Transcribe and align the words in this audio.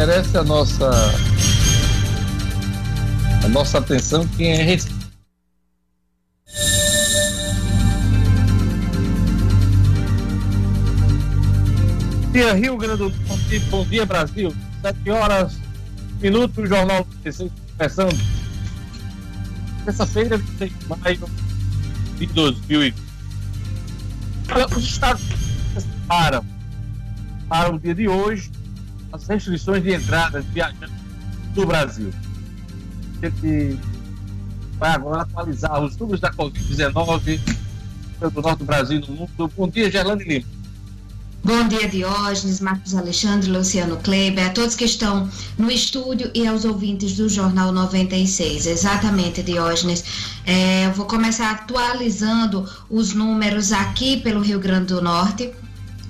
merece 0.00 0.38
a 0.38 0.42
nossa 0.42 0.90
a 3.44 3.48
nossa 3.48 3.76
atenção 3.76 4.26
quem 4.28 4.50
é 4.50 4.78
dia, 12.32 12.54
Rio 12.54 12.78
Grande 12.78 12.96
do 12.96 13.10
Norte. 13.10 13.58
Bom 13.70 13.84
dia, 13.84 14.06
Brasil. 14.06 14.54
Sete 14.80 15.10
horas, 15.10 15.58
minutos, 16.18 16.66
Jornal 16.66 17.06
16 17.22 17.52
começando. 17.76 18.18
Terça-feira, 19.84 20.38
26 20.38 20.78
de 20.78 20.86
maio 20.88 21.30
de 22.16 22.26
2020. 22.26 22.96
Olha, 24.50 24.66
os 24.66 24.82
Estados 24.82 25.22
Unidos 25.22 25.86
param 26.08 26.46
para 27.50 27.74
o 27.74 27.78
dia 27.78 27.94
de 27.94 28.08
hoje 28.08 28.50
as 29.12 29.26
restrições 29.26 29.82
de 29.82 29.92
entrada 29.92 30.42
de 30.42 30.48
viajantes 30.48 30.90
do 31.54 31.66
Brasil. 31.66 32.12
A 33.22 33.26
gente 33.26 33.78
vai 34.78 34.90
agora 34.92 35.22
atualizar 35.22 35.82
os 35.82 35.96
números 35.96 36.20
da 36.20 36.32
Covid-19 36.32 37.40
do 38.28 38.42
norte 38.42 38.58
do 38.58 38.64
Brasil 38.64 38.98
e 38.98 39.00
no 39.00 39.14
mundo. 39.14 39.52
Bom 39.56 39.68
dia, 39.68 39.90
Gerlane 39.90 40.24
Lima. 40.24 40.60
Bom 41.42 41.66
dia, 41.68 41.88
Diógenes, 41.88 42.60
Marcos 42.60 42.94
Alexandre, 42.94 43.50
Luciano 43.50 43.96
Kleber, 43.96 44.46
a 44.46 44.50
todos 44.50 44.76
que 44.76 44.84
estão 44.84 45.26
no 45.56 45.70
estúdio 45.70 46.30
e 46.34 46.46
aos 46.46 46.66
ouvintes 46.66 47.16
do 47.16 47.30
Jornal 47.30 47.72
96. 47.72 48.66
Exatamente, 48.66 49.42
Diógenes. 49.42 50.04
É, 50.44 50.86
eu 50.86 50.92
vou 50.92 51.06
começar 51.06 51.50
atualizando 51.50 52.68
os 52.90 53.14
números 53.14 53.72
aqui 53.72 54.18
pelo 54.18 54.42
Rio 54.42 54.60
Grande 54.60 54.88
do 54.88 55.00
Norte. 55.00 55.50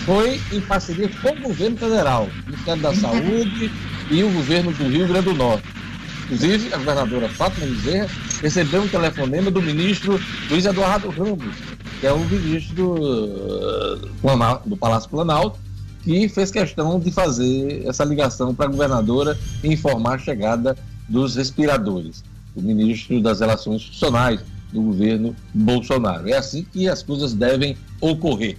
Foi 0.04 0.40
em 0.52 0.60
parceria 0.60 1.10
com 1.20 1.30
o 1.30 1.40
governo 1.40 1.76
federal, 1.76 2.28
o 2.28 2.50
Ministério 2.50 2.82
da 2.82 2.94
Saúde 2.94 3.72
e 4.10 4.22
o 4.22 4.30
governo 4.30 4.72
do 4.72 4.84
Rio 4.84 5.08
Grande 5.08 5.26
do 5.26 5.34
Norte. 5.34 5.68
Inclusive, 6.24 6.72
a 6.72 6.76
governadora 6.76 7.28
Fátima 7.30 7.66
Bezerra 7.66 8.08
recebeu 8.40 8.82
um 8.82 8.88
telefonema 8.88 9.50
do 9.50 9.62
ministro 9.62 10.20
Luiz 10.50 10.64
Eduardo 10.64 11.08
Ramos, 11.08 11.56
que 12.00 12.06
é 12.06 12.12
o 12.12 12.18
ministro 12.18 12.94
uh, 12.94 14.60
do 14.66 14.76
Palácio 14.76 15.08
Planalto, 15.08 15.58
que 16.04 16.28
fez 16.28 16.50
questão 16.50 17.00
de 17.00 17.10
fazer 17.10 17.82
essa 17.86 18.04
ligação 18.04 18.54
para 18.54 18.66
a 18.66 18.68
governadora 18.68 19.38
e 19.64 19.72
informar 19.72 20.14
a 20.14 20.18
chegada 20.18 20.76
dos 21.08 21.36
respiradores, 21.36 22.22
o 22.54 22.60
ministro 22.60 23.20
das 23.20 23.40
Relações 23.40 23.82
Institucionais 23.82 24.40
do 24.72 24.82
governo 24.82 25.34
Bolsonaro. 25.54 26.28
É 26.28 26.36
assim 26.36 26.66
que 26.70 26.88
as 26.88 27.02
coisas 27.02 27.32
devem 27.32 27.76
ocorrer. 28.00 28.58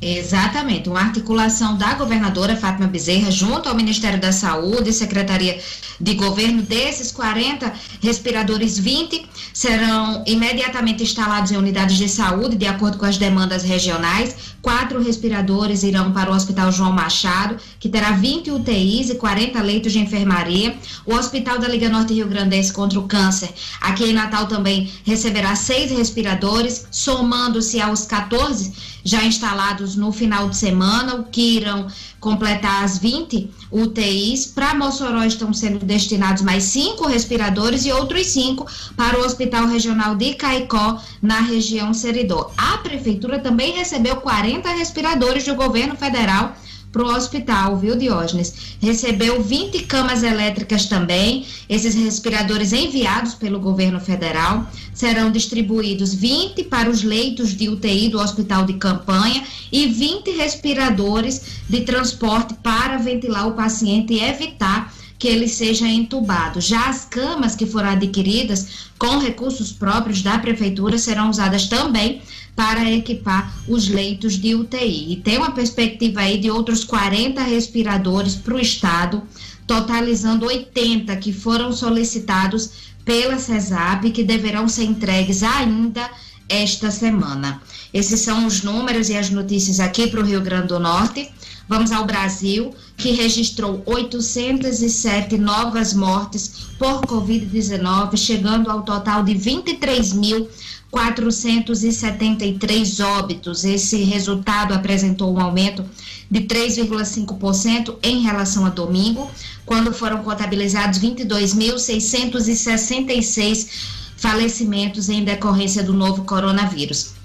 Exatamente, 0.00 0.88
uma 0.88 1.00
articulação 1.00 1.76
da 1.76 1.94
governadora 1.94 2.56
Fátima 2.56 2.86
Bezerra 2.86 3.32
junto 3.32 3.68
ao 3.68 3.74
Ministério 3.74 4.20
da 4.20 4.30
Saúde 4.30 4.90
e 4.90 4.92
Secretaria 4.92 5.58
de 6.00 6.14
Governo 6.14 6.62
desses 6.62 7.10
40 7.10 7.72
respiradores, 8.00 8.78
20 8.78 9.26
serão 9.58 10.22
imediatamente 10.24 11.02
instalados 11.02 11.50
em 11.50 11.56
unidades 11.56 11.96
de 11.96 12.08
saúde 12.08 12.54
de 12.54 12.64
acordo 12.64 12.96
com 12.96 13.04
as 13.04 13.18
demandas 13.18 13.64
regionais. 13.64 14.36
Quatro 14.62 15.02
respiradores 15.02 15.82
irão 15.82 16.12
para 16.12 16.30
o 16.30 16.34
Hospital 16.36 16.70
João 16.70 16.92
Machado, 16.92 17.56
que 17.80 17.88
terá 17.88 18.12
20 18.12 18.52
UTIs 18.52 19.10
e 19.10 19.16
40 19.16 19.60
leitos 19.60 19.92
de 19.92 19.98
enfermaria. 19.98 20.76
O 21.04 21.12
Hospital 21.12 21.58
da 21.58 21.66
Liga 21.66 21.88
Norte 21.88 22.14
Rio 22.14 22.28
Grandense 22.28 22.72
contra 22.72 23.00
o 23.00 23.08
Câncer, 23.08 23.52
aqui 23.80 24.04
em 24.04 24.12
Natal 24.12 24.46
também 24.46 24.92
receberá 25.02 25.56
seis 25.56 25.90
respiradores, 25.90 26.86
somando-se 26.92 27.80
aos 27.80 28.04
14 28.04 28.72
já 29.02 29.24
instalados 29.24 29.96
no 29.96 30.12
final 30.12 30.48
de 30.48 30.56
semana, 30.56 31.16
o 31.16 31.24
que 31.24 31.56
irão 31.56 31.88
completar 32.20 32.84
as 32.84 32.98
20 32.98 33.50
UTIs. 33.70 34.46
Para 34.46 34.74
Mossoró 34.74 35.22
estão 35.24 35.52
sendo 35.52 35.84
destinados 35.84 36.42
mais 36.42 36.64
cinco 36.64 37.06
respiradores 37.06 37.84
e 37.84 37.92
outros 37.92 38.26
cinco 38.28 38.66
para 38.96 39.18
o 39.18 39.24
Hospital 39.24 39.66
Regional 39.66 40.14
de 40.14 40.34
Caicó, 40.34 41.00
na 41.22 41.40
região 41.40 41.92
Seridó. 41.94 42.52
A 42.56 42.78
Prefeitura 42.78 43.38
também 43.38 43.72
recebeu 43.72 44.16
40 44.16 44.68
respiradores 44.70 45.44
do 45.44 45.54
governo 45.54 45.96
federal 45.96 46.56
para 46.92 47.02
o 47.02 47.14
hospital, 47.14 47.76
viu, 47.76 47.96
Diógenes? 47.96 48.76
Recebeu 48.80 49.42
20 49.42 49.84
camas 49.84 50.22
elétricas 50.22 50.86
também. 50.86 51.44
Esses 51.68 51.94
respiradores 51.94 52.72
enviados 52.72 53.34
pelo 53.34 53.60
governo 53.60 54.00
federal 54.00 54.66
serão 54.94 55.30
distribuídos 55.30 56.14
20 56.14 56.64
para 56.64 56.88
os 56.88 57.02
leitos 57.02 57.54
de 57.54 57.68
UTI 57.68 58.08
do 58.08 58.18
hospital 58.18 58.64
de 58.64 58.74
campanha 58.74 59.44
e 59.70 59.86
20 59.86 60.30
respiradores 60.30 61.42
de 61.68 61.82
transporte 61.82 62.54
para 62.62 62.96
ventilar 62.96 63.48
o 63.48 63.52
paciente 63.52 64.14
e 64.14 64.20
evitar 64.24 64.92
que 65.18 65.26
ele 65.26 65.48
seja 65.48 65.86
entubado. 65.86 66.60
Já 66.60 66.88
as 66.88 67.04
camas 67.04 67.56
que 67.56 67.66
foram 67.66 67.90
adquiridas 67.90 68.88
com 68.98 69.18
recursos 69.18 69.72
próprios 69.72 70.22
da 70.22 70.38
prefeitura 70.38 70.96
serão 70.96 71.28
usadas 71.28 71.66
também 71.66 72.22
para 72.54 72.90
equipar 72.90 73.52
os 73.68 73.88
leitos 73.88 74.34
de 74.34 74.54
UTI. 74.54 75.12
E 75.12 75.16
tem 75.16 75.38
uma 75.38 75.50
perspectiva 75.50 76.20
aí 76.20 76.38
de 76.38 76.50
outros 76.50 76.84
40 76.84 77.42
respiradores 77.42 78.34
para 78.34 78.54
o 78.54 78.60
estado, 78.60 79.22
totalizando 79.66 80.46
80 80.46 81.14
que 81.16 81.32
foram 81.32 81.72
solicitados 81.72 82.70
pela 83.04 83.38
CESAP, 83.38 84.10
que 84.10 84.22
deverão 84.22 84.68
ser 84.68 84.84
entregues 84.84 85.42
ainda 85.42 86.08
esta 86.48 86.90
semana. 86.90 87.60
Esses 87.92 88.20
são 88.20 88.46
os 88.46 88.62
números 88.62 89.08
e 89.08 89.16
as 89.16 89.30
notícias 89.30 89.80
aqui 89.80 90.06
para 90.06 90.20
o 90.20 90.24
Rio 90.24 90.40
Grande 90.40 90.68
do 90.68 90.78
Norte. 90.78 91.28
Vamos 91.68 91.92
ao 91.92 92.06
Brasil, 92.06 92.74
que 92.96 93.12
registrou 93.12 93.82
807 93.84 95.36
novas 95.36 95.92
mortes 95.92 96.66
por 96.78 97.02
Covid-19, 97.02 98.16
chegando 98.16 98.70
ao 98.70 98.80
total 98.82 99.22
de 99.22 99.34
23 99.34 100.14
mil 100.14 100.48
473 100.90 103.00
óbitos. 103.00 103.64
Esse 103.64 104.02
resultado 104.04 104.72
apresentou 104.72 105.34
um 105.34 105.40
aumento 105.40 105.84
de 106.30 106.40
3,5% 106.40 107.96
em 108.02 108.22
relação 108.22 108.64
a 108.64 108.70
domingo, 108.70 109.30
quando 109.66 109.92
foram 109.92 110.22
contabilizados 110.22 110.98
22.666 110.98 113.68
falecimentos 114.16 115.10
em 115.10 115.22
decorrência 115.22 115.82
do 115.82 115.92
novo 115.92 116.24
coronavírus. 116.24 117.17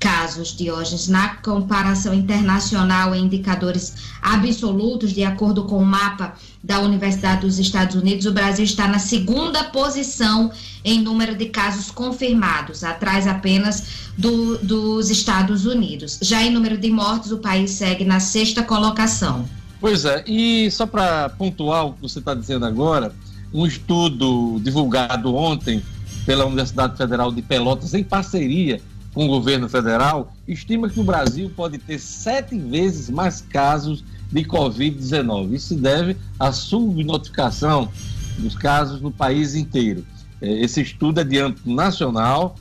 casos, 0.00 0.56
Diógenes. 0.56 1.06
Na 1.06 1.36
comparação 1.36 2.14
internacional 2.14 3.14
em 3.14 3.24
indicadores 3.26 3.94
absolutos, 4.22 5.12
de 5.12 5.22
acordo 5.22 5.64
com 5.64 5.76
o 5.76 5.84
mapa 5.84 6.34
da 6.64 6.80
Universidade 6.80 7.42
dos 7.42 7.58
Estados 7.58 7.94
Unidos, 7.94 8.24
o 8.24 8.32
Brasil 8.32 8.64
está 8.64 8.88
na 8.88 8.98
segunda 8.98 9.64
posição 9.64 10.50
em 10.82 11.02
número 11.02 11.36
de 11.36 11.46
casos 11.46 11.90
confirmados, 11.90 12.82
atrás 12.82 13.26
apenas 13.26 14.10
do, 14.16 14.56
dos 14.58 15.10
Estados 15.10 15.66
Unidos. 15.66 16.18
Já 16.22 16.42
em 16.42 16.50
número 16.50 16.78
de 16.78 16.90
mortes, 16.90 17.30
o 17.30 17.38
país 17.38 17.70
segue 17.72 18.04
na 18.04 18.18
sexta 18.18 18.62
colocação. 18.62 19.46
Pois 19.80 20.04
é, 20.04 20.24
e 20.26 20.70
só 20.70 20.86
para 20.86 21.28
pontuar 21.28 21.86
o 21.86 21.92
que 21.92 22.02
você 22.02 22.18
está 22.18 22.34
dizendo 22.34 22.64
agora, 22.64 23.14
um 23.52 23.66
estudo 23.66 24.58
divulgado 24.62 25.34
ontem 25.34 25.82
pela 26.24 26.46
Universidade 26.46 26.96
Federal 26.96 27.32
de 27.32 27.42
Pelotas, 27.42 27.92
em 27.94 28.04
parceria 28.04 28.80
com 29.12 29.24
o 29.24 29.28
governo 29.28 29.68
federal, 29.68 30.32
estima 30.46 30.88
que 30.88 31.00
o 31.00 31.04
Brasil 31.04 31.50
pode 31.54 31.78
ter 31.78 31.98
sete 31.98 32.58
vezes 32.58 33.10
mais 33.10 33.40
casos 33.40 34.04
de 34.30 34.44
Covid-19. 34.44 35.54
Isso 35.54 35.68
se 35.68 35.76
deve 35.76 36.16
à 36.38 36.52
subnotificação 36.52 37.90
dos 38.38 38.54
casos 38.54 39.00
no 39.00 39.10
país 39.10 39.54
inteiro. 39.54 40.04
É, 40.40 40.50
esse 40.62 40.80
estudo 40.80 41.20
é 41.20 41.24
de 41.24 41.38
âmbito 41.38 41.68
nacional, 41.70 42.56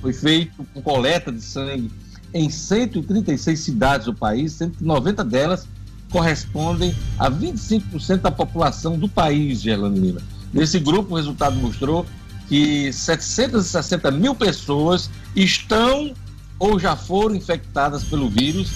foi 0.00 0.12
feito 0.12 0.64
com 0.72 0.82
coleta 0.82 1.30
de 1.30 1.40
sangue 1.40 1.90
em 2.32 2.50
136 2.50 3.60
cidades 3.60 4.06
do 4.06 4.14
país, 4.14 4.52
sendo 4.52 4.76
que 4.76 4.84
90 4.84 5.22
delas 5.24 5.68
correspondem 6.10 6.94
a 7.18 7.30
25% 7.30 8.18
da 8.18 8.30
população 8.30 8.98
do 8.98 9.08
país, 9.08 9.60
Gerlando 9.60 10.00
Lima. 10.00 10.20
Nesse 10.52 10.78
grupo, 10.78 11.12
o 11.12 11.16
resultado 11.16 11.56
mostrou 11.56 12.06
que 12.48 12.92
760 12.92 14.10
mil 14.10 14.34
pessoas 14.34 15.10
estão 15.34 16.14
ou 16.58 16.78
já 16.78 16.94
foram 16.96 17.34
infectadas 17.34 18.04
pelo 18.04 18.28
vírus, 18.28 18.70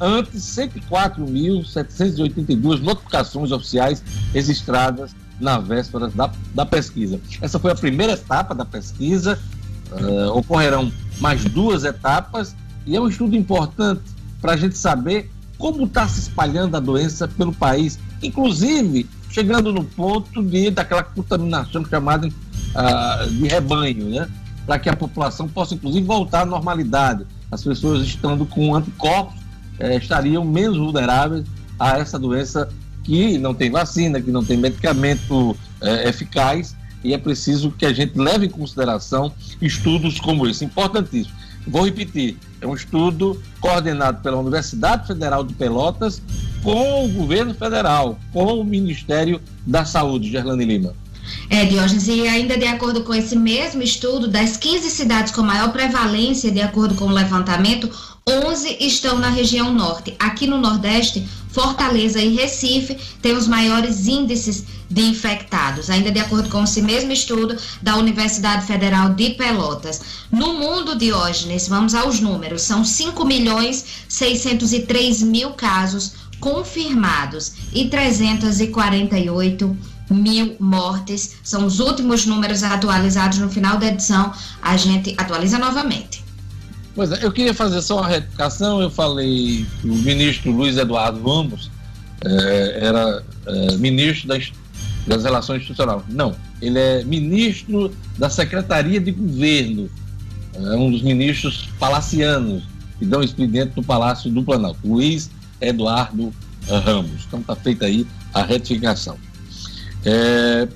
antes 0.00 0.42
104.782 0.56 2.80
notificações 2.80 3.52
oficiais 3.52 4.02
registradas 4.32 5.14
na 5.40 5.58
véspera 5.58 6.08
da, 6.08 6.32
da 6.54 6.64
pesquisa. 6.64 7.20
Essa 7.40 7.58
foi 7.58 7.72
a 7.72 7.74
primeira 7.74 8.12
etapa 8.12 8.54
da 8.54 8.64
pesquisa, 8.64 9.36
uh, 9.90 10.28
ocorrerão 10.36 10.92
mais 11.20 11.44
duas 11.44 11.82
etapas, 11.84 12.54
e 12.86 12.96
é 12.96 13.00
um 13.00 13.08
estudo 13.08 13.34
importante 13.36 14.02
para 14.40 14.52
a 14.52 14.56
gente 14.56 14.78
saber 14.78 15.28
como 15.58 15.84
está 15.84 16.06
se 16.08 16.20
espalhando 16.20 16.76
a 16.76 16.80
doença 16.80 17.26
pelo 17.26 17.52
país, 17.52 17.98
inclusive 18.22 19.08
chegando 19.30 19.72
no 19.72 19.82
ponto 19.84 20.42
de 20.42 20.70
daquela 20.70 21.02
contaminação 21.02 21.84
chamada 21.84 22.28
uh, 22.28 23.30
de 23.30 23.48
rebanho, 23.48 24.10
né? 24.10 24.28
Para 24.66 24.78
que 24.78 24.88
a 24.88 24.96
população 24.96 25.48
possa, 25.48 25.74
inclusive, 25.74 26.06
voltar 26.06 26.42
à 26.42 26.46
normalidade. 26.46 27.26
As 27.50 27.62
pessoas 27.62 28.02
estando 28.02 28.46
com 28.46 28.74
anticorpos 28.74 29.34
eh, 29.78 29.96
estariam 29.96 30.44
menos 30.44 30.78
vulneráveis 30.78 31.44
a 31.78 31.98
essa 31.98 32.18
doença 32.18 32.68
que 33.02 33.36
não 33.38 33.54
tem 33.54 33.70
vacina, 33.70 34.20
que 34.20 34.30
não 34.30 34.44
tem 34.44 34.56
medicamento 34.56 35.56
eh, 35.80 36.08
eficaz 36.08 36.74
e 37.04 37.12
é 37.12 37.18
preciso 37.18 37.70
que 37.70 37.84
a 37.84 37.92
gente 37.92 38.18
leve 38.18 38.46
em 38.46 38.50
consideração 38.50 39.30
estudos 39.60 40.18
como 40.18 40.46
esse, 40.48 40.64
importantíssimo. 40.64 41.36
Vou 41.66 41.84
repetir, 41.84 42.36
é 42.60 42.66
um 42.66 42.74
estudo 42.74 43.40
coordenado 43.60 44.22
pela 44.22 44.38
Universidade 44.38 45.06
Federal 45.06 45.44
de 45.44 45.54
Pelotas 45.54 46.20
com 46.62 47.04
o 47.04 47.08
governo 47.08 47.54
federal, 47.54 48.18
com 48.32 48.60
o 48.60 48.64
Ministério 48.64 49.40
da 49.66 49.84
Saúde, 49.84 50.30
Gerlane 50.30 50.64
Lima. 50.64 50.94
É, 51.50 51.64
Diógenes, 51.64 52.08
e 52.08 52.26
ainda 52.26 52.56
de 52.56 52.66
acordo 52.66 53.02
com 53.02 53.14
esse 53.14 53.36
mesmo 53.36 53.82
estudo, 53.82 54.28
das 54.28 54.56
15 54.56 54.90
cidades 54.90 55.32
com 55.32 55.42
maior 55.42 55.72
prevalência, 55.72 56.50
de 56.50 56.60
acordo 56.60 56.94
com 56.94 57.04
o 57.04 57.12
levantamento, 57.12 57.90
11 58.26 58.78
estão 58.80 59.18
na 59.18 59.28
região 59.28 59.72
norte. 59.72 60.14
Aqui 60.18 60.46
no 60.46 60.58
Nordeste, 60.58 61.26
Fortaleza 61.50 62.20
e 62.20 62.34
Recife 62.34 62.96
têm 63.20 63.36
os 63.36 63.46
maiores 63.46 64.06
índices 64.06 64.64
de 64.90 65.02
infectados, 65.02 65.90
ainda 65.90 66.10
de 66.10 66.18
acordo 66.18 66.48
com 66.48 66.64
esse 66.64 66.80
mesmo 66.80 67.12
estudo 67.12 67.56
da 67.82 67.96
Universidade 67.96 68.66
Federal 68.66 69.10
de 69.10 69.30
Pelotas. 69.30 70.00
No 70.32 70.54
mundo, 70.54 70.96
Diógenes, 70.96 71.68
vamos 71.68 71.94
aos 71.94 72.18
números, 72.18 72.62
são 72.62 72.84
5 72.84 73.24
milhões 73.24 73.84
603 74.08 75.22
mil 75.22 75.50
casos 75.50 76.12
confirmados 76.40 77.52
e 77.72 77.88
348 77.88 79.76
mil 80.10 80.56
mortes. 80.60 81.36
São 81.42 81.66
os 81.66 81.80
últimos 81.80 82.26
números 82.26 82.62
atualizados 82.62 83.38
no 83.38 83.48
final 83.48 83.78
da 83.78 83.86
edição. 83.86 84.32
A 84.62 84.76
gente 84.76 85.14
atualiza 85.16 85.58
novamente. 85.58 86.24
Pois 86.94 87.10
é, 87.10 87.24
eu 87.24 87.32
queria 87.32 87.54
fazer 87.54 87.82
só 87.82 87.98
uma 87.98 88.08
retificação. 88.08 88.80
Eu 88.80 88.90
falei 88.90 89.66
que 89.80 89.88
o 89.88 89.94
ministro 89.94 90.52
Luiz 90.52 90.76
Eduardo 90.76 91.18
Ramos 91.18 91.70
é, 92.24 92.78
era 92.86 93.22
é, 93.46 93.76
ministro 93.76 94.28
das, 94.28 94.52
das 95.06 95.24
Relações 95.24 95.62
Institucionais. 95.62 96.02
Não, 96.08 96.34
ele 96.62 96.78
é 96.78 97.04
ministro 97.04 97.92
da 98.16 98.30
Secretaria 98.30 99.00
de 99.00 99.10
Governo, 99.10 99.90
é 100.54 100.76
um 100.76 100.90
dos 100.90 101.02
ministros 101.02 101.68
palacianos 101.78 102.62
que 102.98 103.04
dão 103.04 103.22
expediente 103.22 103.72
no 103.76 103.82
Palácio 103.82 104.30
do 104.30 104.42
Planalto, 104.42 104.78
Luiz 104.84 105.30
Eduardo 105.60 106.32
Ramos. 106.68 107.24
Então 107.26 107.40
está 107.40 107.56
feita 107.56 107.86
aí 107.86 108.06
a 108.32 108.42
retificação. 108.42 109.18
É... 110.04 110.68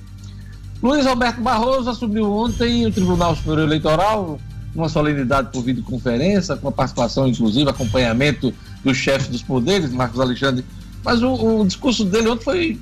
Luiz 0.81 1.05
Roberto 1.05 1.41
Barroso 1.41 1.89
assumiu 1.89 2.31
ontem 2.31 2.85
o 2.85 2.91
Tribunal 2.91 3.35
Superior 3.35 3.67
Eleitoral, 3.67 4.39
uma 4.73 4.87
solenidade 4.87 5.51
por 5.51 5.61
videoconferência, 5.61 6.55
com 6.55 6.69
a 6.69 6.71
participação, 6.71 7.27
inclusive, 7.27 7.69
acompanhamento 7.69 8.53
do 8.83 8.93
chefe 8.93 9.29
dos 9.29 9.43
poderes, 9.43 9.91
Marcos 9.91 10.19
Alexandre. 10.19 10.63
Mas 11.03 11.21
o, 11.21 11.33
o 11.33 11.67
discurso 11.67 12.05
dele 12.05 12.29
ontem 12.29 12.43
foi 12.43 12.79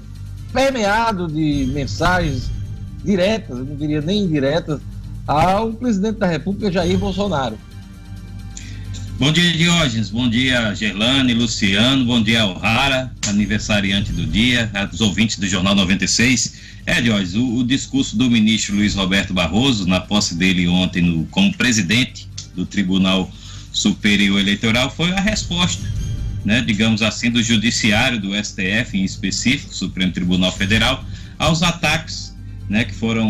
permeado 0.54 1.28
de 1.28 1.70
mensagens 1.74 2.52
diretas, 3.04 3.58
eu 3.58 3.66
não 3.66 3.76
diria 3.76 4.02
nem 4.02 4.24
indiretas, 4.24 4.80
ao 5.26 5.74
presidente 5.74 6.20
da 6.20 6.28
República, 6.28 6.72
Jair 6.72 6.98
Bolsonaro. 6.98 7.58
Bom 9.20 9.32
dia, 9.32 9.52
Diógenes. 9.52 10.12
Bom 10.12 10.30
dia, 10.30 10.76
Gerlane, 10.76 11.34
Luciano. 11.34 12.06
Bom 12.06 12.22
dia, 12.22 12.46
O'Hara, 12.46 13.12
aniversariante 13.26 14.12
do 14.12 14.28
dia, 14.28 14.70
aos 14.76 15.02
ouvintes 15.02 15.40
do 15.40 15.48
Jornal 15.48 15.74
96. 15.74 16.54
É, 16.86 17.02
Diógenes, 17.02 17.34
o, 17.34 17.56
o, 17.56 17.64
discurso 17.64 18.16
do 18.16 18.30
ministro 18.30 18.76
Luiz 18.76 18.94
Roberto 18.94 19.34
Barroso, 19.34 19.88
na 19.88 20.00
posse 20.00 20.36
dele 20.36 20.68
ontem 20.68 21.02
no, 21.02 21.26
como 21.32 21.52
presidente 21.52 22.30
do 22.56 22.64
Tribunal 22.64 23.28
Superior 23.72 24.40
Eleitoral, 24.40 24.92
foi 24.92 25.12
a 25.12 25.20
resposta, 25.20 25.84
né, 26.46 26.62
digamos 26.62 27.02
assim, 27.02 27.32
do 27.32 27.42
Judiciário, 27.42 28.22
do 28.22 28.36
STF 28.36 29.00
em 29.00 29.04
específico, 29.04 29.74
Supremo 29.74 30.12
Tribunal 30.12 30.52
Federal, 30.52 31.04
aos 31.40 31.64
ataques 31.64 32.36
né, 32.70 32.86
que 32.86 32.94
foram 32.94 33.28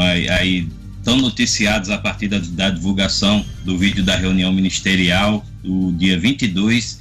aí, 0.00 0.28
aí 0.28 0.68
tão 1.04 1.18
noticiados 1.18 1.90
a 1.90 1.98
partir 1.98 2.28
da, 2.28 2.38
da, 2.38 2.70
divulgação 2.70 3.44
do 3.64 3.76
vídeo 3.76 4.02
da 4.02 4.16
reunião 4.16 4.52
ministerial 4.52 5.44
do 5.62 5.92
dia 5.92 6.18
22 6.18 6.98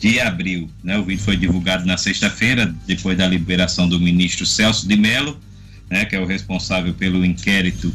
de 0.00 0.18
abril. 0.18 0.70
Né? 0.82 0.98
O 0.98 1.04
vídeo 1.04 1.22
foi 1.22 1.36
divulgado 1.36 1.84
na 1.84 1.96
sexta-feira, 1.96 2.74
depois 2.86 3.16
da 3.16 3.28
liberação 3.28 3.88
do 3.88 4.00
ministro 4.00 4.46
Celso 4.46 4.88
de 4.88 4.96
Mello, 4.96 5.38
né, 5.90 6.06
que 6.06 6.16
é 6.16 6.20
o 6.20 6.26
responsável 6.26 6.94
pelo 6.94 7.24
inquérito 7.24 7.94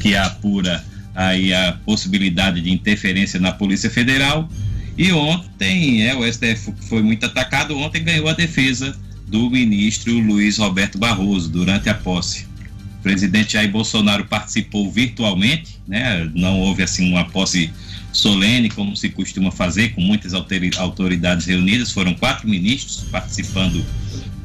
que 0.00 0.16
apura 0.16 0.84
aí 1.14 1.52
a 1.52 1.78
possibilidade 1.84 2.60
de 2.60 2.72
interferência 2.72 3.38
na 3.38 3.52
Polícia 3.52 3.90
Federal. 3.90 4.50
E 4.96 5.12
ontem, 5.12 6.02
é, 6.06 6.14
o 6.16 6.24
STF 6.26 6.72
foi 6.88 7.02
muito 7.02 7.26
atacado, 7.26 7.76
ontem 7.76 8.02
ganhou 8.02 8.28
a 8.28 8.32
defesa 8.32 8.96
do 9.28 9.50
ministro 9.50 10.18
Luiz 10.18 10.58
Roberto 10.58 10.98
Barroso 10.98 11.50
durante 11.50 11.88
a 11.88 11.94
posse 11.94 12.46
presidente 13.04 13.52
Jair 13.52 13.70
Bolsonaro 13.70 14.24
participou 14.24 14.90
virtualmente, 14.90 15.78
né? 15.86 16.28
Não 16.34 16.58
houve 16.58 16.82
assim 16.82 17.08
uma 17.10 17.26
posse 17.26 17.70
solene 18.10 18.70
como 18.70 18.96
se 18.96 19.10
costuma 19.10 19.52
fazer 19.52 19.90
com 19.90 20.00
muitas 20.00 20.32
autoridades 20.32 21.46
reunidas. 21.46 21.92
Foram 21.92 22.14
quatro 22.14 22.48
ministros 22.48 23.04
participando 23.12 23.84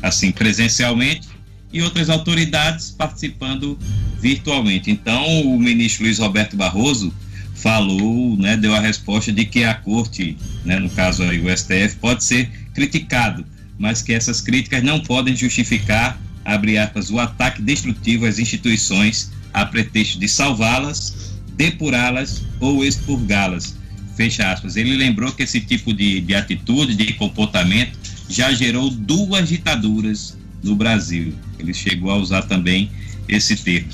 assim 0.04 0.32
presencialmente 0.32 1.30
e 1.72 1.82
outras 1.82 2.10
autoridades 2.10 2.92
participando 2.92 3.80
virtualmente. 4.20 4.92
Então, 4.92 5.26
o 5.44 5.58
ministro 5.58 6.04
Luiz 6.04 6.20
Roberto 6.20 6.58
Barroso 6.58 7.14
falou, 7.56 8.36
né, 8.38 8.58
deu 8.58 8.76
a 8.76 8.80
resposta 8.80 9.32
de 9.32 9.46
que 9.46 9.64
a 9.64 9.74
corte, 9.74 10.38
né, 10.66 10.80
no 10.80 10.90
caso 10.90 11.24
aí 11.24 11.40
o 11.40 11.58
STF, 11.58 11.96
pode 12.02 12.24
ser 12.24 12.50
criticado, 12.74 13.46
mas 13.78 14.02
que 14.02 14.14
essas 14.14 14.42
críticas 14.42 14.84
não 14.84 15.00
podem 15.00 15.36
justificar 15.36 16.20
abre 16.50 16.78
aspas, 16.78 17.10
o 17.10 17.20
ataque 17.20 17.62
destrutivo 17.62 18.26
às 18.26 18.40
instituições 18.40 19.32
a 19.54 19.66
pretexto 19.66 20.20
de 20.20 20.28
salvá-las, 20.28 21.34
depurá-las 21.54 22.44
ou 22.60 22.84
expurgá-las. 22.84 23.76
Fecha 24.16 24.52
aspas. 24.52 24.76
Ele 24.76 24.98
lembrou 24.98 25.32
que 25.32 25.44
esse 25.44 25.62
tipo 25.62 25.94
de, 25.94 26.22
de 26.22 26.36
atitude, 26.36 26.96
de 26.96 27.14
comportamento, 27.14 27.98
já 28.28 28.52
gerou 28.52 28.90
duas 28.90 29.48
ditaduras 29.48 30.38
no 30.64 30.76
Brasil. 30.76 31.34
Ele 31.58 31.74
chegou 31.74 32.12
a 32.12 32.18
usar 32.18 32.44
também 32.44 32.92
esse 33.28 33.56
termo. 33.56 33.90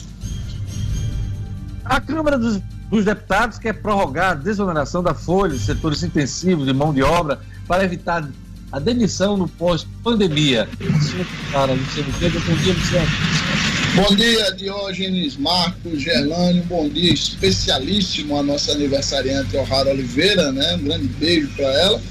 A 1.84 2.02
Câmara 2.02 2.38
dos, 2.38 2.60
dos 2.90 3.06
deputados 3.06 3.60
quer 3.60 3.74
prorrogar 3.74 4.32
a 4.32 4.36
desoneração 4.36 5.04
da 5.04 5.14
folha 5.14 5.54
de 5.54 5.60
setores 5.60 6.02
intensivos 6.04 6.66
de 6.66 6.74
mão 6.74 6.94
de 6.94 7.04
obra 7.04 7.40
para 7.68 7.84
evitar 7.84 8.28
a 8.72 8.80
demissão 8.80 9.38
no 9.38 9.48
pós-pandemia. 9.48 10.68
Bom 10.80 12.56
dia, 12.58 12.74
Luciano. 12.74 13.08
Bom 13.96 14.16
dia, 14.16 14.52
Diógenes, 14.52 15.38
Marcos, 15.38 16.02
Gerlânio, 16.02 16.64
bom 16.64 16.90
dia 16.90 17.14
especialíssimo 17.14 18.38
a 18.38 18.44
nossa 18.44 18.74
aniversariante 18.74 19.56
O'Hara 19.56 19.92
Oliveira, 19.92 20.52
né? 20.52 20.76
Um 20.76 20.84
grande 20.84 21.08
beijo 21.08 21.48
para 21.56 21.68
ela. 21.68 22.02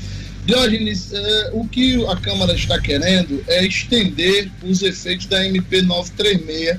Diógenes, 0.46 1.12
eh, 1.12 1.50
o 1.52 1.66
que 1.66 2.04
a 2.06 2.16
Câmara 2.16 2.54
está 2.54 2.80
querendo 2.80 3.42
é 3.46 3.66
estender 3.66 4.50
os 4.62 4.82
efeitos 4.82 5.26
da 5.26 5.44
MP 5.46 5.82
936 5.82 6.78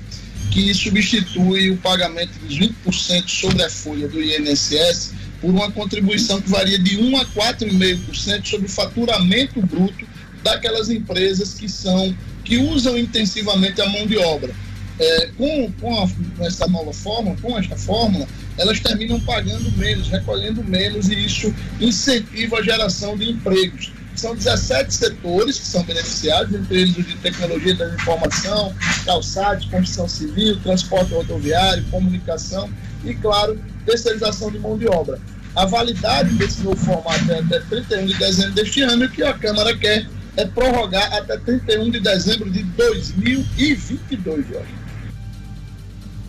que 0.51 0.73
substitui 0.73 1.71
o 1.71 1.77
pagamento 1.77 2.31
dos 2.39 2.57
20% 2.57 3.27
sobre 3.27 3.63
a 3.63 3.69
folha 3.69 4.07
do 4.07 4.21
INSS 4.21 5.11
por 5.41 5.49
uma 5.49 5.71
contribuição 5.71 6.41
que 6.41 6.49
varia 6.49 6.79
de 6.79 6.97
1 6.97 7.17
a 7.17 7.25
4,5% 7.25 8.45
sobre 8.45 8.65
o 8.67 8.69
faturamento 8.69 9.61
bruto 9.61 10.05
daquelas 10.43 10.89
empresas 10.89 11.53
que 11.53 11.67
são 11.67 12.15
que 12.43 12.57
usam 12.57 12.97
intensivamente 12.97 13.81
a 13.81 13.89
mão 13.89 14.05
de 14.05 14.17
obra. 14.17 14.53
É, 14.97 15.29
com, 15.35 15.71
com, 15.73 16.03
a, 16.03 16.07
com 16.37 16.45
essa 16.45 16.67
nova 16.67 16.93
forma, 16.93 17.35
com 17.41 17.57
esta 17.57 17.75
fórmula, 17.75 18.25
elas 18.57 18.79
terminam 18.79 19.19
pagando 19.19 19.69
menos, 19.77 20.07
recolhendo 20.07 20.63
menos, 20.63 21.09
e 21.09 21.25
isso 21.25 21.53
incentiva 21.81 22.59
a 22.59 22.61
geração 22.61 23.17
de 23.17 23.29
empregos. 23.29 23.91
São 24.15 24.35
17 24.35 24.93
setores 24.93 25.59
que 25.59 25.65
são 25.65 25.83
beneficiados, 25.83 26.53
entre 26.55 26.81
eles 26.81 26.97
os 26.97 27.05
de 27.05 27.15
tecnologia 27.17 27.75
da 27.75 27.93
informação, 27.93 28.73
calçados, 29.05 29.65
construção 29.65 30.07
civil, 30.07 30.59
transporte 30.61 31.13
rodoviário, 31.13 31.83
comunicação 31.91 32.69
e, 33.03 33.13
claro, 33.15 33.59
terceirização 33.85 34.51
de 34.51 34.59
mão 34.59 34.77
de 34.77 34.87
obra. 34.87 35.19
A 35.55 35.65
validade 35.65 36.33
desse 36.35 36.61
novo 36.63 36.77
formato 36.77 37.31
é 37.31 37.39
até 37.39 37.59
31 37.59 38.05
de 38.05 38.13
dezembro 38.15 38.53
deste 38.53 38.81
ano 38.81 39.03
e 39.03 39.07
o 39.07 39.11
que 39.11 39.23
a 39.23 39.33
Câmara 39.33 39.75
quer 39.77 40.07
é 40.37 40.45
prorrogar 40.45 41.13
até 41.13 41.37
31 41.37 41.91
de 41.91 41.99
dezembro 41.99 42.49
de 42.49 42.63
2022, 42.63 44.47
Jorge. 44.47 44.85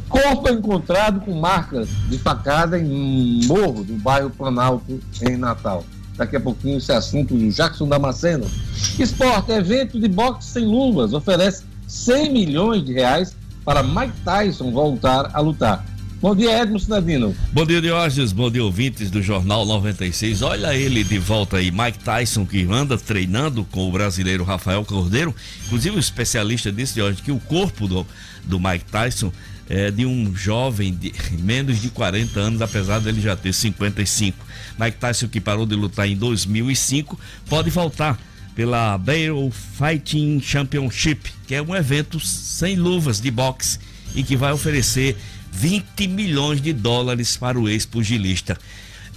Corpo 0.08 0.48
encontrado 0.48 1.20
com 1.20 1.34
marcas 1.34 1.88
de 2.08 2.18
facada 2.18 2.78
em 2.78 3.44
morro 3.46 3.82
do 3.82 3.94
bairro 3.94 4.30
Planalto, 4.30 5.00
em 5.20 5.36
Natal. 5.36 5.84
Daqui 6.16 6.36
a 6.36 6.40
pouquinho 6.40 6.78
esse 6.78 6.92
assunto 6.92 7.34
do 7.34 7.50
Jackson 7.50 7.88
Damasceno. 7.88 8.46
Esporte, 8.98 9.52
evento 9.52 10.00
de 10.00 10.08
boxe 10.08 10.48
sem 10.48 10.64
luvas, 10.64 11.12
oferece 11.12 11.64
100 11.86 12.32
milhões 12.32 12.84
de 12.84 12.92
reais 12.92 13.36
para 13.64 13.82
Mike 13.82 14.20
Tyson 14.24 14.70
voltar 14.70 15.30
a 15.34 15.40
lutar. 15.40 15.84
Bom 16.20 16.34
dia, 16.34 16.62
Edmo 16.62 16.80
Cidadino. 16.80 17.36
Bom 17.52 17.66
dia, 17.66 17.80
Diógenes. 17.80 18.32
Bom 18.32 18.50
dia, 18.50 18.64
ouvintes 18.64 19.10
do 19.10 19.22
Jornal 19.22 19.66
96. 19.66 20.40
Olha 20.40 20.74
ele 20.74 21.04
de 21.04 21.18
volta 21.18 21.58
aí, 21.58 21.70
Mike 21.70 21.98
Tyson, 21.98 22.46
que 22.46 22.66
anda 22.70 22.96
treinando 22.96 23.64
com 23.64 23.86
o 23.86 23.92
brasileiro 23.92 24.42
Rafael 24.42 24.82
Cordeiro. 24.82 25.34
Inclusive, 25.66 25.96
o 25.96 26.00
especialista 26.00 26.72
disse, 26.72 26.94
Diógenes, 26.94 27.20
que 27.20 27.30
o 27.30 27.38
corpo 27.38 27.86
do, 27.86 28.06
do 28.44 28.58
Mike 28.58 28.86
Tyson 28.86 29.30
é 29.68 29.90
de 29.90 30.06
um 30.06 30.34
jovem 30.34 30.94
de 30.94 31.12
menos 31.42 31.80
de 31.80 31.90
40 31.90 32.38
anos, 32.38 32.62
apesar 32.62 33.00
dele 33.00 33.20
já 33.20 33.36
ter 33.36 33.52
55. 33.52 34.36
Mike 34.78 34.98
Tyson, 34.98 35.28
que 35.28 35.40
parou 35.40 35.66
de 35.66 35.74
lutar 35.74 36.08
em 36.08 36.16
2005, 36.16 37.18
pode 37.48 37.70
voltar 37.70 38.18
pela 38.54 38.96
Battle 38.96 39.50
Fighting 39.50 40.40
Championship, 40.40 41.30
que 41.46 41.54
é 41.54 41.60
um 41.60 41.74
evento 41.74 42.18
sem 42.18 42.76
luvas 42.76 43.20
de 43.20 43.30
boxe 43.30 43.78
e 44.14 44.22
que 44.22 44.36
vai 44.36 44.52
oferecer 44.52 45.16
20 45.52 46.08
milhões 46.08 46.60
de 46.60 46.72
dólares 46.72 47.36
para 47.36 47.58
o 47.58 47.68
ex-pugilista. 47.68 48.56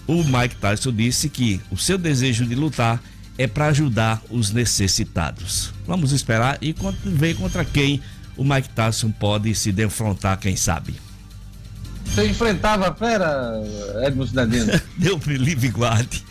O 0.06 0.24
Mike 0.24 0.56
Tyson 0.56 0.91
disse 0.91 1.29
que 1.29 1.62
o 1.70 1.77
seu 1.77 1.98
desejo 1.98 2.46
de 2.46 2.56
lutar 2.56 3.01
é 3.38 3.48
para 3.48 3.68
ajudar 3.68 4.22
os 4.29 4.51
necessitados. 4.51 5.72
Vamos 5.88 6.12
esperar 6.12 6.58
e 6.62 6.75
ver 7.06 7.36
contra 7.36 7.63
quem 7.63 8.01
o 8.39 8.43
Mike 8.46 8.69
Tyson 8.69 9.12
pode 9.12 9.53
se 9.53 9.69
defrontar, 9.69 10.39
quem 10.39 10.55
sabe. 10.55 10.96
Você 12.05 12.25
enfrentava 12.25 12.88
a 12.88 12.96
fera, 12.96 13.62
Edmo 14.01 14.25
Cidadino? 14.25 14.72
Deus 14.96 15.25
me 15.25 15.38
livre 15.38 15.67
e 15.67 15.69
guarde. 15.69 16.24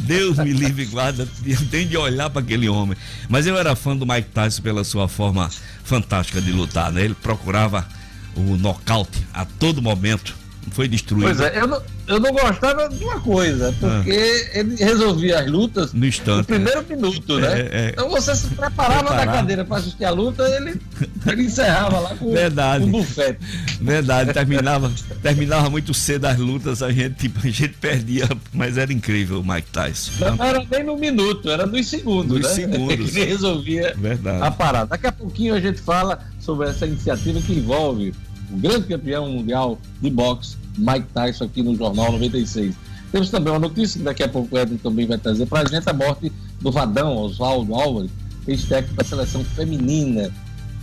Deus 0.00 0.36
me 0.36 0.52
livre 0.52 0.82
e 0.82 0.86
guarde. 0.86 1.26
Eu 1.46 1.66
tenho 1.70 1.88
de 1.88 1.96
olhar 1.96 2.28
para 2.28 2.42
aquele 2.42 2.68
homem. 2.68 2.94
Mas 3.26 3.46
eu 3.46 3.56
era 3.56 3.74
fã 3.74 3.96
do 3.96 4.06
Mike 4.06 4.28
Tyson 4.28 4.60
pela 4.60 4.84
sua 4.84 5.08
forma 5.08 5.50
fantástica 5.82 6.42
de 6.42 6.52
lutar. 6.52 6.92
Né? 6.92 7.06
Ele 7.06 7.14
procurava 7.14 7.88
o 8.36 8.56
nocaute 8.58 9.26
a 9.32 9.46
todo 9.46 9.80
momento 9.80 10.36
foi 10.70 10.88
destruído. 10.88 11.26
Pois 11.26 11.40
é, 11.40 11.58
eu 11.58 11.66
não, 11.66 11.82
eu 12.06 12.20
não 12.20 12.32
gostava 12.32 12.88
de 12.88 13.02
uma 13.02 13.20
coisa, 13.20 13.74
porque 13.78 14.10
ah. 14.10 14.58
ele 14.58 14.76
resolvia 14.76 15.40
as 15.40 15.50
lutas 15.50 15.92
no, 15.92 16.06
instante, 16.06 16.38
no 16.38 16.44
primeiro 16.44 16.80
é. 16.80 16.94
minuto, 16.94 17.38
né? 17.38 17.60
É, 17.60 17.60
é, 17.72 17.88
então 17.90 18.08
você 18.10 18.34
se 18.34 18.48
preparava 18.48 19.14
na 19.14 19.26
cadeira 19.26 19.64
para 19.64 19.78
assistir 19.78 20.04
a 20.04 20.10
luta, 20.10 20.42
ele, 20.48 20.80
ele 21.26 21.42
encerrava 21.44 22.00
lá 22.00 22.14
com 22.14 22.32
Verdade. 22.32 22.84
um 22.84 22.90
bufete. 22.90 23.38
Verdade, 23.80 24.32
terminava, 24.32 24.92
terminava 25.22 25.70
muito 25.70 25.94
cedo 25.94 26.26
as 26.26 26.38
lutas, 26.38 26.82
a 26.82 26.90
gente, 26.90 27.14
tipo, 27.14 27.38
a 27.38 27.50
gente 27.50 27.68
perdia, 27.68 28.28
mas 28.52 28.76
era 28.76 28.92
incrível 28.92 29.40
o 29.40 29.44
Mike 29.46 29.70
Tyson. 29.70 30.12
Não 30.36 30.44
era 30.44 30.64
nem 30.70 30.84
no 30.84 30.96
minuto, 30.96 31.50
era 31.50 31.66
nos 31.66 31.86
segundos, 31.86 32.38
nos 32.38 32.48
né? 32.48 32.54
segundos. 32.54 33.16
Ele 33.16 33.24
resolvia 33.24 33.94
Verdade. 33.96 34.42
a 34.42 34.50
parada. 34.50 34.86
Daqui 34.86 35.06
a 35.06 35.12
pouquinho 35.12 35.54
a 35.54 35.60
gente 35.60 35.80
fala 35.80 36.18
sobre 36.38 36.68
essa 36.68 36.86
iniciativa 36.86 37.40
que 37.40 37.52
envolve 37.52 38.14
o 38.50 38.56
grande 38.56 38.86
campeão 38.86 39.28
mundial 39.28 39.78
de 40.00 40.10
boxe, 40.10 40.56
Mike 40.78 41.06
Tyson, 41.12 41.44
aqui 41.44 41.62
no 41.62 41.74
Jornal 41.76 42.12
96. 42.12 42.74
Temos 43.12 43.30
também 43.30 43.52
uma 43.52 43.58
notícia 43.58 43.98
que 43.98 44.04
daqui 44.04 44.22
a 44.22 44.28
pouco 44.28 44.54
o 44.54 44.58
Edson 44.58 44.76
também 44.76 45.06
vai 45.06 45.18
trazer 45.18 45.46
para 45.46 45.60
a 45.60 45.64
gente, 45.64 45.88
a 45.88 45.92
morte 45.92 46.32
do 46.60 46.70
Vadão, 46.70 47.16
Oswaldo 47.16 47.74
Álvares, 47.74 48.10
ex-técnico 48.46 48.96
da 48.96 49.04
seleção 49.04 49.44
feminina 49.44 50.30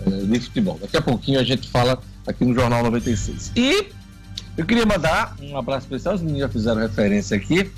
eh, 0.05 0.09
de 0.09 0.39
futebol. 0.39 0.77
Daqui 0.81 0.97
a 0.97 1.01
pouquinho 1.01 1.39
a 1.39 1.43
gente 1.43 1.69
fala 1.69 2.01
aqui 2.25 2.45
no 2.45 2.53
Jornal 2.53 2.83
96. 2.83 3.51
E 3.55 3.87
eu 4.57 4.65
queria 4.65 4.85
mandar 4.85 5.35
um 5.41 5.57
abraço 5.57 5.85
especial, 5.85 6.15
os 6.15 6.21
meninos 6.21 6.41
já 6.41 6.49
fizeram 6.49 6.81
referência 6.81 7.35
aqui, 7.35 7.71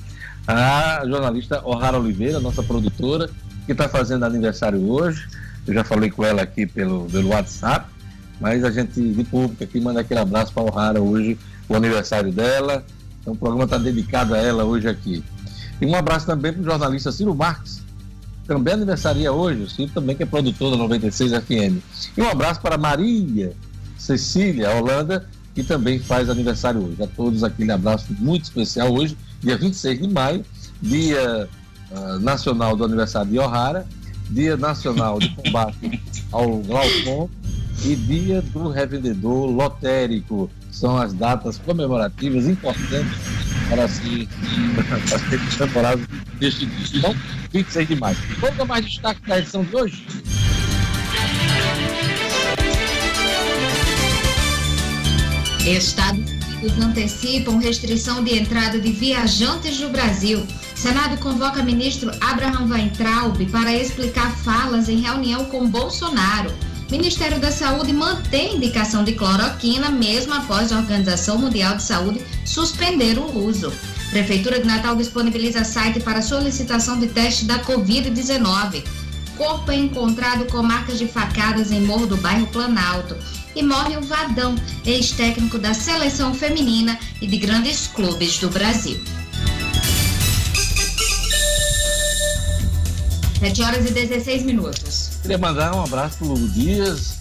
a 0.47 1.03
jornalista 1.05 1.61
O'Hara 1.65 1.97
Oliveira, 1.97 2.39
nossa 2.39 2.61
produtora, 2.61 3.29
que 3.65 3.71
está 3.71 3.89
fazendo 3.89 4.25
aniversário 4.25 4.87
hoje. 4.89 5.27
Eu 5.65 5.73
já 5.73 5.83
falei 5.83 6.11
com 6.11 6.23
ela 6.23 6.43
aqui 6.43 6.67
pelo, 6.67 7.05
pelo 7.05 7.29
WhatsApp. 7.29 7.89
Mas 8.39 8.63
a 8.63 8.71
gente, 8.71 8.99
de 9.01 9.23
público 9.23 9.63
aqui, 9.63 9.79
manda 9.79 10.01
aquele 10.01 10.19
abraço 10.19 10.51
para 10.53 10.63
o 10.63 10.69
Rara 10.69 11.01
hoje, 11.01 11.37
o 11.69 11.75
aniversário 11.75 12.31
dela. 12.31 12.85
Então 13.21 13.33
o 13.33 13.37
programa 13.37 13.63
está 13.63 13.77
dedicado 13.77 14.33
a 14.33 14.37
ela 14.37 14.63
hoje 14.63 14.87
aqui. 14.87 15.23
E 15.81 15.85
um 15.85 15.95
abraço 15.95 16.25
também 16.25 16.53
para 16.53 16.61
o 16.61 16.65
jornalista 16.65 17.11
Ciro 17.11 17.33
Marques, 17.33 17.81
também 18.47 18.73
aniversaria 18.73 19.31
hoje, 19.31 19.63
o 19.63 19.69
Ciro 19.69 19.91
também 19.93 20.15
que 20.15 20.23
é 20.23 20.25
produtor 20.25 20.71
da 20.71 20.77
96 20.77 21.31
FM. 21.31 21.81
E 22.15 22.21
um 22.21 22.29
abraço 22.29 22.61
para 22.61 22.77
Maria 22.77 23.53
Cecília 23.97 24.69
Holanda, 24.75 25.27
que 25.53 25.63
também 25.63 25.99
faz 25.99 26.29
aniversário 26.29 26.81
hoje. 26.81 27.01
A 27.01 27.07
todos 27.07 27.43
aquele 27.43 27.71
abraço 27.71 28.07
muito 28.19 28.43
especial 28.43 28.93
hoje, 28.93 29.17
dia 29.41 29.57
26 29.57 30.01
de 30.01 30.07
maio, 30.07 30.45
dia 30.81 31.49
uh, 31.91 32.19
nacional 32.19 32.75
do 32.75 32.85
aniversário 32.85 33.31
de 33.31 33.39
O'Hara, 33.39 33.87
dia 34.29 34.55
nacional 34.55 35.17
de 35.17 35.29
combate 35.29 36.01
ao 36.31 36.57
glaucoma 36.59 37.29
e 37.83 37.95
Dia 37.95 38.41
do 38.41 38.69
Revendedor 38.69 39.49
Lotérico. 39.49 40.49
São 40.71 40.97
as 40.97 41.13
datas 41.13 41.57
comemorativas 41.57 42.47
importantes 42.47 43.17
para 43.69 43.87
se 43.87 44.27
as 45.13 45.55
temporadas 45.55 46.05
deste 46.39 46.65
dia. 46.65 46.99
Então, 46.99 47.15
26 47.51 47.87
de 47.87 47.95
maio. 47.95 48.17
Vamos 48.39 48.57
dar 48.57 48.65
mais 48.65 48.85
destaque 48.85 49.21
da 49.27 49.39
edição 49.39 49.63
de 49.63 49.75
hoje? 49.75 50.05
Estados 55.65 56.29
Unidos 56.29 56.77
antecipam 56.77 57.57
restrição 57.57 58.23
de 58.23 58.37
entrada 58.37 58.79
de 58.79 58.91
viajantes 58.91 59.79
no 59.79 59.89
Brasil. 59.89 60.45
Senado 60.75 61.17
convoca 61.17 61.63
ministro 61.63 62.11
Abraham 62.21 62.67
Weintraub 62.69 63.43
para 63.47 63.73
explicar 63.73 64.35
falas 64.37 64.87
em 64.87 65.01
reunião 65.01 65.45
com 65.45 65.67
Bolsonaro. 65.67 66.53
Ministério 66.89 67.39
da 67.39 67.51
Saúde 67.51 67.91
mantém 67.91 68.57
indicação 68.57 69.03
de 69.03 69.13
cloroquina 69.13 69.89
mesmo 69.89 70.33
após 70.33 70.71
a 70.71 70.77
Organização 70.77 71.37
Mundial 71.37 71.75
de 71.77 71.83
Saúde 71.83 72.21
suspender 72.45 73.17
o 73.17 73.45
uso. 73.45 73.73
Prefeitura 74.11 74.59
de 74.59 74.67
Natal 74.67 74.95
disponibiliza 74.95 75.63
site 75.63 75.99
para 75.99 76.21
solicitação 76.21 76.99
de 76.99 77.07
teste 77.07 77.45
da 77.45 77.59
Covid-19. 77.59 78.83
Corpo 79.35 79.71
é 79.71 79.75
encontrado 79.75 80.45
com 80.45 80.61
marcas 80.61 80.99
de 80.99 81.07
facadas 81.07 81.71
em 81.71 81.81
morro 81.81 82.05
do 82.05 82.17
bairro 82.17 82.47
Planalto. 82.47 83.17
E 83.55 83.63
morre 83.63 83.95
o 83.97 84.01
Vadão, 84.01 84.53
ex-técnico 84.85 85.57
da 85.57 85.73
seleção 85.73 86.33
feminina 86.33 86.99
e 87.21 87.25
de 87.25 87.37
grandes 87.37 87.87
clubes 87.87 88.37
do 88.37 88.49
Brasil. 88.49 88.99
7 93.39 93.61
horas 93.61 93.89
e 93.89 93.93
16 93.93 94.43
minutos. 94.43 95.04
Queria 95.25 95.39
mandar 95.39 95.75
um 95.75 95.83
abraço 95.83 96.19
para 96.19 96.27
o 96.27 96.33
Lugo 96.33 96.47
Dias, 96.49 97.17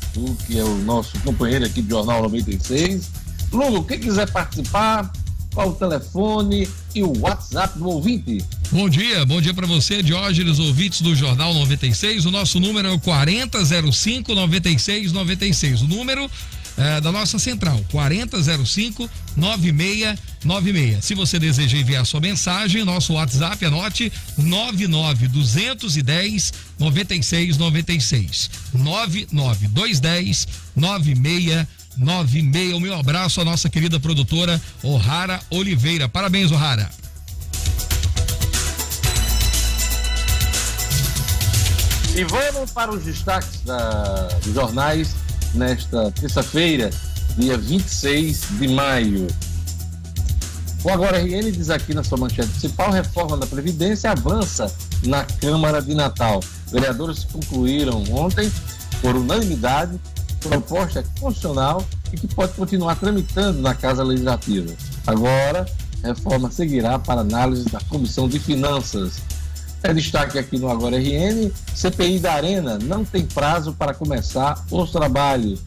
que 0.46 0.58
é 0.58 0.62
o 0.62 0.74
nosso 0.82 1.18
companheiro 1.20 1.64
aqui 1.64 1.80
do 1.80 1.88
Jornal 1.88 2.20
96, 2.24 3.10
Lugo, 3.50 3.82
quem 3.84 3.98
quiser 3.98 4.30
participar, 4.30 5.10
qual 5.54 5.70
o 5.70 5.72
telefone 5.72 6.68
e 6.94 7.02
o 7.02 7.18
WhatsApp 7.20 7.78
do 7.78 7.88
ouvinte? 7.88 8.44
Bom 8.70 8.90
dia, 8.90 9.24
bom 9.24 9.40
dia 9.40 9.54
para 9.54 9.66
você, 9.66 10.02
Diógenes, 10.02 10.58
ouvintes 10.58 11.00
do 11.00 11.16
Jornal 11.16 11.54
96. 11.54 12.26
O 12.26 12.30
nosso 12.30 12.60
número 12.60 12.88
é 12.88 12.90
o 12.90 13.00
4005 13.00 14.34
9696. 14.34 15.80
O 15.80 15.86
número 15.86 16.30
é, 16.76 17.00
da 17.00 17.12
nossa 17.12 17.38
central, 17.38 17.80
4005 17.90 19.08
9696. 19.36 21.04
Se 21.04 21.14
você 21.14 21.38
deseja 21.38 21.78
enviar 21.78 22.04
sua 22.04 22.20
mensagem, 22.20 22.84
nosso 22.84 23.12
WhatsApp, 23.14 23.64
anote 23.64 24.12
99210 24.36 26.52
9696. 26.78 28.50
99210 28.74 30.48
9696. 30.76 32.74
O 32.74 32.80
meu 32.80 32.98
abraço 32.98 33.40
à 33.40 33.44
nossa 33.44 33.68
querida 33.68 34.00
produtora 34.00 34.60
O'Hara 34.82 35.40
Oliveira. 35.50 36.08
Parabéns, 36.08 36.50
O'Hara. 36.50 36.90
E 42.16 42.22
vamos 42.24 42.70
para 42.70 42.92
os 42.92 43.02
destaques 43.02 43.60
da, 43.64 44.28
dos 44.44 44.54
jornais 44.54 45.16
nesta 45.54 46.10
terça-feira, 46.10 46.90
dia 47.36 47.56
26 47.56 48.44
de 48.58 48.68
maio. 48.68 49.26
O 50.84 50.90
Agora 50.90 51.18
RN 51.18 51.50
diz 51.50 51.70
aqui 51.70 51.94
na 51.94 52.04
sua 52.04 52.18
manchete 52.18 52.48
principal: 52.48 52.90
reforma 52.90 53.36
da 53.36 53.46
Previdência 53.46 54.10
avança 54.10 54.72
na 55.06 55.24
Câmara 55.24 55.80
de 55.80 55.94
Natal. 55.94 56.40
Vereadores 56.70 57.24
concluíram 57.24 58.04
ontem, 58.10 58.52
por 59.00 59.16
unanimidade, 59.16 59.98
proposta 60.40 61.02
constitucional 61.18 61.84
e 62.12 62.16
que 62.16 62.26
pode 62.28 62.52
continuar 62.52 62.96
tramitando 62.96 63.62
na 63.62 63.74
Casa 63.74 64.02
Legislativa. 64.02 64.72
Agora, 65.06 65.66
a 66.02 66.08
reforma 66.08 66.50
seguirá 66.50 66.98
para 66.98 67.22
análise 67.22 67.64
da 67.70 67.80
Comissão 67.80 68.28
de 68.28 68.38
Finanças. 68.38 69.22
É 69.84 69.92
destaque 69.92 70.38
aqui 70.38 70.56
no 70.58 70.70
Agora 70.70 70.96
RN: 70.96 71.52
CPI 71.74 72.18
da 72.18 72.32
Arena 72.32 72.78
não 72.78 73.04
tem 73.04 73.26
prazo 73.26 73.74
para 73.74 73.92
começar 73.92 74.64
os 74.70 74.90
trabalhos. 74.90 75.60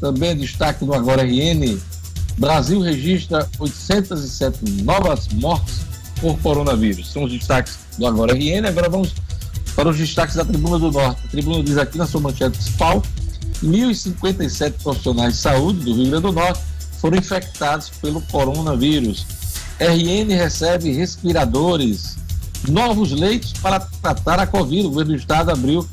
Também 0.00 0.30
é 0.30 0.34
destaque 0.34 0.86
no 0.86 0.94
Agora 0.94 1.22
RN: 1.22 1.78
Brasil 2.38 2.80
registra 2.80 3.46
807 3.58 4.82
novas 4.84 5.28
mortes 5.34 5.82
por 6.18 6.38
coronavírus. 6.38 7.12
São 7.12 7.24
os 7.24 7.32
destaques 7.32 7.80
do 7.98 8.06
Agora 8.06 8.32
RN. 8.32 8.66
Agora 8.66 8.88
vamos 8.88 9.12
para 9.76 9.90
os 9.90 9.98
destaques 9.98 10.36
da 10.36 10.44
Tribuna 10.44 10.78
do 10.78 10.90
Norte. 10.90 11.20
A 11.26 11.28
Tribuna 11.28 11.62
diz 11.62 11.76
aqui 11.76 11.98
na 11.98 12.06
sua 12.06 12.22
manchete 12.22 12.56
principal: 12.56 13.02
1.057 13.62 14.82
profissionais 14.82 15.34
de 15.34 15.40
saúde 15.40 15.80
do 15.80 15.92
Rio 15.92 16.06
Grande 16.06 16.22
do 16.22 16.32
Norte 16.32 16.62
foram 16.98 17.18
infectados 17.18 17.90
pelo 18.00 18.22
coronavírus. 18.22 19.26
RN 19.78 20.34
recebe 20.34 20.90
respiradores 20.92 22.19
novos 22.68 23.12
leitos 23.12 23.52
para 23.54 23.80
tratar 23.80 24.38
a 24.38 24.46
Covid. 24.46 24.86
O 24.86 24.90
governo 24.90 25.12
do 25.12 25.18
estado 25.18 25.50
abriu 25.50 25.86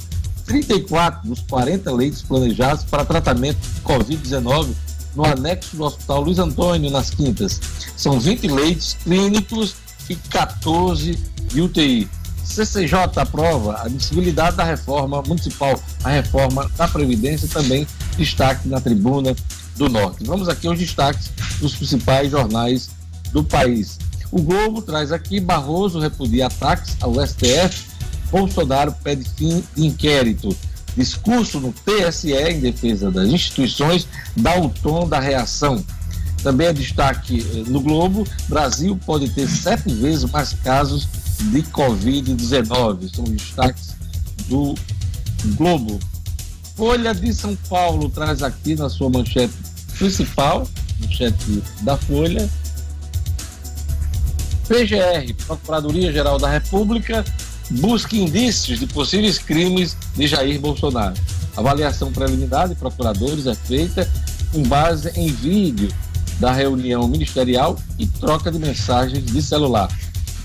34 0.45 1.27
dos 1.27 1.41
40 1.41 1.91
leitos 1.91 2.21
planejados 2.21 2.83
para 2.85 3.05
tratamento 3.05 3.59
de 3.59 3.81
Covid-19 3.81 4.69
no 5.15 5.25
anexo 5.25 5.75
do 5.75 5.83
Hospital 5.83 6.21
Luiz 6.21 6.39
Antônio, 6.39 6.91
nas 6.91 7.09
Quintas. 7.09 7.59
São 7.95 8.19
20 8.19 8.47
leitos 8.47 8.95
clínicos 9.03 9.75
e 10.09 10.15
14 10.15 11.17
de 11.47 11.61
UTI. 11.61 12.09
CCJ 12.43 12.93
aprova 13.17 13.73
a 13.73 13.81
admissibilidade 13.83 14.55
da 14.55 14.63
reforma 14.63 15.21
municipal, 15.21 15.79
a 16.03 16.09
reforma 16.09 16.69
da 16.77 16.87
Previdência, 16.87 17.47
também 17.47 17.85
destaque 18.15 18.67
na 18.67 18.79
tribuna 18.79 19.35
do 19.75 19.89
Norte. 19.89 20.23
Vamos 20.23 20.47
aqui 20.47 20.67
aos 20.67 20.79
destaques 20.79 21.31
dos 21.59 21.75
principais 21.75 22.31
jornais 22.31 22.89
do 23.31 23.43
país. 23.43 23.99
O 24.31 24.41
Globo 24.41 24.81
traz 24.81 25.11
aqui: 25.11 25.39
Barroso 25.39 25.99
repudia 25.99 26.47
ataques 26.47 26.97
ao 27.01 27.13
STF, 27.25 27.85
Bolsonaro 28.31 28.93
pede 29.03 29.29
fim 29.29 29.63
de 29.75 29.85
inquérito. 29.85 30.55
Discurso 30.95 31.59
no 31.59 31.71
TSE 31.73 32.33
em 32.33 32.59
defesa 32.59 33.11
das 33.11 33.27
instituições 33.29 34.07
dá 34.35 34.59
o 34.59 34.69
tom 34.69 35.07
da 35.07 35.19
reação. 35.19 35.83
Também 36.41 36.67
é 36.67 36.73
destaque 36.73 37.39
eh, 37.39 37.69
no 37.69 37.81
Globo: 37.81 38.27
Brasil 38.49 38.97
pode 39.05 39.29
ter 39.29 39.47
sete 39.47 39.93
vezes 39.93 40.29
mais 40.31 40.53
casos 40.53 41.07
de 41.51 41.61
Covid-19. 41.63 43.13
São 43.13 43.23
destaques 43.25 43.95
do 44.47 44.75
Globo. 45.55 45.99
Folha 46.75 47.13
de 47.13 47.33
São 47.33 47.55
Paulo 47.69 48.09
traz 48.09 48.43
aqui 48.43 48.75
na 48.75 48.89
sua 48.89 49.09
manchete 49.09 49.53
principal, 49.97 50.67
manchete 50.99 51.63
da 51.81 51.97
Folha, 51.97 52.47
PGR, 54.67 55.33
Procuradoria-Geral 55.45 56.37
da 56.37 56.49
República, 56.49 57.23
busca 57.71 58.15
indícios 58.15 58.79
de 58.79 58.87
possíveis 58.87 59.37
crimes 59.37 59.97
de 60.15 60.27
Jair 60.27 60.59
Bolsonaro. 60.59 61.15
avaliação 61.55 62.11
preliminar 62.11 62.67
de 62.69 62.75
procuradores 62.75 63.47
é 63.47 63.55
feita 63.55 64.09
com 64.51 64.63
base 64.63 65.09
em 65.15 65.31
vídeo 65.31 65.89
da 66.39 66.51
reunião 66.51 67.07
ministerial 67.07 67.77
e 67.97 68.05
troca 68.05 68.51
de 68.51 68.59
mensagens 68.59 69.25
de 69.25 69.41
celular. 69.41 69.89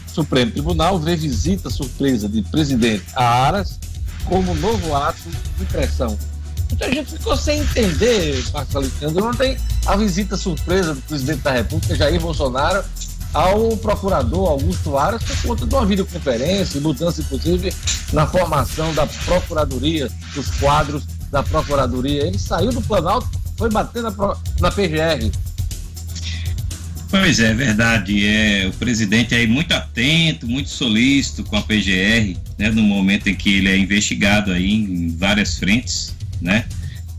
Supremo 0.06 0.50
Tribunal 0.50 0.98
vê 0.98 1.16
visita 1.16 1.70
surpresa 1.70 2.28
de 2.28 2.42
presidente 2.42 3.04
a 3.14 3.24
Aras 3.24 3.78
como 4.24 4.54
novo 4.54 4.94
ato 4.94 5.28
de 5.58 5.64
pressão. 5.66 6.16
Muita 6.68 6.90
gente 6.92 7.12
ficou 7.12 7.36
sem 7.36 7.60
entender, 7.60 8.42
Marcos 8.52 8.76
Alexandre, 8.76 9.22
ontem 9.22 9.58
a 9.84 9.96
visita 9.96 10.36
surpresa 10.36 10.94
do 10.94 11.02
presidente 11.02 11.40
da 11.40 11.50
República, 11.50 11.94
Jair 11.94 12.20
Bolsonaro, 12.20 12.82
ao 13.32 13.76
procurador 13.76 14.50
Augusto 14.50 14.96
Aras 14.96 15.22
por 15.22 15.48
conta 15.48 15.66
de 15.66 15.74
uma 15.74 15.86
videoconferência, 15.86 16.80
mudança 16.80 17.20
inclusive 17.20 17.72
na 18.12 18.26
formação 18.26 18.92
da 18.94 19.06
Procuradoria, 19.06 20.10
dos 20.34 20.48
quadros 20.56 21.04
da 21.30 21.42
Procuradoria. 21.42 22.26
Ele 22.26 22.38
saiu 22.38 22.70
do 22.70 22.82
Planalto, 22.82 23.28
foi 23.56 23.70
bater 23.70 24.02
na, 24.02 24.10
na 24.60 24.70
PGR. 24.70 25.30
Pois 27.12 27.40
é, 27.40 27.52
verdade. 27.52 28.26
É, 28.26 28.66
o 28.68 28.72
presidente 28.72 29.34
é 29.34 29.46
muito 29.46 29.72
atento, 29.72 30.46
muito 30.46 30.70
solícito 30.70 31.44
com 31.44 31.56
a 31.56 31.62
PGR, 31.62 32.36
né, 32.58 32.70
no 32.70 32.82
momento 32.82 33.28
em 33.28 33.34
que 33.34 33.56
ele 33.56 33.68
é 33.68 33.76
investigado 33.76 34.50
aí 34.50 34.72
em 34.72 35.14
várias 35.16 35.58
frentes, 35.58 36.14
né? 36.40 36.64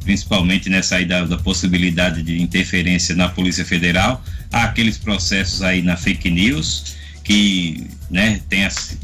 Principalmente 0.03 0.69
nessa 0.69 0.97
aí 0.97 1.05
da, 1.05 1.23
da, 1.25 1.37
possibilidade 1.37 2.21
de 2.21 2.41
interferência 2.41 3.15
na 3.15 3.29
Polícia 3.29 3.65
Federal. 3.65 4.23
Há 4.51 4.63
aqueles 4.63 4.97
processos 4.97 5.61
aí 5.61 5.81
na 5.81 5.95
fake 5.95 6.29
news 6.29 6.95
que 7.23 7.87
né, 8.09 8.41
tem 8.49 8.65
as, 8.65 8.97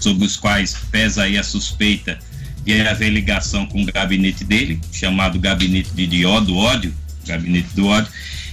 sobre 0.00 0.24
os 0.24 0.36
quais 0.36 0.76
pesa 0.90 1.24
aí 1.24 1.36
a 1.36 1.42
suspeita 1.42 2.18
de 2.64 2.80
haver 2.80 3.10
ligação 3.10 3.66
com 3.66 3.82
o 3.82 3.86
gabinete 3.86 4.44
dele, 4.44 4.80
chamado 4.92 5.38
gabinete 5.38 5.90
de, 5.94 6.24
ódio, 6.24 6.56
ódio, 6.56 6.94
gabinete 7.26 7.68
do 7.74 7.86
ódio. 7.86 8.10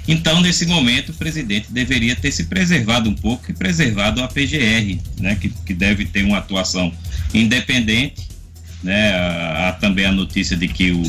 Então, 0.08 0.41
nesse 0.41 0.65
momento, 0.65 1.10
o 1.10 1.13
presidente 1.13 1.71
deveria 1.71 2.15
ter 2.15 2.32
se 2.32 2.43
preservado 2.45 3.10
um 3.10 3.15
pouco 3.15 3.49
e 3.49 3.53
preservado 3.53 4.21
a 4.21 4.27
PGR, 4.27 4.99
né, 5.19 5.36
que, 5.36 5.49
que 5.49 5.73
deve 5.73 6.06
ter 6.06 6.23
uma 6.25 6.39
atuação 6.39 6.93
independente. 7.34 8.34
Né, 8.84 9.13
há 9.15 9.77
também 9.79 10.06
a 10.06 10.12
notícia 10.12 10.58
de 10.58 10.67
que 10.67 10.91
o, 10.91 11.01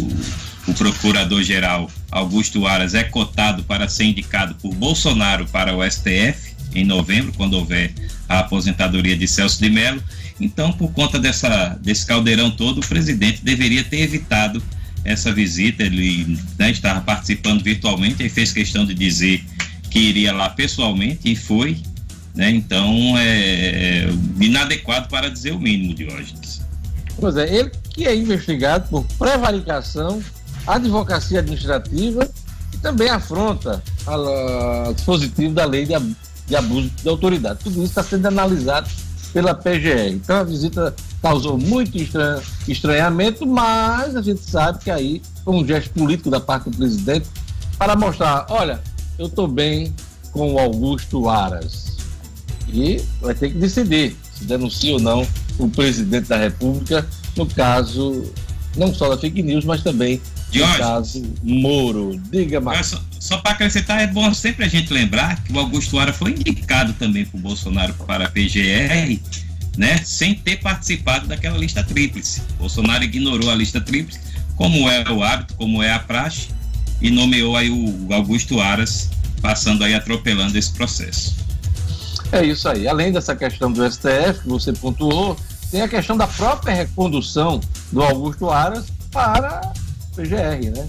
o 0.66 0.74
procurador-geral 0.74 1.90
Augusto 2.11 2.66
Aras 2.66 2.94
é 2.94 3.05
cotado 3.05 3.64
para 3.64 3.88
ser 3.88 4.05
indicado 4.05 4.55
por 4.57 4.74
Bolsonaro 4.74 5.46
para 5.46 5.74
o 5.77 5.83
STF 5.88 6.55
em 6.74 6.85
novembro, 6.85 7.33
quando 7.37 7.55
houver 7.55 7.92
a 8.29 8.40
aposentadoria 8.40 9.16
de 9.16 9.29
Celso 9.29 9.61
de 9.61 9.70
Mello. 9.70 10.03
Então, 10.40 10.72
por 10.72 10.90
conta 10.92 11.18
dessa, 11.18 11.79
desse 11.81 12.05
caldeirão 12.05 12.50
todo, 12.50 12.79
o 12.79 12.87
presidente 12.87 13.44
deveria 13.44 13.85
ter 13.85 14.00
evitado 14.00 14.62
essa 15.05 15.33
visita. 15.33 15.85
Ele 15.85 16.37
né, 16.59 16.70
estava 16.70 17.00
participando 17.00 17.62
virtualmente 17.62 18.24
e 18.24 18.29
fez 18.29 18.53
questão 18.53 18.85
de 18.85 18.94
dizer 18.94 19.44
que 19.90 19.98
iria 19.98 20.33
lá 20.33 20.48
pessoalmente 20.48 21.31
e 21.31 21.37
foi. 21.37 21.79
Né? 22.35 22.50
Então, 22.50 23.16
é, 23.16 23.29
é 23.29 24.09
inadequado 24.40 25.09
para 25.09 25.31
dizer 25.31 25.53
o 25.53 25.61
mínimo, 25.61 25.94
Diógenes. 25.94 26.61
Pois 27.16 27.37
é, 27.37 27.55
ele 27.55 27.70
que 27.90 28.07
é 28.09 28.16
investigado 28.16 28.88
por 28.88 29.05
prevaricação 29.16 30.20
advocacia 30.66 31.40
administrativa 31.40 32.29
e 32.72 32.79
também 32.79 33.09
afronta 33.09 33.83
o 34.07 34.92
dispositivo 34.92 35.55
da 35.55 35.64
lei 35.64 35.87
de, 35.87 35.94
de 36.46 36.57
abuso 36.57 36.90
de 37.03 37.09
autoridade. 37.09 37.61
Tudo 37.62 37.77
isso 37.77 37.85
está 37.85 38.03
sendo 38.03 38.27
analisado 38.27 38.88
pela 39.33 39.55
PGR. 39.55 40.12
Então 40.12 40.37
a 40.37 40.44
visita 40.44 40.94
causou 41.20 41.59
muito 41.59 41.96
estranhamento, 42.68 43.46
mas 43.46 44.14
a 44.14 44.22
gente 44.22 44.42
sabe 44.42 44.79
que 44.79 44.90
aí 44.90 45.22
foi 45.44 45.55
um 45.55 45.66
gesto 45.66 45.90
político 45.90 46.31
da 46.31 46.40
parte 46.40 46.70
do 46.70 46.77
presidente 46.77 47.29
para 47.79 47.96
mostrar, 47.96 48.46
olha, 48.48 48.81
eu 49.18 49.27
estou 49.27 49.48
bem 49.48 49.94
com 50.33 50.55
o 50.55 50.59
Augusto 50.59 51.29
Aras. 51.29 51.96
E 52.68 53.03
vai 53.20 53.35
ter 53.35 53.50
que 53.50 53.59
decidir 53.59 54.16
se 54.35 54.44
denuncia 54.44 54.94
ou 54.94 55.00
não 55.00 55.27
o 55.59 55.68
presidente 55.68 56.29
da 56.29 56.37
República, 56.37 57.07
no 57.37 57.46
caso 57.46 58.24
não 58.77 58.92
só 58.92 59.09
da 59.09 59.16
fake 59.16 59.42
news, 59.42 59.64
mas 59.64 59.83
também 59.83 60.20
caso 60.61 61.23
Moro. 61.43 62.21
Diga, 62.31 62.61
Marcos. 62.61 62.88
Só, 62.88 63.03
só 63.19 63.38
para 63.38 63.53
acrescentar, 63.53 64.01
é 64.01 64.07
bom 64.07 64.33
sempre 64.35 64.64
a 64.64 64.69
gente 64.69 64.93
lembrar 64.93 65.43
que 65.43 65.53
o 65.53 65.59
Augusto 65.59 65.99
Ara 65.99 66.12
foi 66.12 66.33
indicado 66.33 66.93
também 66.95 67.25
por 67.25 67.40
Bolsonaro 67.40 67.95
para 67.95 68.27
a 68.27 68.31
PGR, 68.31 69.21
né, 69.77 69.99
sem 70.05 70.35
ter 70.35 70.57
participado 70.61 71.27
daquela 71.27 71.59
lista 71.59 71.83
tríplice. 71.83 72.43
Bolsonaro 72.59 73.05
ignorou 73.05 73.51
a 73.51 73.55
lista 73.55 73.81
tríplice, 73.81 74.21
como 74.57 74.88
é 74.88 75.11
o 75.11 75.23
hábito, 75.23 75.55
como 75.55 75.83
é 75.83 75.93
a 75.93 75.99
praxe, 75.99 76.49
e 77.01 77.11
nomeou 77.11 77.57
aí 77.57 77.71
o 77.71 78.09
Augusto 78.12 78.61
Aras, 78.61 79.11
passando 79.43 79.85
aí 79.85 79.95
atropelando 79.95 80.57
esse 80.57 80.73
processo. 80.73 81.35
É 82.33 82.45
isso 82.45 82.69
aí. 82.69 82.88
Além 82.88 83.12
dessa 83.12 83.37
questão 83.37 83.71
do 83.71 83.88
STF 83.90 84.40
que 84.43 84.49
você 84.49 84.73
pontuou, 84.73 85.37
tem 85.71 85.83
a 85.83 85.88
questão 85.88 86.17
da 86.17 86.27
própria 86.27 86.75
recondução 86.75 87.61
do 87.93 88.03
Augusto 88.03 88.51
Aras 88.51 88.87
para 89.11 89.73
PGR, 90.14 90.70
né? 90.77 90.88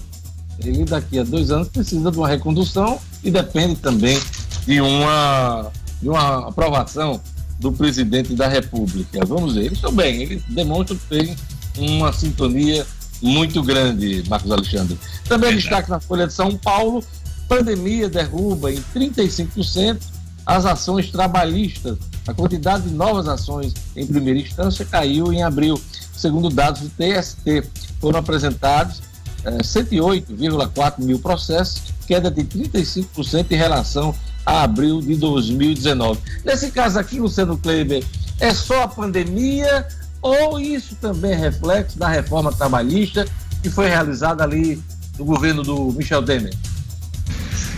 Ele 0.64 0.84
daqui 0.84 1.18
a 1.18 1.24
dois 1.24 1.50
anos 1.50 1.68
precisa 1.68 2.10
de 2.10 2.16
uma 2.16 2.28
recondução 2.28 2.98
e 3.22 3.30
depende 3.30 3.76
também 3.76 4.18
de 4.66 4.80
uma, 4.80 5.70
de 6.00 6.08
uma 6.08 6.48
aprovação 6.48 7.20
do 7.58 7.72
presidente 7.72 8.34
da 8.34 8.48
República. 8.48 9.24
Vamos 9.24 9.54
ver, 9.54 9.66
eles 9.66 9.78
estão 9.78 9.92
bem, 9.92 10.22
eles 10.22 10.42
demonstram 10.48 10.98
que 10.98 11.06
tem 11.06 11.36
uma 11.78 12.12
sintonia 12.12 12.86
muito 13.22 13.62
grande, 13.62 14.24
Marcos 14.28 14.50
Alexandre. 14.50 14.98
Também 15.28 15.50
Verdade. 15.50 15.62
destaque 15.62 15.90
na 15.90 16.00
Folha 16.00 16.26
de 16.26 16.32
São 16.32 16.56
Paulo, 16.56 17.02
pandemia 17.48 18.08
derruba 18.08 18.72
em 18.72 18.82
35% 18.94 19.98
as 20.44 20.64
ações 20.64 21.10
trabalhistas. 21.10 21.98
A 22.26 22.34
quantidade 22.34 22.88
de 22.88 22.94
novas 22.94 23.28
ações 23.28 23.74
em 23.94 24.06
primeira 24.06 24.38
instância 24.38 24.84
caiu 24.84 25.32
em 25.32 25.42
abril. 25.42 25.80
Segundo 26.14 26.48
dados 26.48 26.82
do 26.82 26.90
TST, 26.90 27.68
foram 28.00 28.20
apresentados 28.20 29.02
108,4 29.50 30.94
eh, 30.98 31.02
mil 31.04 31.18
processos, 31.18 31.82
queda 32.06 32.30
de 32.30 32.42
35% 32.42 33.46
em 33.50 33.56
relação 33.56 34.14
a 34.44 34.62
abril 34.62 35.00
de 35.00 35.16
2019. 35.16 36.20
Nesse 36.44 36.70
caso 36.70 36.98
aqui, 36.98 37.18
Luciano 37.18 37.58
Kleber, 37.58 38.04
é 38.38 38.54
só 38.54 38.82
a 38.82 38.88
pandemia 38.88 39.86
ou 40.22 40.58
isso 40.58 40.96
também 40.96 41.32
é 41.32 41.36
reflexo 41.36 41.98
da 41.98 42.08
reforma 42.08 42.52
trabalhista 42.52 43.26
que 43.62 43.70
foi 43.70 43.88
realizada 43.88 44.44
ali 44.44 44.82
no 45.18 45.24
governo 45.24 45.62
do 45.62 45.92
Michel 45.92 46.22
Temer? 46.22 46.54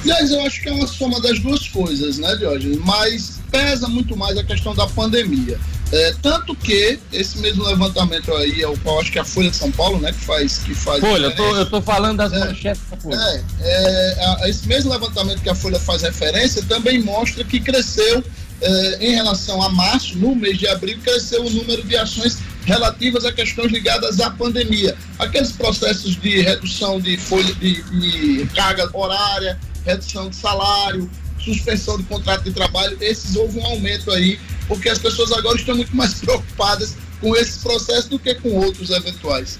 Aliás, 0.02 0.30
eu 0.30 0.40
acho 0.42 0.62
que 0.62 0.68
é 0.68 0.72
uma 0.72 0.86
soma 0.86 1.20
das 1.20 1.38
duas 1.40 1.68
coisas, 1.68 2.18
né, 2.18 2.36
Diógenes? 2.36 2.78
Mas 2.84 3.40
pesa 3.50 3.88
muito 3.88 4.16
mais 4.16 4.38
a 4.38 4.44
questão 4.44 4.74
da 4.74 4.86
pandemia. 4.86 5.58
É, 5.90 6.14
tanto 6.20 6.54
que 6.54 6.98
esse 7.12 7.38
mesmo 7.38 7.64
levantamento 7.64 8.34
aí 8.34 8.60
é 8.60 8.68
o 8.68 8.76
qual 8.78 9.00
acho 9.00 9.10
que 9.10 9.18
é 9.18 9.22
a 9.22 9.24
Folha 9.24 9.50
de 9.50 9.56
São 9.56 9.70
Paulo, 9.72 9.98
né, 9.98 10.12
que 10.12 10.20
faz. 10.20 10.58
Que 10.58 10.74
faz 10.74 11.00
Folha, 11.00 11.26
eu 11.26 11.36
tô, 11.36 11.56
eu 11.56 11.66
tô 11.66 11.80
falando 11.80 12.18
das 12.18 12.32
é, 12.32 12.38
manchetes 12.40 12.82
da 12.90 12.96
Folha. 12.96 13.16
É, 13.60 14.44
é, 14.44 14.50
esse 14.50 14.68
mesmo 14.68 14.90
levantamento 14.90 15.40
que 15.40 15.48
a 15.48 15.54
Folha 15.54 15.78
faz 15.80 16.02
referência 16.02 16.62
também 16.68 17.02
mostra 17.02 17.42
que 17.42 17.58
cresceu 17.60 18.22
eh, 18.60 18.98
em 19.00 19.14
relação 19.14 19.62
a 19.62 19.68
março, 19.68 20.18
no 20.18 20.34
mês 20.34 20.58
de 20.58 20.66
abril, 20.66 20.98
cresceu 21.02 21.44
o 21.44 21.50
número 21.50 21.82
de 21.84 21.96
ações 21.96 22.38
relativas 22.64 23.24
a 23.24 23.32
questões 23.32 23.70
ligadas 23.70 24.20
à 24.20 24.30
pandemia. 24.30 24.96
Aqueles 25.18 25.52
processos 25.52 26.16
de 26.16 26.42
redução 26.42 27.00
de 27.00 27.16
folha 27.16 27.54
de, 27.54 27.82
de 27.82 28.46
carga 28.54 28.90
horária, 28.92 29.58
redução 29.86 30.28
de 30.28 30.36
salário, 30.36 31.08
suspensão 31.38 31.96
de 31.98 32.02
contrato 32.04 32.42
de 32.44 32.50
trabalho, 32.50 32.98
esses 33.00 33.36
houve 33.36 33.58
um 33.60 33.64
aumento 33.64 34.10
aí, 34.10 34.40
porque 34.68 34.88
as 34.88 34.98
pessoas 34.98 35.32
agora 35.32 35.56
estão 35.56 35.74
muito 35.74 35.96
mais 35.96 36.14
preocupadas 36.20 36.94
com 37.20 37.34
esses 37.34 37.62
processos 37.62 38.06
do 38.06 38.18
que 38.18 38.34
com 38.36 38.50
outros 38.50 38.90
eventuais. 38.90 39.58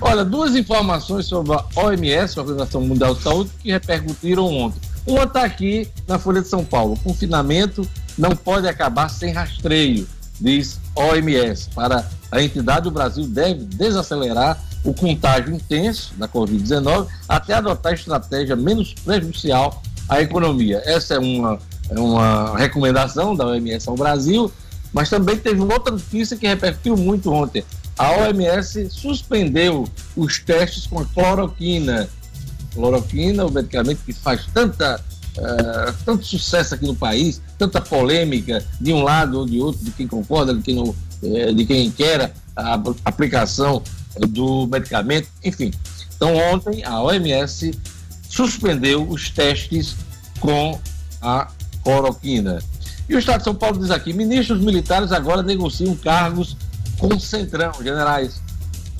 Olha, 0.00 0.24
duas 0.24 0.56
informações 0.56 1.26
sobre 1.26 1.54
a 1.54 1.64
OMS, 1.76 2.36
a 2.36 2.42
Organização 2.42 2.80
Mundial 2.80 3.14
de 3.14 3.22
Saúde, 3.22 3.50
que 3.62 3.70
repercutiram 3.70 4.44
ontem. 4.44 4.80
Uma 5.06 5.22
está 5.24 5.44
aqui 5.44 5.88
na 6.08 6.18
Folha 6.18 6.42
de 6.42 6.48
São 6.48 6.64
Paulo. 6.64 6.98
Confinamento 7.02 7.88
não 8.18 8.34
pode 8.34 8.66
acabar 8.66 9.08
sem 9.08 9.32
rastreio, 9.32 10.06
diz 10.40 10.80
OMS. 10.96 11.70
Para 11.70 12.08
a 12.30 12.42
entidade, 12.42 12.88
o 12.88 12.90
Brasil 12.90 13.26
deve 13.28 13.64
desacelerar 13.64 14.60
o 14.84 14.92
contágio 14.92 15.54
intenso 15.54 16.12
da 16.16 16.26
Covid-19 16.26 17.06
até 17.28 17.54
adotar 17.54 17.92
estratégia 17.92 18.56
menos 18.56 18.94
prejudicial 18.94 19.80
à 20.08 20.20
economia. 20.20 20.82
Essa 20.84 21.14
é 21.14 21.18
uma, 21.18 21.58
uma 21.90 22.56
recomendação 22.56 23.34
da 23.34 23.46
OMS 23.46 23.88
ao 23.88 23.96
Brasil, 23.96 24.50
mas 24.92 25.10
também 25.10 25.36
teve 25.36 25.60
uma 25.60 25.74
outra 25.74 25.92
notícia 25.92 26.36
que 26.36 26.46
repercutiu 26.46 26.96
muito 26.96 27.30
ontem. 27.30 27.64
A 27.98 28.10
OMS 28.12 28.88
suspendeu 28.90 29.86
os 30.16 30.38
testes 30.38 30.86
com 30.86 30.98
a 31.00 31.04
cloroquina 31.04 32.08
cloroquina, 32.74 33.46
o 33.46 33.50
medicamento 33.50 34.00
que 34.04 34.12
faz 34.12 34.46
tanta, 34.52 35.00
uh, 35.36 35.94
tanto 36.04 36.24
sucesso 36.24 36.74
aqui 36.74 36.86
no 36.86 36.94
país, 36.94 37.40
tanta 37.58 37.80
polêmica 37.80 38.64
de 38.80 38.92
um 38.92 39.02
lado 39.02 39.38
ou 39.38 39.46
de 39.46 39.60
outro, 39.60 39.84
de 39.84 39.90
quem 39.92 40.06
concorda, 40.06 40.54
de 40.54 40.62
quem, 40.62 40.74
não, 40.74 40.84
uh, 40.84 41.54
de 41.54 41.64
quem 41.64 41.90
quer 41.90 42.32
a 42.56 42.80
aplicação 43.04 43.82
do 44.28 44.66
medicamento, 44.66 45.28
enfim. 45.42 45.72
Então, 46.14 46.36
ontem 46.36 46.84
a 46.84 47.02
OMS 47.02 47.72
suspendeu 48.28 49.08
os 49.08 49.30
testes 49.30 49.96
com 50.40 50.78
a 51.20 51.48
cloroquina. 51.82 52.62
E 53.08 53.14
o 53.14 53.18
Estado 53.18 53.38
de 53.38 53.44
São 53.44 53.54
Paulo 53.54 53.78
diz 53.78 53.90
aqui: 53.90 54.12
ministros 54.12 54.60
militares 54.60 55.12
agora 55.12 55.42
negociam 55.42 55.94
cargos 55.96 56.56
com 56.98 57.18
Centrão, 57.18 57.72
generais 57.82 58.40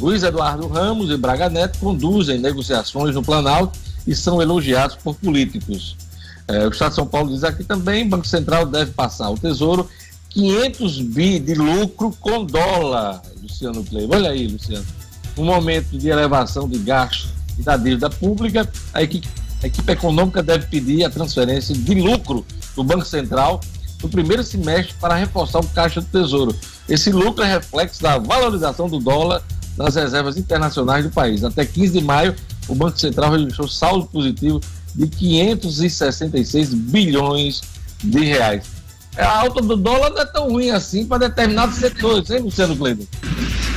Luiz 0.03 0.25
Eduardo 0.25 0.66
Ramos 0.66 1.11
e 1.11 1.16
Braga 1.16 1.49
Neto 1.49 1.79
conduzem 1.79 2.37
negociações 2.37 3.14
no 3.14 3.23
Planalto 3.23 3.79
e 4.05 4.16
são 4.16 4.42
elogiados 4.42 4.97
por 4.97 5.14
políticos. 5.14 5.97
É, 6.49 6.66
o 6.66 6.71
Estado 6.71 6.90
de 6.90 6.97
São 6.97 7.07
Paulo 7.07 7.31
diz 7.31 7.45
aqui 7.45 7.62
também: 7.62 8.09
Banco 8.09 8.27
Central 8.27 8.66
deve 8.66 8.90
passar 8.90 9.27
ao 9.27 9.38
Tesouro 9.38 9.88
500 10.31 11.01
bi 11.03 11.38
de 11.38 11.55
lucro 11.55 12.12
com 12.21 12.45
dólar. 12.45 13.23
Luciano 13.40 13.85
Kleber, 13.85 14.18
olha 14.18 14.31
aí, 14.31 14.49
Luciano. 14.49 14.85
Um 15.38 15.45
momento 15.45 15.97
de 15.97 16.09
elevação 16.09 16.68
de 16.68 16.79
gastos 16.79 17.31
e 17.57 17.62
da 17.62 17.77
dívida 17.77 18.11
pública, 18.11 18.68
a 18.92 19.03
equipe, 19.03 19.29
a 19.62 19.66
equipe 19.66 19.92
econômica 19.92 20.42
deve 20.42 20.66
pedir 20.66 21.05
a 21.05 21.11
transferência 21.11 21.75
de 21.75 21.94
lucro 21.94 22.44
do 22.75 22.83
Banco 22.83 23.05
Central 23.05 23.61
no 24.03 24.09
primeiro 24.09 24.42
semestre 24.42 24.94
para 25.01 25.14
reforçar 25.14 25.61
o 25.61 25.68
caixa 25.68 26.01
do 26.01 26.07
Tesouro. 26.07 26.55
Esse 26.88 27.12
lucro 27.12 27.44
é 27.44 27.46
reflexo 27.46 28.03
da 28.03 28.18
valorização 28.18 28.88
do 28.88 28.98
dólar 28.98 29.42
nas 29.77 29.94
reservas 29.94 30.37
internacionais 30.37 31.05
do 31.05 31.11
país. 31.11 31.44
Até 31.44 31.64
15 31.64 31.92
de 31.92 32.05
maio, 32.05 32.35
o 32.66 32.75
Banco 32.75 32.98
Central 32.98 33.33
registrou 33.33 33.68
saldo 33.68 34.07
positivo 34.07 34.61
de 34.94 35.07
566 35.07 36.75
bilhões 36.75 37.62
de 38.03 38.25
reais. 38.25 38.82
A 39.16 39.40
alta 39.40 39.61
do 39.61 39.77
dólar 39.77 40.11
não 40.11 40.22
é 40.22 40.25
tão 40.25 40.48
ruim 40.48 40.70
assim 40.70 41.05
para 41.05 41.29
determinados 41.29 41.77
setores, 41.77 42.31
hein, 42.31 42.40
Luciano 42.40 42.77
Cleiton? 42.77 43.07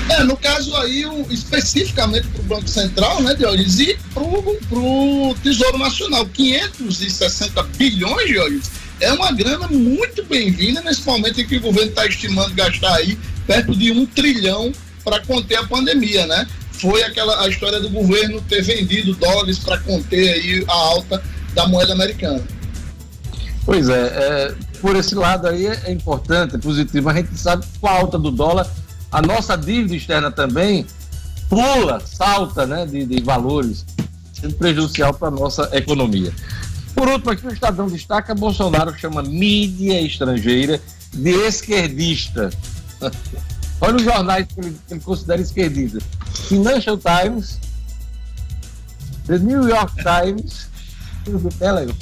É, 0.09 0.23
no 0.23 0.37
caso 0.37 0.75
aí, 0.77 1.03
especificamente 1.29 2.27
para 2.27 2.41
o 2.41 2.43
Banco 2.43 2.67
Central, 2.67 3.21
né, 3.21 3.33
Dionis, 3.35 3.79
e 3.79 3.97
para 4.13 4.23
o 4.23 5.35
Tesouro 5.41 5.77
Nacional. 5.77 6.25
560 6.27 7.63
bilhões, 7.77 8.27
Dionis, 8.27 8.71
é 8.99 9.11
uma 9.11 9.31
grana 9.31 9.67
muito 9.67 10.23
bem-vinda 10.25 10.81
nesse 10.81 11.05
momento 11.05 11.41
em 11.41 11.45
que 11.45 11.57
o 11.57 11.61
governo 11.61 11.89
está 11.89 12.05
estimando 12.05 12.53
gastar 12.53 12.93
aí 12.95 13.17
perto 13.45 13.75
de 13.75 13.91
um 13.91 14.05
trilhão 14.05 14.71
para 15.03 15.19
conter 15.21 15.57
a 15.57 15.65
pandemia, 15.65 16.25
né? 16.27 16.47
Foi 16.71 17.03
aquela 17.03 17.43
a 17.43 17.49
história 17.49 17.79
do 17.79 17.89
governo 17.89 18.41
ter 18.41 18.61
vendido 18.61 19.13
dólares 19.15 19.59
para 19.59 19.79
conter 19.79 20.33
aí 20.33 20.65
a 20.67 20.73
alta 20.73 21.21
da 21.53 21.67
moeda 21.67 21.93
americana. 21.93 22.43
Pois 23.65 23.89
é, 23.89 23.93
é, 23.93 24.55
por 24.75 24.95
esse 24.95 25.15
lado 25.15 25.47
aí 25.47 25.65
é 25.67 25.91
importante, 25.91 26.55
é 26.55 26.59
positivo. 26.59 27.09
A 27.09 27.13
gente 27.13 27.37
sabe 27.37 27.65
que 27.65 27.79
com 27.79 27.87
a 27.87 27.91
alta 27.91 28.17
do 28.17 28.31
dólar, 28.31 28.69
a 29.11 29.21
nossa 29.21 29.55
dívida 29.55 29.95
externa 29.95 30.31
também 30.31 30.85
pula, 31.49 31.99
salta 31.99 32.65
né, 32.65 32.85
de, 32.85 33.05
de 33.05 33.21
valores, 33.21 33.85
sendo 34.33 34.55
prejudicial 34.55 35.13
para 35.13 35.29
a 35.29 35.31
nossa 35.31 35.69
economia. 35.73 36.33
Por 36.93 37.07
último, 37.07 37.31
aqui 37.31 37.45
o 37.45 37.51
Estadão 37.51 37.87
destaca 37.87 38.33
Bolsonaro 38.33 38.97
chama 38.97 39.21
mídia 39.21 40.01
estrangeira 40.01 40.81
de 41.13 41.31
esquerdista. 41.45 42.49
Olha 43.81 43.97
os 43.97 44.03
jornais 44.03 44.47
que 44.47 44.59
ele, 44.59 44.77
que 44.87 44.93
ele 44.93 45.01
considera 45.01 45.41
esquerdistas. 45.41 46.03
Financial 46.47 46.97
Times, 46.97 47.59
The 49.27 49.39
New 49.39 49.67
York 49.67 49.93
Times, 49.95 50.69
o 51.27 51.49
Telegram. 51.59 51.95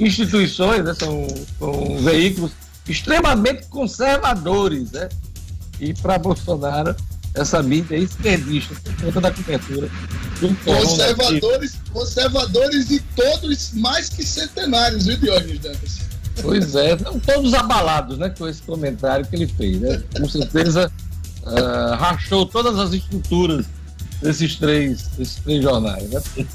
Instituições, 0.00 0.84
né? 0.84 0.94
são, 0.94 1.26
são 1.58 1.98
veículos 1.98 2.52
extremamente 2.88 3.66
conservadores, 3.66 4.90
né? 4.92 5.08
E 5.78 5.94
para 5.94 6.18
Bolsonaro, 6.18 6.96
essa 7.34 7.62
mídia 7.62 7.96
é 7.96 8.00
esquerdista, 8.00 8.74
por 8.74 9.04
conta 9.04 9.20
da 9.20 9.30
cobertura. 9.30 9.88
Conservadores, 10.64 11.78
conservadores 11.92 12.90
e 12.90 13.00
todos 13.14 13.72
mais 13.74 14.08
que 14.08 14.24
centenários, 14.24 15.06
viu, 15.06 15.16
Diógenes 15.18 15.60
Dantas? 15.60 16.00
Pois 16.42 16.74
é, 16.74 16.96
todos 16.96 17.54
abalados 17.54 18.18
né, 18.18 18.30
com 18.30 18.48
esse 18.48 18.62
comentário 18.62 19.26
que 19.26 19.36
ele 19.36 19.46
fez. 19.46 19.80
Né? 19.80 20.02
Com 20.16 20.28
certeza 20.28 20.90
uh, 21.42 21.94
rachou 21.96 22.46
todas 22.46 22.78
as 22.78 22.92
estruturas 22.92 23.66
desses 24.22 24.56
três, 24.56 25.08
desses 25.18 25.36
três 25.36 25.62
jornais. 25.62 26.08
Né? 26.10 26.20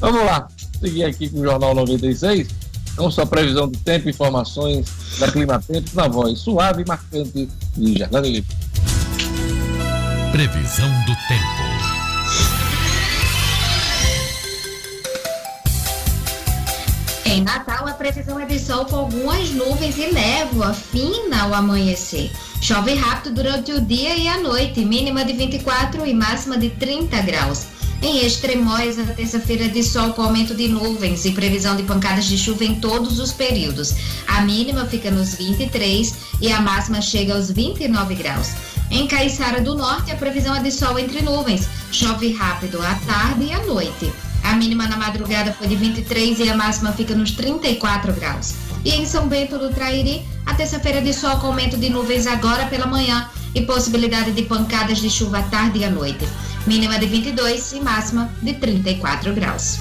Vamos 0.00 0.24
lá, 0.24 0.48
seguir 0.82 1.04
aqui 1.04 1.28
com 1.28 1.38
o 1.38 1.44
Jornal 1.44 1.74
96. 1.74 2.48
Vamos 2.96 3.14
sua 3.14 3.24
previsão 3.24 3.68
do 3.68 3.78
tempo, 3.78 4.08
informações 4.08 4.86
da 5.18 5.30
Clima 5.30 5.60
Tempo 5.60 5.88
na 5.94 6.08
voz 6.08 6.40
suave 6.40 6.82
e 6.82 6.86
marcante 6.86 7.48
de 7.76 7.98
Jardine 7.98 8.30
Lipe. 8.30 8.56
Previsão 10.32 10.90
do 11.06 11.14
tempo. 11.28 11.62
Em 17.24 17.40
Natal, 17.42 17.86
a 17.86 17.92
previsão 17.92 18.38
é 18.38 18.44
de 18.44 18.58
sol 18.58 18.84
com 18.84 18.96
algumas 18.96 19.50
nuvens 19.50 19.96
e 19.96 20.12
névoa 20.12 20.74
fina 20.74 21.44
ao 21.44 21.54
amanhecer. 21.54 22.30
Chove 22.60 22.94
rápido 22.94 23.36
durante 23.36 23.72
o 23.72 23.80
dia 23.80 24.14
e 24.16 24.28
a 24.28 24.38
noite, 24.38 24.84
mínima 24.84 25.24
de 25.24 25.32
24 25.32 26.04
e 26.06 26.12
máxima 26.12 26.58
de 26.58 26.68
30 26.70 27.22
graus. 27.22 27.66
Em 28.02 28.26
Extremóis, 28.26 28.98
a 28.98 29.04
terça-feira 29.04 29.68
de 29.68 29.80
sol 29.80 30.12
com 30.12 30.22
aumento 30.22 30.56
de 30.56 30.66
nuvens 30.66 31.24
e 31.24 31.30
previsão 31.30 31.76
de 31.76 31.84
pancadas 31.84 32.24
de 32.24 32.36
chuva 32.36 32.64
em 32.64 32.74
todos 32.74 33.20
os 33.20 33.30
períodos. 33.30 33.94
A 34.26 34.40
mínima 34.40 34.84
fica 34.86 35.08
nos 35.08 35.36
23 35.36 36.12
e 36.40 36.50
a 36.50 36.60
máxima 36.60 37.00
chega 37.00 37.32
aos 37.32 37.48
29 37.52 38.16
graus. 38.16 38.50
Em 38.90 39.06
Caiçara 39.06 39.60
do 39.60 39.76
Norte, 39.76 40.10
a 40.10 40.16
previsão 40.16 40.52
é 40.52 40.60
de 40.60 40.72
sol 40.72 40.98
entre 40.98 41.22
nuvens. 41.22 41.68
Chove 41.92 42.32
rápido 42.32 42.82
à 42.82 42.94
tarde 43.06 43.44
e 43.44 43.52
à 43.52 43.64
noite. 43.64 44.12
A 44.42 44.54
mínima 44.54 44.88
na 44.88 44.96
madrugada 44.96 45.52
foi 45.52 45.68
de 45.68 45.76
23 45.76 46.40
e 46.40 46.50
a 46.50 46.56
máxima 46.56 46.90
fica 46.90 47.14
nos 47.14 47.30
34 47.30 48.12
graus. 48.14 48.54
E 48.84 48.90
em 48.90 49.06
São 49.06 49.28
Bento 49.28 49.56
do 49.56 49.70
Trairi, 49.70 50.26
a 50.44 50.54
terça-feira 50.54 51.00
de 51.00 51.14
sol 51.14 51.38
com 51.38 51.46
aumento 51.46 51.76
de 51.76 51.88
nuvens 51.88 52.26
agora 52.26 52.66
pela 52.66 52.86
manhã 52.86 53.30
e 53.54 53.62
possibilidade 53.62 54.32
de 54.32 54.42
pancadas 54.42 54.98
de 54.98 55.10
chuva 55.10 55.38
à 55.38 55.42
tarde 55.42 55.80
e 55.80 55.84
à 55.84 55.90
noite. 55.90 56.26
Mínima 56.66 56.98
de 56.98 57.06
22 57.06 57.72
e 57.72 57.80
máxima 57.80 58.30
de 58.40 58.54
34 58.54 59.32
graus. 59.34 59.78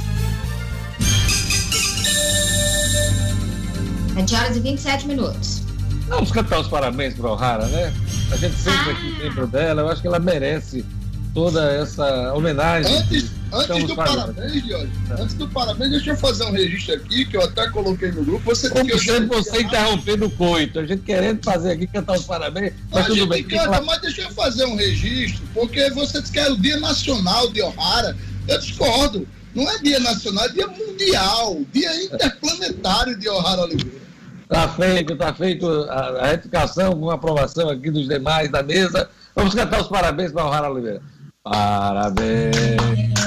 7 4.13 4.36
horas 4.36 4.57
e 4.57 4.60
27 4.60 5.07
minutos. 5.07 5.62
Vamos 6.07 6.31
cantar 6.31 6.60
os 6.60 6.67
parabéns 6.67 7.13
para 7.13 7.31
O'Hara, 7.31 7.67
né? 7.67 7.93
A 8.31 8.36
gente 8.36 8.55
sempre 8.55 8.91
aqui 8.91 9.15
ah. 9.17 9.23
lembra 9.23 9.47
dela, 9.47 9.81
eu 9.81 9.89
acho 9.89 10.01
que 10.01 10.07
ela 10.07 10.19
merece 10.19 10.86
toda 11.33 11.63
essa 11.71 12.33
homenagem. 12.33 12.95
Antes, 12.95 13.31
antes 13.51 13.87
do 13.87 13.95
parabéns, 13.95 14.63
Diogo, 14.63 14.87
antes 15.19 15.33
do 15.35 15.47
parabéns, 15.47 15.91
deixa 15.91 16.11
eu 16.11 16.17
fazer 16.17 16.45
um 16.45 16.51
registro 16.51 16.95
aqui, 16.95 17.25
que 17.25 17.37
eu 17.37 17.43
até 17.43 17.69
coloquei 17.69 18.11
no 18.11 18.23
grupo. 18.23 18.43
Você 18.45 18.69
Como 18.69 18.99
sempre 18.99 19.27
você 19.27 19.61
interrompendo 19.61 20.25
o 20.25 20.31
coito, 20.31 20.79
a 20.79 20.85
gente 20.85 21.03
querendo 21.03 21.43
fazer 21.43 21.71
aqui, 21.71 21.87
cantar 21.87 22.17
os 22.17 22.25
parabéns, 22.25 22.73
mas 22.91 23.05
a 23.05 23.07
tudo 23.07 23.27
bem. 23.27 23.43
Canta, 23.43 23.81
mas 23.81 24.01
deixa 24.01 24.21
eu 24.23 24.31
fazer 24.31 24.65
um 24.65 24.75
registro, 24.75 25.43
porque 25.53 25.89
você 25.91 26.21
disse 26.21 26.31
que 26.31 26.39
é 26.39 26.49
o 26.49 26.57
Dia 26.57 26.79
Nacional 26.79 27.49
de 27.51 27.61
O'Hara. 27.61 28.15
Eu 28.47 28.59
discordo. 28.59 29.27
Não 29.53 29.69
é 29.69 29.77
dia 29.79 29.99
nacional, 29.99 30.45
é 30.45 30.49
dia 30.49 30.67
mundial, 30.67 31.59
dia 31.73 32.03
interplanetário 32.05 33.19
de 33.19 33.27
O'Hara 33.27 33.63
Oliveira. 33.63 34.01
Está 34.43 34.67
feito, 34.69 35.13
está 35.13 35.33
feito 35.33 35.67
a, 35.67 36.21
a 36.21 36.27
retificação 36.27 36.97
com 36.97 37.09
aprovação 37.09 37.69
aqui 37.69 37.89
dos 37.91 38.07
demais 38.07 38.49
da 38.49 38.63
mesa. 38.63 39.09
Vamos 39.35 39.53
cantar 39.53 39.81
os 39.81 39.87
parabéns 39.87 40.31
para 40.31 40.45
O'Hara 40.45 40.71
Oliveira. 40.71 41.01
Parabéns 41.43 42.56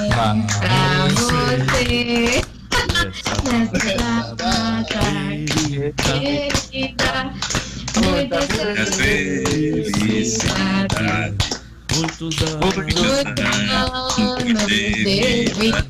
pra 0.07 0.35
você 1.09 2.41
nessa 3.43 4.33
data 4.35 4.99
querida. 6.07 7.33
Muita 8.01 8.41
felicidade. 8.93 10.55
Muitos 11.93 12.35
anos 12.41 12.73
de 14.65 14.93
vida. 15.03 15.83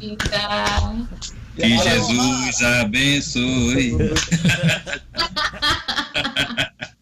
Que 1.56 1.78
Jesus 1.78 2.62
abençoe. 2.64 3.98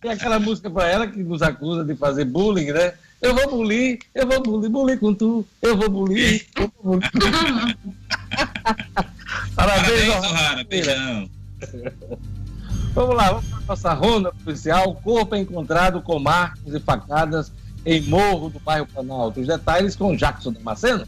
Tem 0.04 0.12
aquela 0.12 0.38
música 0.38 0.70
para 0.70 0.86
ela 0.86 1.08
que 1.08 1.24
nos 1.24 1.42
acusa 1.42 1.86
de 1.86 1.96
fazer 1.96 2.26
bullying, 2.26 2.74
né? 2.74 2.94
Eu 3.22 3.34
vou 3.34 3.50
bulir, 3.50 4.00
eu 4.14 4.28
vou 4.28 4.44
bulir, 4.44 4.70
bulir 4.70 5.00
com 5.00 5.14
tu, 5.14 5.48
eu 5.62 5.78
vou 5.78 5.90
bulir, 5.90 6.46
eu 6.58 6.70
vou 6.84 7.00
bulir. 7.00 7.78
Parabéns, 9.56 10.68
beijão. 10.68 11.30
Vamos 12.94 13.16
lá, 13.16 13.32
vamos 13.32 13.46
para 13.46 13.58
a 13.60 13.66
nossa 13.66 13.94
ronda 13.94 14.34
policial. 14.44 14.90
O 14.90 14.96
corpo 14.96 15.36
é 15.36 15.40
encontrado 15.40 16.02
com 16.02 16.20
marcas 16.20 16.74
e 16.74 16.82
facadas 16.82 17.50
em 17.86 18.02
Morro 18.02 18.50
do 18.50 18.60
bairro 18.60 18.86
Planalto. 18.86 19.40
Os 19.40 19.48
detalhes 19.48 19.96
com 19.96 20.18
Jackson 20.18 20.52
Damasceno. 20.52 21.08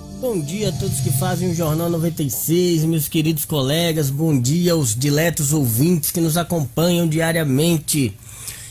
Bom 0.21 0.39
dia 0.39 0.69
a 0.69 0.71
todos 0.71 0.99
que 0.99 1.09
fazem 1.09 1.49
o 1.49 1.55
Jornal 1.55 1.89
96, 1.89 2.85
meus 2.85 3.07
queridos 3.07 3.43
colegas. 3.43 4.11
Bom 4.11 4.39
dia 4.39 4.73
aos 4.73 4.95
diletos 4.95 5.51
ouvintes 5.51 6.11
que 6.11 6.21
nos 6.21 6.37
acompanham 6.37 7.07
diariamente. 7.07 8.15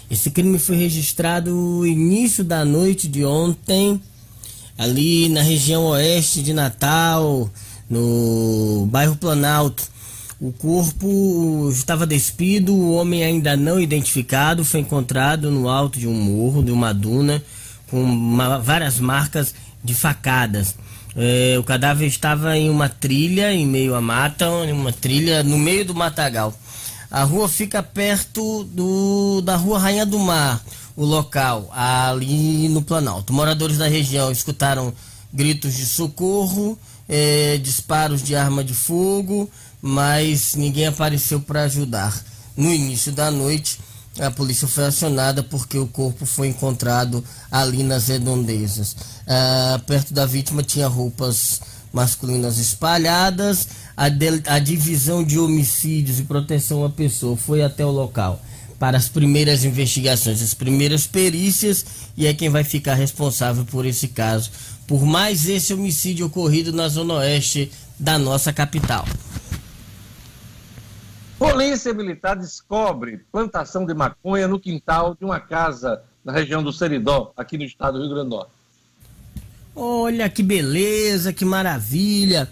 Esse 0.08 0.30
crime 0.30 0.60
foi 0.60 0.76
registrado 0.76 1.50
no 1.50 1.84
início 1.84 2.44
da 2.44 2.64
noite 2.64 3.08
de 3.08 3.24
ontem, 3.24 4.00
ali 4.78 5.28
na 5.28 5.42
região 5.42 5.86
oeste 5.86 6.40
de 6.40 6.52
Natal, 6.52 7.50
no 7.90 8.86
bairro 8.88 9.16
Planalto. 9.16 9.82
O 10.40 10.52
corpo 10.52 11.68
estava 11.72 12.06
despido, 12.06 12.72
o 12.72 12.92
homem 12.92 13.24
ainda 13.24 13.56
não 13.56 13.80
identificado 13.80 14.64
foi 14.64 14.78
encontrado 14.78 15.50
no 15.50 15.68
alto 15.68 15.98
de 15.98 16.06
um 16.06 16.14
morro, 16.14 16.62
de 16.62 16.70
uma 16.70 16.94
duna, 16.94 17.42
com 17.90 18.00
uma, 18.00 18.60
várias 18.60 19.00
marcas 19.00 19.52
de 19.82 19.96
facadas. 19.96 20.76
É, 21.22 21.58
o 21.58 21.62
cadáver 21.62 22.08
estava 22.08 22.56
em 22.56 22.70
uma 22.70 22.88
trilha, 22.88 23.52
em 23.52 23.66
meio 23.66 23.94
à 23.94 24.00
mata, 24.00 24.46
em 24.64 24.72
uma 24.72 24.90
trilha 24.90 25.42
no 25.42 25.58
meio 25.58 25.84
do 25.84 25.94
matagal. 25.94 26.54
A 27.10 27.24
rua 27.24 27.46
fica 27.46 27.82
perto 27.82 28.64
do, 28.64 29.42
da 29.42 29.54
Rua 29.54 29.78
Rainha 29.78 30.06
do 30.06 30.18
Mar, 30.18 30.64
o 30.96 31.04
local, 31.04 31.70
ali 31.74 32.70
no 32.70 32.80
Planalto. 32.80 33.34
Moradores 33.34 33.76
da 33.76 33.86
região 33.86 34.32
escutaram 34.32 34.94
gritos 35.30 35.74
de 35.74 35.84
socorro, 35.84 36.78
é, 37.06 37.58
disparos 37.58 38.22
de 38.22 38.34
arma 38.34 38.64
de 38.64 38.72
fogo, 38.72 39.50
mas 39.82 40.54
ninguém 40.54 40.86
apareceu 40.86 41.38
para 41.38 41.64
ajudar. 41.64 42.18
No 42.56 42.72
início 42.72 43.12
da 43.12 43.30
noite, 43.30 43.78
a 44.18 44.30
polícia 44.30 44.66
foi 44.66 44.84
acionada 44.86 45.42
porque 45.42 45.78
o 45.78 45.86
corpo 45.86 46.26
foi 46.26 46.48
encontrado 46.48 47.24
ali 47.50 47.82
nas 47.82 48.08
redondezas. 48.08 48.96
Ah, 49.26 49.80
perto 49.86 50.12
da 50.12 50.26
vítima 50.26 50.62
tinha 50.62 50.88
roupas 50.88 51.60
masculinas 51.92 52.58
espalhadas. 52.58 53.68
A, 53.96 54.06
a 54.46 54.58
divisão 54.58 55.22
de 55.22 55.38
homicídios 55.38 56.18
e 56.18 56.24
proteção 56.24 56.84
à 56.84 56.90
pessoa 56.90 57.36
foi 57.36 57.62
até 57.62 57.84
o 57.84 57.90
local 57.90 58.40
para 58.80 58.96
as 58.96 59.08
primeiras 59.08 59.62
investigações, 59.62 60.40
as 60.40 60.54
primeiras 60.54 61.06
perícias 61.06 61.84
e 62.16 62.26
é 62.26 62.32
quem 62.32 62.48
vai 62.48 62.64
ficar 62.64 62.94
responsável 62.94 63.62
por 63.66 63.84
esse 63.84 64.08
caso, 64.08 64.50
por 64.86 65.04
mais 65.04 65.46
esse 65.46 65.74
homicídio 65.74 66.26
ocorrido 66.26 66.72
na 66.72 66.88
zona 66.88 67.14
oeste 67.14 67.70
da 67.98 68.18
nossa 68.18 68.54
capital. 68.54 69.04
Polícia 71.40 71.94
Militar 71.94 72.36
descobre 72.36 73.24
plantação 73.32 73.86
de 73.86 73.94
maconha 73.94 74.46
no 74.46 74.60
quintal 74.60 75.14
de 75.14 75.24
uma 75.24 75.40
casa 75.40 76.02
na 76.22 76.32
região 76.32 76.62
do 76.62 76.70
Seridó, 76.70 77.32
aqui 77.34 77.56
no 77.56 77.64
estado 77.64 77.94
do 77.94 78.04
Rio 78.04 78.14
Grande 78.14 78.28
do 78.28 78.36
Norte. 78.36 78.50
Olha 79.74 80.28
que 80.28 80.42
beleza, 80.42 81.32
que 81.32 81.46
maravilha. 81.46 82.46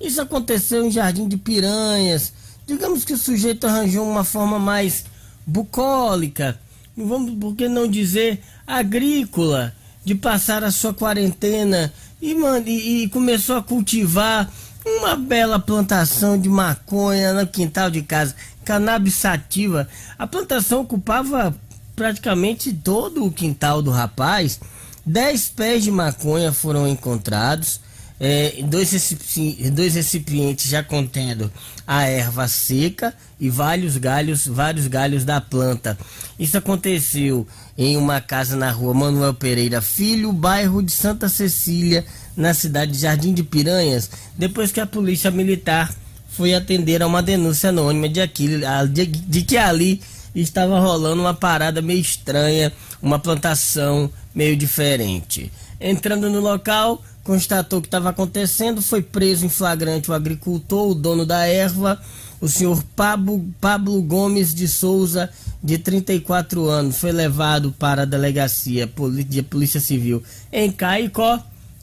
Isso 0.00 0.22
aconteceu 0.22 0.82
em 0.82 0.90
Jardim 0.90 1.28
de 1.28 1.36
Piranhas. 1.36 2.32
Digamos 2.66 3.04
que 3.04 3.12
o 3.12 3.18
sujeito 3.18 3.66
arranjou 3.66 4.08
uma 4.08 4.24
forma 4.24 4.58
mais 4.58 5.04
bucólica, 5.46 6.58
vamos 6.96 7.38
por 7.38 7.54
que 7.54 7.68
não 7.68 7.86
dizer 7.86 8.40
agrícola, 8.66 9.74
de 10.02 10.14
passar 10.14 10.64
a 10.64 10.70
sua 10.70 10.94
quarentena 10.94 11.92
e, 12.22 12.32
e, 12.32 13.02
e 13.02 13.08
começou 13.10 13.56
a 13.56 13.62
cultivar 13.62 14.50
uma 14.84 15.16
bela 15.16 15.58
plantação 15.58 16.38
de 16.38 16.48
maconha 16.48 17.32
no 17.32 17.46
quintal 17.46 17.90
de 17.90 18.02
casa, 18.02 18.34
cannabis 18.64 19.14
sativa. 19.14 19.88
A 20.18 20.26
plantação 20.26 20.80
ocupava 20.80 21.54
praticamente 21.94 22.72
todo 22.72 23.24
o 23.24 23.30
quintal 23.32 23.82
do 23.82 23.90
rapaz. 23.90 24.60
Dez 25.04 25.48
pés 25.48 25.84
de 25.84 25.90
maconha 25.90 26.52
foram 26.52 26.86
encontrados. 26.88 27.80
é, 28.20 28.62
dois, 28.64 28.92
recipientes, 28.92 29.70
dois 29.70 29.94
recipientes 29.94 30.68
já 30.70 30.82
contendo 30.82 31.50
a 31.86 32.02
erva 32.02 32.46
seca 32.46 33.14
e 33.40 33.48
vários 33.48 33.96
galhos, 33.96 34.46
vários 34.46 34.86
galhos 34.86 35.24
da 35.24 35.40
planta. 35.40 35.96
Isso 36.38 36.58
aconteceu 36.58 37.46
em 37.78 37.96
uma 37.96 38.20
casa 38.20 38.56
na 38.56 38.70
rua 38.70 38.92
Manuel 38.92 39.32
Pereira 39.32 39.80
Filho, 39.80 40.32
bairro 40.34 40.82
de 40.82 40.92
Santa 40.92 41.30
Cecília, 41.30 42.04
na 42.36 42.54
cidade 42.54 42.92
de 42.92 42.98
Jardim 42.98 43.34
de 43.34 43.42
Piranhas, 43.42 44.10
depois 44.36 44.72
que 44.72 44.80
a 44.80 44.86
polícia 44.86 45.30
militar 45.30 45.92
foi 46.30 46.54
atender 46.54 47.02
a 47.02 47.06
uma 47.06 47.22
denúncia 47.22 47.70
anônima 47.70 48.08
de, 48.08 48.20
aquilo, 48.20 48.62
de, 48.92 49.06
de 49.06 49.42
que 49.42 49.56
ali 49.56 50.00
estava 50.34 50.78
rolando 50.78 51.20
uma 51.20 51.34
parada 51.34 51.82
meio 51.82 52.00
estranha, 52.00 52.72
uma 53.02 53.18
plantação 53.18 54.10
meio 54.34 54.56
diferente. 54.56 55.50
Entrando 55.80 56.30
no 56.30 56.40
local, 56.40 57.02
constatou 57.24 57.78
o 57.78 57.82
que 57.82 57.88
estava 57.88 58.10
acontecendo, 58.10 58.80
foi 58.80 59.02
preso 59.02 59.44
em 59.44 59.48
flagrante 59.48 60.10
o 60.10 60.14
agricultor, 60.14 60.90
o 60.90 60.94
dono 60.94 61.26
da 61.26 61.46
erva, 61.46 62.00
o 62.40 62.48
senhor 62.48 62.82
Pablo, 62.96 63.44
Pablo 63.60 64.00
Gomes 64.02 64.54
de 64.54 64.66
Souza, 64.66 65.30
de 65.62 65.76
34 65.76 66.68
anos, 66.68 66.96
foi 66.96 67.12
levado 67.12 67.72
para 67.72 68.02
a 68.02 68.06
delegacia 68.06 68.90
de 69.28 69.42
Polícia 69.42 69.80
Civil 69.80 70.22
em 70.50 70.72
Caicó, 70.72 71.38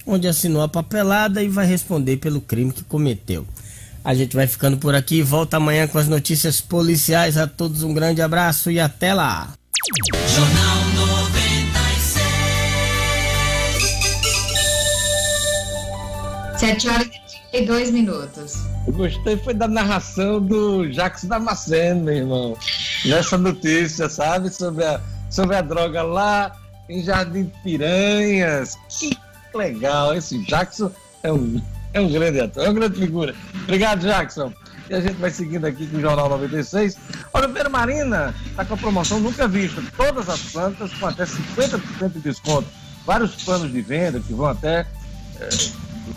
onde 0.08 0.28
assinou 0.28 0.62
a 0.62 0.68
papelada 0.68 1.44
e 1.44 1.50
vai 1.50 1.66
responder 1.66 2.18
pelo 2.18 2.42
crime 2.42 2.72
que 2.72 2.84
cometeu. 2.84 3.46
A 4.04 4.16
gente 4.16 4.36
vai 4.36 4.48
ficando 4.48 4.78
por 4.78 4.96
aqui, 4.96 5.22
volta 5.22 5.58
amanhã 5.58 5.86
com 5.86 5.98
as 5.98 6.08
notícias 6.08 6.62
policiais. 6.62 7.38
A 7.38 7.46
todos 7.46 7.84
um 7.84 7.94
grande 7.94 8.22
abraço 8.22 8.72
e 8.72 8.80
até 8.80 9.14
lá. 9.14 9.54
Jornal 10.28 10.88
7 16.58 16.90
horas 16.90 17.08
e 17.08 17.50
32 17.52 17.92
minutos. 17.92 18.56
Eu 18.88 18.94
gostei 18.94 19.38
foi 19.38 19.54
da 19.54 19.68
narração 19.68 20.42
do 20.42 20.92
Jacques 20.92 21.26
Damasceno, 21.26 22.04
meu 22.04 22.16
irmão. 22.16 22.58
Nessa 23.06 23.38
notícia, 23.38 24.10
sabe? 24.10 24.50
Sobre 24.50 24.84
a, 24.84 25.00
sobre 25.30 25.56
a 25.56 25.62
droga 25.62 26.02
lá 26.02 26.52
em 26.90 27.04
Jardim 27.04 27.44
de 27.44 27.54
Piranhas. 27.62 28.76
Que 28.90 29.16
legal. 29.58 30.14
Esse 30.14 30.38
Jackson 30.46 30.92
é 31.24 31.32
um, 31.32 31.62
é 31.94 32.00
um 32.00 32.10
grande 32.10 32.40
ator, 32.40 32.64
é 32.64 32.68
uma 32.68 32.74
grande 32.74 33.00
figura. 33.00 33.36
Obrigado, 33.64 34.02
Jackson. 34.02 34.54
E 34.90 34.94
a 34.94 35.02
gente 35.02 35.16
vai 35.16 35.30
seguindo 35.30 35.66
aqui 35.66 35.86
com 35.88 35.98
o 35.98 36.02
Jornal 36.02 36.30
96. 36.30 36.98
Olha, 37.34 37.48
o 37.48 37.70
Marina 37.70 38.34
está 38.46 38.64
com 38.64 38.76
a 38.76 38.78
promoção 38.78 39.20
nunca 39.20 39.48
vista. 39.48 39.82
Todas 39.98 40.30
as 40.30 40.42
plantas 40.44 40.94
com 40.94 41.08
até 41.08 41.26
50% 41.26 42.14
de 42.14 42.20
desconto. 42.20 42.68
Vários 43.06 43.44
planos 43.44 43.72
de 43.72 43.82
venda 43.82 44.20
que 44.20 44.34
vão 44.34 44.48
até. 44.48 44.86
É, 45.40 45.50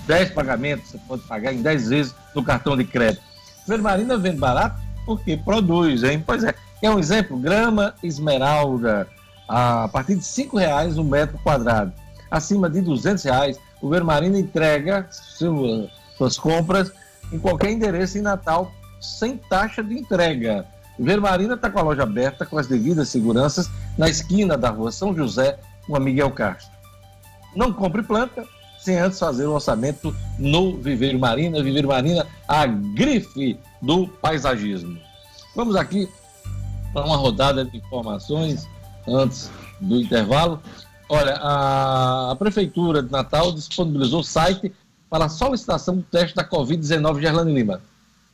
10 0.07 0.31
pagamentos, 0.31 0.91
você 0.91 0.99
pode 1.07 1.23
pagar 1.23 1.53
em 1.53 1.63
10 1.63 1.89
vezes 1.89 2.15
no 2.35 2.45
cartão 2.45 2.77
de 2.77 2.85
crédito. 2.85 3.23
Vermarina 3.67 4.17
vende 4.17 4.39
barato 4.39 4.81
porque 5.05 5.37
produz, 5.37 6.03
hein? 6.05 6.23
Pois 6.25 6.45
é. 6.45 6.55
É 6.83 6.91
um 6.91 6.99
exemplo, 6.99 7.37
grama 7.37 7.95
esmeralda, 8.03 9.07
a 9.47 9.87
partir 9.89 10.17
de 10.17 10.43
R$ 10.43 10.49
reais 10.55 10.97
um 10.97 11.05
metro 11.05 11.39
quadrado. 11.43 11.93
Acima 12.31 12.71
de 12.71 12.81
R$ 12.81 12.87
reais, 13.25 13.59
o 13.81 13.89
Vermarina 13.89 14.39
entrega 14.39 15.09
suas 15.11 16.39
compras 16.39 16.93
em 17.33 17.39
qualquer 17.39 17.71
endereço 17.71 18.19
em 18.19 18.23
Natal, 18.23 18.71
sem 19.01 19.37
taxa 19.37 19.83
de 19.83 19.95
entrega. 19.95 20.67
Vermarina 20.99 21.55
está 21.55 21.71
com 21.71 21.79
a 21.79 21.83
loja 21.83 22.03
aberta, 22.03 22.45
com 22.45 22.59
as 22.59 22.67
devidas 22.67 23.09
seguranças, 23.09 23.71
na 23.97 24.09
esquina 24.09 24.57
da 24.57 24.69
rua 24.69 24.93
São 24.93 25.15
José, 25.15 25.59
com 25.87 25.97
a 25.97 26.01
Miguel 26.01 26.31
Castro. 26.31 26.71
Não 27.57 27.73
compre 27.73 28.03
planta, 28.03 28.45
sem 28.79 28.99
antes 28.99 29.19
fazer 29.19 29.47
o 29.47 29.53
orçamento 29.53 30.15
no 30.39 30.77
Viveiro 30.77 31.19
Marina. 31.19 31.63
Viveiro 31.63 31.89
Marina, 31.89 32.27
a 32.47 32.67
grife 32.67 33.59
do 33.81 34.07
paisagismo. 34.07 34.99
Vamos 35.57 35.75
aqui 35.75 36.09
para 36.93 37.07
uma 37.07 37.17
rodada 37.17 37.65
de 37.65 37.77
informações 37.77 38.69
antes 39.09 39.51
do 39.81 40.01
intervalo. 40.01 40.61
Olha, 41.13 41.35
a, 41.43 42.31
a 42.31 42.37
Prefeitura 42.37 43.03
de 43.03 43.11
Natal 43.11 43.51
disponibilizou 43.51 44.21
o 44.21 44.25
site 44.25 44.73
para 45.11 45.25
a 45.25 45.29
solicitação 45.29 45.97
do 45.97 46.05
teste 46.05 46.37
da 46.37 46.49
Covid-19 46.49 47.21
Gerlane 47.21 47.53
Lima. 47.53 47.81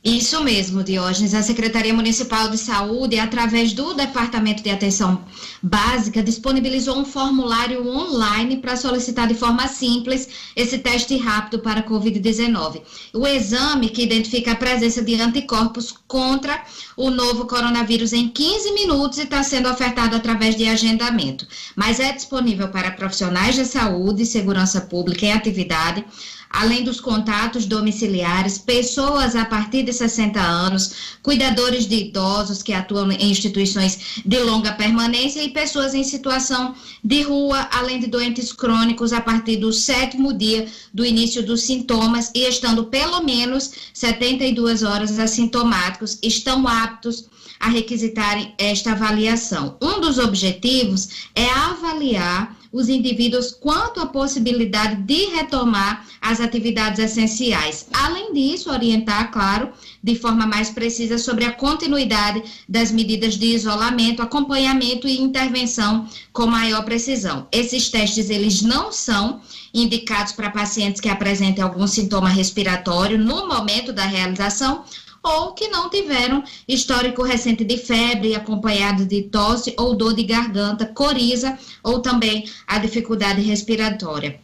Isso 0.03 0.41
mesmo, 0.43 0.83
Diógenes. 0.83 1.33
A 1.33 1.41
Secretaria 1.41 1.93
Municipal 1.93 2.49
de 2.49 2.57
Saúde, 2.57 3.19
através 3.19 3.73
do 3.73 3.95
Departamento 3.95 4.61
de 4.61 4.69
Atenção 4.69 5.25
Básica, 5.61 6.21
disponibilizou 6.21 6.99
um 6.99 7.03
formulário 7.03 7.85
online 7.85 8.57
para 8.57 8.77
solicitar 8.77 9.27
de 9.27 9.33
forma 9.33 9.67
simples 9.67 10.29
esse 10.55 10.77
teste 10.77 11.17
rápido 11.17 11.59
para 11.59 11.79
a 11.79 11.83
Covid-19. 11.83 12.83
O 13.11 13.27
exame 13.27 13.89
que 13.89 14.03
identifica 14.03 14.51
a 14.51 14.55
presença 14.55 15.01
de 15.01 15.19
anticorpos 15.19 15.93
contra 16.07 16.63
o 16.95 17.09
novo 17.09 17.45
coronavírus 17.45 18.13
em 18.13 18.29
15 18.29 18.73
minutos 18.73 19.17
e 19.17 19.23
está 19.23 19.41
sendo 19.41 19.67
ofertado 19.67 20.15
através 20.15 20.55
de 20.55 20.67
agendamento. 20.67 21.45
Mas 21.75 21.99
é 21.99 22.13
disponível 22.13 22.69
para 22.69 22.91
profissionais 22.91 23.55
de 23.55 23.65
saúde, 23.65 24.25
segurança 24.27 24.79
pública 24.79 25.25
em 25.25 25.33
atividade 25.33 26.05
além 26.49 26.83
dos 26.83 26.99
contatos 26.99 27.65
domiciliares, 27.65 28.57
pessoas 28.57 29.35
a 29.35 29.45
partir 29.45 29.83
de 29.83 29.93
60 29.93 30.39
anos, 30.39 31.17
cuidadores 31.21 31.87
de 31.87 31.95
idosos 31.95 32.63
que 32.63 32.73
atuam 32.73 33.11
em 33.11 33.31
instituições 33.31 34.21
de 34.25 34.39
longa 34.39 34.73
permanência 34.73 35.43
e 35.43 35.49
pessoas 35.49 35.93
em 35.93 36.03
situação 36.03 36.75
de 37.03 37.21
rua, 37.21 37.67
além 37.71 37.99
de 37.99 38.07
doentes 38.07 38.51
crônicos 38.51 39.13
a 39.13 39.21
partir 39.21 39.57
do 39.57 39.71
sétimo 39.71 40.33
dia 40.33 40.67
do 40.93 41.05
início 41.05 41.45
dos 41.45 41.61
sintomas 41.61 42.31
e 42.33 42.47
estando 42.47 42.85
pelo 42.85 43.21
menos 43.21 43.71
72 43.93 44.83
horas 44.83 45.19
assintomáticos, 45.19 46.17
estão 46.23 46.67
aptos 46.67 47.25
a 47.59 47.69
requisitarem 47.69 48.53
esta 48.57 48.91
avaliação. 48.91 49.77
Um 49.81 49.99
dos 49.99 50.17
objetivos 50.17 51.27
é 51.35 51.49
avaliar 51.49 52.56
os 52.77 52.89
indivíduos 52.89 53.49
quanto 53.51 53.99
à 53.99 54.05
possibilidade 54.05 55.01
de 55.01 55.25
retomar 55.35 56.05
as 56.21 56.39
atividades 56.39 56.99
essenciais. 56.99 57.87
Além 57.91 58.31
disso, 58.33 58.69
orientar, 58.69 59.31
claro, 59.31 59.69
de 60.03 60.13
forma 60.13 60.45
mais 60.45 60.69
precisa 60.69 61.17
sobre 61.17 61.43
a 61.43 61.51
continuidade 61.51 62.43
das 62.69 62.91
medidas 62.91 63.35
de 63.35 63.47
isolamento, 63.47 64.21
acompanhamento 64.21 65.07
e 65.07 65.19
intervenção 65.19 66.07
com 66.31 66.45
maior 66.45 66.85
precisão. 66.85 67.47
Esses 67.51 67.89
testes 67.89 68.29
eles 68.29 68.61
não 68.61 68.91
são 68.91 69.41
indicados 69.73 70.33
para 70.33 70.51
pacientes 70.51 71.01
que 71.01 71.09
apresentem 71.09 71.63
algum 71.63 71.87
sintoma 71.87 72.29
respiratório 72.29 73.17
no 73.17 73.47
momento 73.47 73.91
da 73.91 74.05
realização 74.05 74.83
ou 75.23 75.53
que 75.53 75.67
não 75.67 75.89
tiveram 75.89 76.43
histórico 76.67 77.23
recente 77.23 77.63
de 77.63 77.77
febre, 77.77 78.35
acompanhado 78.35 79.05
de 79.05 79.23
tosse 79.23 79.73
ou 79.77 79.95
dor 79.95 80.13
de 80.13 80.23
garganta, 80.23 80.85
coriza 80.85 81.57
ou 81.83 82.01
também 82.01 82.49
a 82.67 82.77
dificuldade 82.79 83.41
respiratória. 83.41 84.39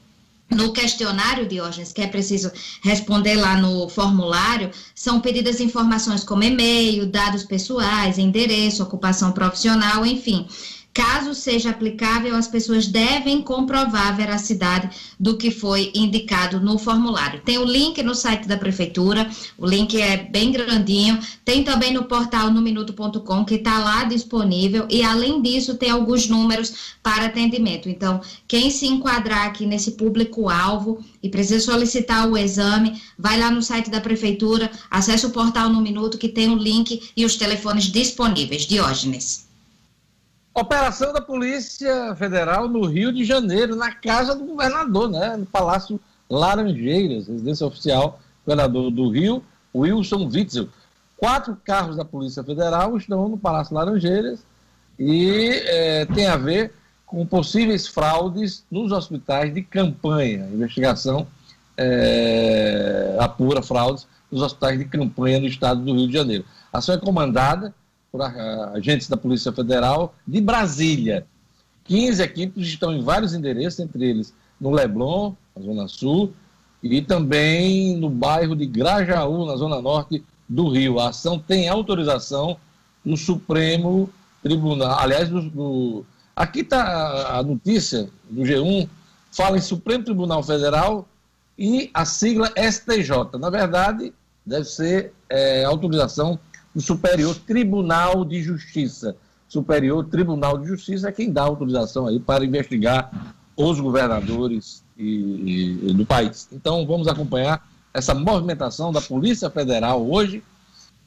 No 0.52 0.72
questionário, 0.72 1.48
Diógenes, 1.48 1.92
que 1.92 2.02
é 2.02 2.08
preciso 2.08 2.52
responder 2.84 3.36
lá 3.36 3.58
no 3.58 3.90
formulário, 3.90 4.70
são 4.94 5.20
pedidas 5.20 5.60
informações 5.60 6.24
como 6.24 6.44
e-mail, 6.44 7.08
dados 7.08 7.44
pessoais, 7.44 8.20
endereço, 8.20 8.84
ocupação 8.84 9.32
profissional, 9.32 10.06
enfim. 10.06 10.48
Caso 10.94 11.34
seja 11.34 11.72
aplicável, 11.72 12.36
as 12.36 12.48
pessoas 12.48 12.86
devem 12.86 13.42
comprovar 13.42 14.10
a 14.10 14.12
veracidade 14.12 14.92
do 15.20 15.36
que 15.38 15.50
foi 15.50 15.92
indicado 15.96 16.60
no 16.60 16.78
formulário. 16.78 17.42
Tem 17.42 17.58
o 17.58 17.66
link 17.66 18.04
no 18.04 18.14
site 18.14 18.48
da 18.48 18.58
prefeitura, 18.58 19.28
o 19.58 19.66
link 19.66 20.00
é 20.00 20.18
bem 20.18 20.52
grandinho. 20.52 21.18
Tem 21.44 21.64
também 21.64 21.92
no 21.92 22.04
portal 22.04 22.52
no 22.52 22.62
minuto.com 22.62 23.44
que 23.44 23.56
está 23.56 23.80
lá 23.80 24.04
disponível 24.04 24.86
e 24.88 25.02
além 25.02 25.42
disso 25.42 25.76
tem 25.76 25.90
alguns 25.90 26.30
números 26.30 26.94
para 27.02 27.26
atendimento. 27.26 27.90
Então, 27.90 28.22
quem 28.48 28.70
se 28.70 28.86
enquadrar 28.86 29.48
aqui 29.48 29.66
nesse 29.66 29.94
público-alvo 29.94 31.04
e 31.24 31.28
precisa 31.28 31.60
solicitar 31.60 32.30
o 32.30 32.38
exame, 32.38 33.02
vai 33.18 33.40
lá 33.40 33.50
no 33.50 33.64
site 33.64 33.90
da 33.90 34.00
prefeitura, 34.00 34.70
acesse 34.92 35.26
o 35.26 35.32
portal 35.32 35.70
no 35.70 35.82
minuto 35.82 36.20
que 36.20 36.30
tem 36.30 36.52
o 36.52 36.56
link 36.56 37.12
e 37.18 37.26
os 37.26 37.36
telefones 37.36 37.86
disponíveis. 37.86 38.68
Diógenes. 38.68 39.53
Operação 40.54 41.12
da 41.12 41.20
Polícia 41.20 42.16
Federal 42.16 42.70
no 42.70 42.86
Rio 42.86 43.12
de 43.12 43.26
Janeiro, 43.26 43.76
na 43.76 43.92
casa 43.92 44.36
do 44.36 44.46
governador, 44.46 45.10
né? 45.10 45.36
No 45.36 45.48
Palácio 45.48 46.00
Laranjeiras, 46.30 47.28
residência 47.28 47.66
oficial 47.66 48.20
do 48.46 48.52
governador 48.52 48.92
do 48.92 49.10
Rio, 49.10 49.44
Wilson 49.74 50.30
Witzel. 50.32 50.70
Quatro 51.18 51.58
carros 51.64 51.96
da 51.96 52.06
Polícia 52.06 52.44
Federal 52.44 52.96
estão 52.98 53.28
no 53.28 53.38
Palácio 53.38 53.74
Laranjeiras 53.74 54.46
e 55.00 55.50
é, 55.66 56.06
tem 56.06 56.28
a 56.28 56.38
ver 56.38 56.74
com 57.04 57.26
possíveis 57.26 57.88
fraudes 57.88 58.64
nos 58.70 58.92
hospitais 58.92 59.54
de 59.54 59.64
campanha. 59.64 60.46
A 60.46 60.50
investigação 60.50 61.26
é, 61.76 63.16
apura 63.20 63.64
fraudes 63.64 64.08
nos 64.32 64.42
hospitais 64.42 64.78
de 64.78 64.86
campanha 64.86 65.40
no 65.40 65.48
estado 65.48 65.82
do 65.82 65.96
Rio 65.96 66.08
de 66.08 66.14
Janeiro. 66.14 66.46
A 66.72 66.78
ação 66.78 66.94
é 66.94 66.98
comandada 67.00 67.74
por 68.14 68.22
agentes 68.22 69.10
da 69.10 69.18
Polícia 69.18 69.52
Federal 69.52 70.14
de 70.28 70.40
Brasília. 70.40 71.26
15 71.86 72.22
equipes 72.22 72.68
estão 72.68 72.94
em 72.94 73.02
vários 73.02 73.34
endereços, 73.34 73.80
entre 73.80 74.08
eles 74.08 74.32
no 74.62 74.70
Leblon, 74.70 75.34
na 75.56 75.64
Zona 75.64 75.88
Sul, 75.88 76.32
e 76.84 77.02
também 77.02 77.98
no 77.98 78.12
bairro 78.12 78.56
de 78.56 78.68
Grajaú, 78.68 79.48
na 79.48 79.56
zona 79.56 79.82
norte 79.82 80.24
do 80.48 80.70
Rio. 80.70 81.00
A 81.00 81.10
ação 81.10 81.40
tem 81.40 81.68
autorização 81.68 82.56
no 83.04 83.18
Supremo 83.18 84.08
Tribunal. 84.44 85.00
Aliás, 85.00 85.28
do, 85.28 85.42
do... 85.50 86.06
aqui 86.36 86.60
está 86.60 87.40
a 87.40 87.42
notícia 87.42 88.08
do 88.30 88.44
G1, 88.44 88.88
fala 89.32 89.58
em 89.58 89.62
Supremo 89.62 90.04
Tribunal 90.04 90.44
Federal 90.44 91.08
e 91.58 91.90
a 91.92 92.06
sigla 92.06 92.54
STJ. 92.56 93.40
Na 93.40 93.50
verdade, 93.50 94.14
deve 94.46 94.66
ser 94.66 95.14
é, 95.28 95.64
autorização 95.64 96.40
do 96.74 96.82
Superior 96.82 97.36
Tribunal 97.36 98.26
de 98.26 98.42
Justiça. 98.42 99.16
Superior 99.48 100.06
Tribunal 100.06 100.58
de 100.58 100.68
Justiça 100.68 101.10
é 101.10 101.12
quem 101.12 101.32
dá 101.32 101.44
autorização 101.44 102.08
aí 102.08 102.20
para 102.20 102.44
investigar 102.44 103.36
os 103.56 103.80
governadores 103.80 104.84
e, 104.98 105.80
e, 105.90 105.94
do 105.94 106.06
país. 106.06 106.48
Então, 106.52 106.86
vamos 106.88 107.08
acompanhar 107.08 107.68
essa 107.94 108.14
movimentação 108.14 108.92
da 108.92 109.00
Polícia 109.00 109.50
Federal 109.50 110.10
hoje, 110.10 110.44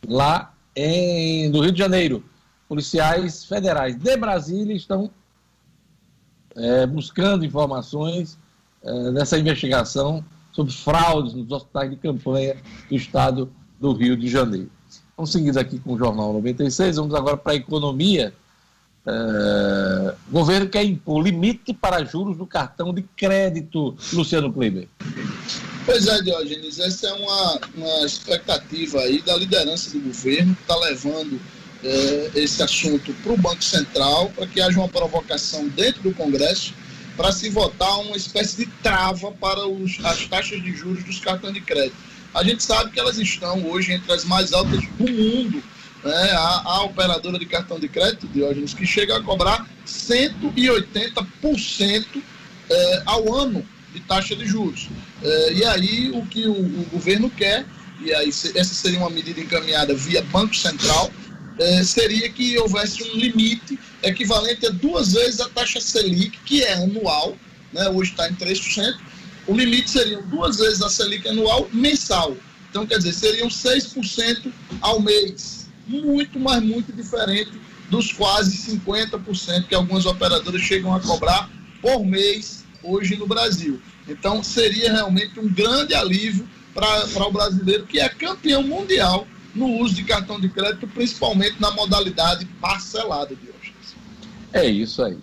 lá 0.07 0.55
em, 0.75 1.49
no 1.49 1.61
Rio 1.63 1.73
de 1.73 1.79
Janeiro. 1.79 2.25
Policiais 2.69 3.45
federais 3.45 3.97
de 3.97 4.17
Brasília 4.17 4.75
estão 4.75 5.11
é, 6.55 6.87
buscando 6.87 7.45
informações 7.45 8.39
é, 8.83 9.11
nessa 9.11 9.39
investigação 9.39 10.25
sobre 10.53 10.73
fraudes 10.73 11.35
nos 11.35 11.51
hospitais 11.51 11.91
de 11.91 11.97
campanha 11.97 12.57
do 12.89 12.95
estado 12.95 13.53
do 13.81 13.93
Rio 13.93 14.17
de 14.17 14.29
Janeiro. 14.29 14.71
Vamos 15.17 15.33
seguir 15.33 15.59
aqui 15.59 15.79
com 15.79 15.95
o 15.95 15.99
Jornal 15.99 16.35
96, 16.35 16.97
vamos 16.97 17.15
agora 17.15 17.39
para 17.39 17.53
a 17.53 17.57
economia. 17.57 18.35
É, 19.07 20.15
o 20.29 20.33
governo 20.33 20.69
quer 20.69 20.85
impor 20.85 21.23
limite 21.23 21.73
para 21.73 22.05
juros 22.05 22.37
do 22.37 22.45
cartão 22.45 22.93
de 22.93 23.03
crédito, 23.17 23.97
Luciano 24.13 24.53
Kleber. 24.53 24.87
Pois 25.87 26.07
é, 26.07 26.21
Diógenes, 26.21 26.79
essa 26.81 27.07
é 27.07 27.13
uma, 27.15 27.61
uma 27.77 28.05
expectativa 28.05 29.01
aí 29.01 29.23
da 29.23 29.37
liderança 29.37 29.91
do 29.91 30.01
governo, 30.01 30.55
que 30.55 30.63
está 30.63 30.77
levando 30.77 31.41
é, 31.83 32.31
esse 32.35 32.63
assunto 32.63 33.15
para 33.23 33.33
o 33.33 33.39
Banco 33.39 33.65
Central, 33.65 34.31
para 34.37 34.47
que 34.47 34.61
haja 34.61 34.79
uma 34.79 34.89
provocação 34.89 35.67
dentro 35.69 36.03
do 36.03 36.13
Congresso 36.13 36.75
para 37.17 37.33
se 37.33 37.49
votar 37.49 38.01
uma 38.01 38.17
espécie 38.17 38.59
de 38.59 38.67
trava 38.83 39.33
para 39.33 39.67
os, 39.67 39.99
as 40.05 40.27
taxas 40.27 40.63
de 40.63 40.73
juros 40.77 41.03
dos 41.05 41.21
cartões 41.21 41.55
de 41.55 41.63
crédito. 41.63 41.97
A 42.37 42.45
gente 42.45 42.63
sabe 42.63 42.91
que 42.91 43.01
elas 43.01 43.17
estão 43.17 43.67
hoje 43.67 43.95
entre 43.95 44.13
as 44.13 44.27
mais 44.27 44.53
altas 44.53 44.83
do 44.99 45.11
mundo. 45.11 45.63
Né? 46.05 46.31
A, 46.33 46.63
a 46.65 46.85
operadora 46.85 47.39
de 47.39 47.47
cartão 47.47 47.81
de 47.81 47.89
crédito, 47.89 48.29
Diógenes, 48.29 48.75
que 48.75 48.87
chega 48.87 49.17
a 49.17 49.23
cobrar 49.23 49.67
180% 49.87 52.23
é, 52.69 53.03
ao 53.07 53.35
ano 53.35 53.65
de 53.95 54.01
taxa 54.01 54.37
de 54.37 54.45
juros. 54.45 54.91
É, 55.23 55.53
e 55.55 55.65
aí 55.65 56.11
o 56.11 56.27
que 56.27 56.47
o, 56.47 56.53
o 56.53 56.87
governo 56.93 57.31
quer, 57.31 57.65
e 58.01 58.13
aí 58.13 58.29
essa 58.29 58.75
seria 58.75 58.99
uma 58.99 59.09
medida 59.09 59.41
encaminhada 59.41 59.95
via 59.95 60.21
Banco 60.21 60.55
Central, 60.55 61.11
é, 61.59 61.83
seria 61.83 62.29
que 62.29 62.59
houvesse 62.59 63.03
um 63.03 63.17
limite 63.17 63.79
equivalente 64.03 64.67
a 64.67 64.71
duas 64.71 65.15
vezes 65.15 65.41
a 65.41 65.49
taxa 65.49 65.81
Selic, 65.81 66.39
que 66.45 66.63
é 66.63 66.75
anual, 66.75 67.35
né, 67.73 67.89
hoje 67.89 68.11
está 68.11 68.29
em 68.29 68.35
3%, 68.35 68.95
o 69.47 69.55
limite 69.57 69.91
seria 69.91 70.21
duas 70.23 70.57
vezes 70.57 70.83
a 70.83 70.89
Selic 70.89 71.29
anual 71.29 71.69
mensal. 71.73 72.37
Então, 72.69 72.87
quer 72.87 72.99
dizer, 72.99 73.13
seriam 73.13 73.49
6% 73.49 74.53
ao 74.81 75.01
mês. 75.01 75.69
Muito, 75.87 76.39
mas 76.39 76.63
muito 76.63 76.93
diferente 76.93 77.53
dos 77.89 78.13
quase 78.13 78.57
50% 78.77 79.69
que 79.69 79.75
algumas 79.75 80.05
operadoras 80.05 80.61
chegam 80.61 80.93
a 80.95 81.01
cobrar 81.01 81.49
por 81.81 82.05
mês 82.05 82.65
hoje 82.83 83.17
no 83.17 83.27
Brasil. 83.27 83.81
Então, 84.09 84.43
seria 84.43 84.93
realmente 84.93 85.39
um 85.39 85.49
grande 85.49 85.95
alívio 85.95 86.49
para 86.75 87.27
o 87.27 87.33
brasileiro, 87.33 87.87
que 87.87 88.01
é 88.01 88.09
campeão 88.09 88.63
mundial 88.63 89.27
no 89.55 89.79
uso 89.79 89.95
de 89.95 90.05
cartão 90.05 90.39
de 90.39 90.49
crédito, 90.49 90.87
principalmente 90.89 91.61
na 91.61 91.71
modalidade 91.71 92.45
parcelada 92.61 93.35
de 93.35 93.49
hoje. 93.49 93.75
É 94.53 94.67
isso 94.67 95.03
aí. 95.03 95.19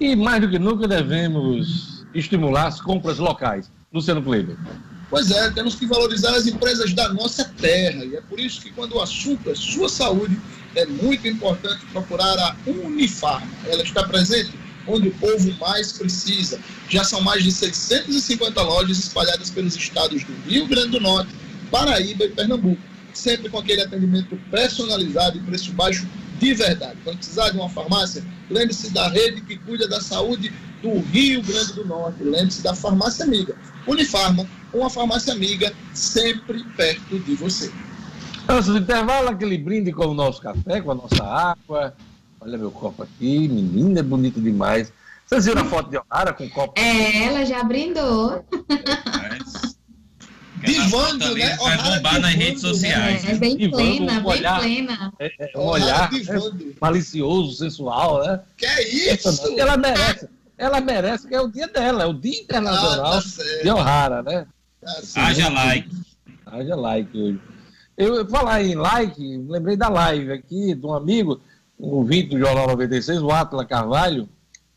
E 0.00 0.14
mais 0.14 0.40
do 0.40 0.50
que 0.50 0.58
nunca 0.58 0.86
devemos 0.86 1.97
estimular 2.14 2.66
as 2.66 2.80
compras 2.80 3.18
locais. 3.18 3.70
Luciano 3.92 4.22
Kleber. 4.22 4.56
Pois 5.10 5.30
é, 5.30 5.50
temos 5.50 5.74
que 5.74 5.86
valorizar 5.86 6.34
as 6.34 6.46
empresas 6.46 6.92
da 6.92 7.12
nossa 7.14 7.44
terra. 7.44 8.04
E 8.04 8.16
é 8.16 8.20
por 8.20 8.38
isso 8.38 8.60
que, 8.60 8.70
quando 8.70 8.96
o 8.96 9.00
assunto 9.00 9.50
é 9.50 9.54
sua 9.54 9.88
saúde, 9.88 10.38
é 10.74 10.84
muito 10.84 11.26
importante 11.26 11.84
procurar 11.86 12.38
a 12.38 12.54
Unifarma. 12.66 13.48
Ela 13.66 13.82
está 13.82 14.04
presente 14.04 14.52
onde 14.86 15.08
o 15.08 15.14
povo 15.14 15.52
mais 15.58 15.92
precisa. 15.92 16.58
Já 16.88 17.04
são 17.04 17.20
mais 17.20 17.42
de 17.42 17.52
650 17.52 18.60
lojas 18.62 18.98
espalhadas 18.98 19.50
pelos 19.50 19.76
estados 19.76 20.24
do 20.24 20.32
Rio 20.46 20.66
Grande 20.66 20.90
do 20.90 21.00
Norte, 21.00 21.34
Paraíba 21.70 22.24
e 22.24 22.30
Pernambuco 22.30 22.88
sempre 23.18 23.48
com 23.50 23.58
aquele 23.58 23.82
atendimento 23.82 24.38
personalizado 24.50 25.36
e 25.36 25.40
preço 25.40 25.72
baixo 25.72 26.06
de 26.38 26.54
verdade. 26.54 26.98
Quando 27.04 27.18
precisar 27.18 27.50
de 27.50 27.56
uma 27.56 27.68
farmácia, 27.68 28.24
lembre-se 28.50 28.92
da 28.92 29.08
rede 29.08 29.40
que 29.42 29.58
cuida 29.58 29.88
da 29.88 30.00
saúde 30.00 30.52
do 30.82 31.00
Rio 31.00 31.42
Grande 31.42 31.72
do 31.72 31.84
Norte. 31.84 32.22
Lembre-se 32.22 32.62
da 32.62 32.74
farmácia 32.74 33.24
amiga. 33.24 33.56
Unifarma, 33.86 34.46
uma 34.72 34.88
farmácia 34.88 35.32
amiga 35.32 35.72
sempre 35.94 36.62
perto 36.76 37.18
de 37.18 37.34
você. 37.34 37.70
Antes 38.48 38.68
do 38.68 38.78
intervalo, 38.78 39.28
aquele 39.28 39.58
brinde 39.58 39.92
com 39.92 40.06
o 40.06 40.14
nosso 40.14 40.40
café, 40.40 40.80
com 40.80 40.90
a 40.90 40.94
nossa 40.94 41.22
água. 41.22 41.94
Olha 42.40 42.56
meu 42.56 42.70
copo 42.70 43.02
aqui, 43.02 43.48
menina, 43.48 44.00
é 44.00 44.02
bonito 44.02 44.40
demais. 44.40 44.92
Vocês 45.26 45.44
viram 45.44 45.62
a 45.62 45.64
foto 45.66 45.90
de 45.90 45.98
O'Hara 45.98 46.32
com 46.32 46.44
o 46.44 46.50
copo? 46.50 46.80
É, 46.80 47.24
ela 47.24 47.44
já 47.44 47.62
brindou. 47.62 48.44
É, 48.62 49.77
Divando, 50.64 51.34
né? 51.34 51.56
Vai 51.56 51.76
bombar 51.76 52.20
nas 52.20 52.34
redes 52.34 52.60
sociais. 52.60 53.24
É, 53.24 53.32
é 53.32 53.34
bem 53.34 53.56
divando, 53.56 53.76
plena, 53.76 54.20
um 54.20 54.26
olhar, 54.26 54.60
bem 54.60 54.86
plena. 54.86 55.12
É, 55.18 55.32
é, 55.38 55.58
um 55.58 55.66
olhar 55.66 56.12
né, 56.12 56.20
malicioso, 56.80 57.56
sensual, 57.56 58.24
né? 58.24 58.40
Que 58.56 58.66
é 58.66 59.14
isso? 59.14 59.58
Ela 59.58 59.76
merece. 59.76 60.28
Ela 60.56 60.80
merece, 60.80 61.28
que 61.28 61.34
é 61.34 61.40
o 61.40 61.48
dia 61.48 61.68
dela, 61.68 62.02
é 62.02 62.06
o 62.06 62.12
Dia 62.12 62.40
Internacional 62.40 63.12
ah, 63.12 63.22
tá 63.22 63.62
de 63.62 63.70
O'Hara, 63.70 64.22
né? 64.24 64.46
Tá 64.80 65.26
Haja 65.26 65.48
like. 65.48 65.88
Haja 66.44 66.74
like 66.74 67.16
hoje. 67.16 67.40
Eu 67.96 68.28
falar 68.28 68.62
em 68.64 68.74
like, 68.74 69.20
lembrei 69.48 69.76
da 69.76 69.88
live 69.88 70.32
aqui 70.32 70.74
de 70.74 70.84
um 70.84 70.94
amigo, 70.94 71.40
um 71.78 71.88
ouvinte 71.90 72.30
do 72.30 72.38
Jornal 72.38 72.66
96, 72.68 73.22
o 73.22 73.30
Atla 73.30 73.64
Carvalho, 73.64 74.28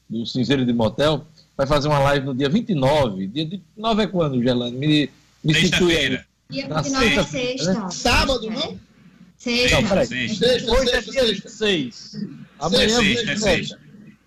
do 0.07 0.25
Cinzeiro 0.25 0.65
de 0.65 0.73
Motel, 0.73 1.25
vai 1.57 1.65
fazer 1.65 1.87
uma 1.87 1.99
live 1.99 2.25
no 2.27 2.35
dia 2.35 2.49
29. 2.49 3.27
Dia 3.27 3.47
29 3.47 4.03
é 4.03 4.07
quando, 4.07 4.41
Gelane? 4.41 4.77
Me 4.77 5.09
Sexta-feira. 5.45 6.25
Dia 6.49 6.67
29 6.67 7.05
é 7.05 7.23
sexta. 7.23 7.73
Né? 7.73 7.89
Sábado, 7.89 8.49
não? 8.49 8.79
Sexta. 9.37 9.81
Não, 9.81 9.89
peraí. 9.89 10.07
Sexta, 10.07 10.71
Hoje 10.71 10.91
é 10.91 11.01
dia 11.01 11.25
26. 11.25 12.27
Amanhã 12.59 12.83
é 12.83 13.37
sexta. 13.37 13.79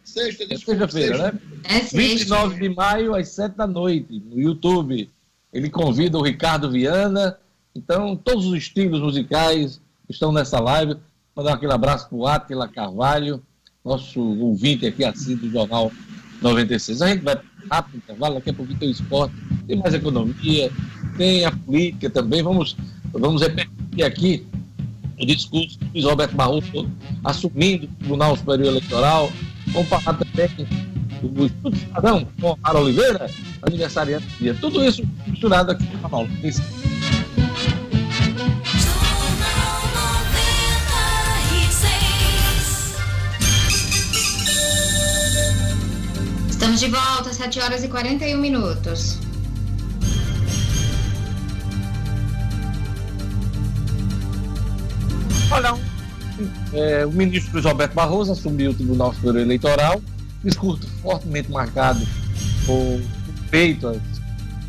Sexta, 0.04 0.46
sexta. 0.46 0.54
É 0.54 0.58
sexta-feira, 0.58 1.18
né? 1.18 1.40
É 1.64 1.80
sexta. 1.80 1.96
29 1.96 2.60
de 2.60 2.68
maio, 2.74 3.14
às 3.14 3.28
7 3.28 3.56
da 3.56 3.66
noite, 3.66 4.22
no 4.26 4.40
YouTube. 4.40 5.10
Ele 5.52 5.70
convida 5.70 6.18
o 6.18 6.22
Ricardo 6.22 6.70
Viana. 6.70 7.38
Então, 7.74 8.16
todos 8.16 8.46
os 8.46 8.56
estilos 8.56 9.00
musicais 9.00 9.80
estão 10.08 10.32
nessa 10.32 10.58
live. 10.58 10.96
Mandar 11.36 11.54
aquele 11.54 11.72
abraço 11.72 12.08
para 12.08 12.16
o 12.16 12.26
Atila 12.26 12.68
Carvalho, 12.68 13.42
nosso 13.84 14.20
ouvinte 14.20 14.86
aqui, 14.86 15.04
assim, 15.04 15.36
do 15.36 15.50
Jornal 15.50 15.92
96. 16.40 17.02
A 17.02 17.08
gente 17.08 17.22
vai 17.22 17.40
rápido 17.70 17.96
intervalo, 17.96 18.34
daqui 18.36 18.50
a 18.50 18.54
pouco 18.54 18.74
tem 18.74 18.88
o 18.88 18.92
esporte, 18.92 19.34
tem 19.66 19.76
mais 19.76 19.94
economia, 19.94 20.70
tem 21.16 21.44
a 21.44 21.52
política 21.52 22.10
também. 22.10 22.42
Vamos, 22.42 22.76
vamos 23.12 23.42
repetir 23.42 24.04
aqui 24.04 24.46
o 25.20 25.26
discurso 25.26 25.78
do 25.78 25.86
Luiz 25.92 26.04
Roberto 26.04 26.34
Barroso 26.34 26.90
assumindo 27.22 27.86
o 27.86 27.88
Tribunal 27.98 28.36
Superior 28.36 28.68
Eleitoral. 28.68 29.32
Vamos 29.68 29.88
falar 29.88 30.18
também 30.18 30.48
do 31.22 31.46
Estudo 31.46 31.76
Cidadão 31.76 32.26
com 32.40 32.56
a 32.62 32.78
Oliveira, 32.78 33.30
aniversariante 33.62 34.26
do 34.26 34.38
dia. 34.38 34.54
Tudo 34.54 34.84
isso 34.84 35.02
misturado 35.26 35.72
aqui 35.72 35.84
no 35.84 35.98
canal. 36.00 36.26
Estamos 46.64 46.80
de 46.80 46.88
volta, 46.88 47.30
7 47.30 47.60
horas 47.60 47.84
e 47.84 47.88
41 47.88 48.40
minutos. 48.40 49.18
Olha, 55.50 55.74
é, 56.72 57.04
o 57.04 57.12
ministro 57.12 57.60
Roberto 57.60 57.92
Barroso 57.92 58.32
assumiu 58.32 58.70
o 58.70 58.74
Tribunal 58.74 59.12
Superior 59.12 59.42
Eleitoral, 59.42 60.00
discurso 60.42 60.88
fortemente 61.02 61.50
marcado 61.50 62.00
por 62.64 62.98
respeito 63.42 63.88
às, 63.88 63.98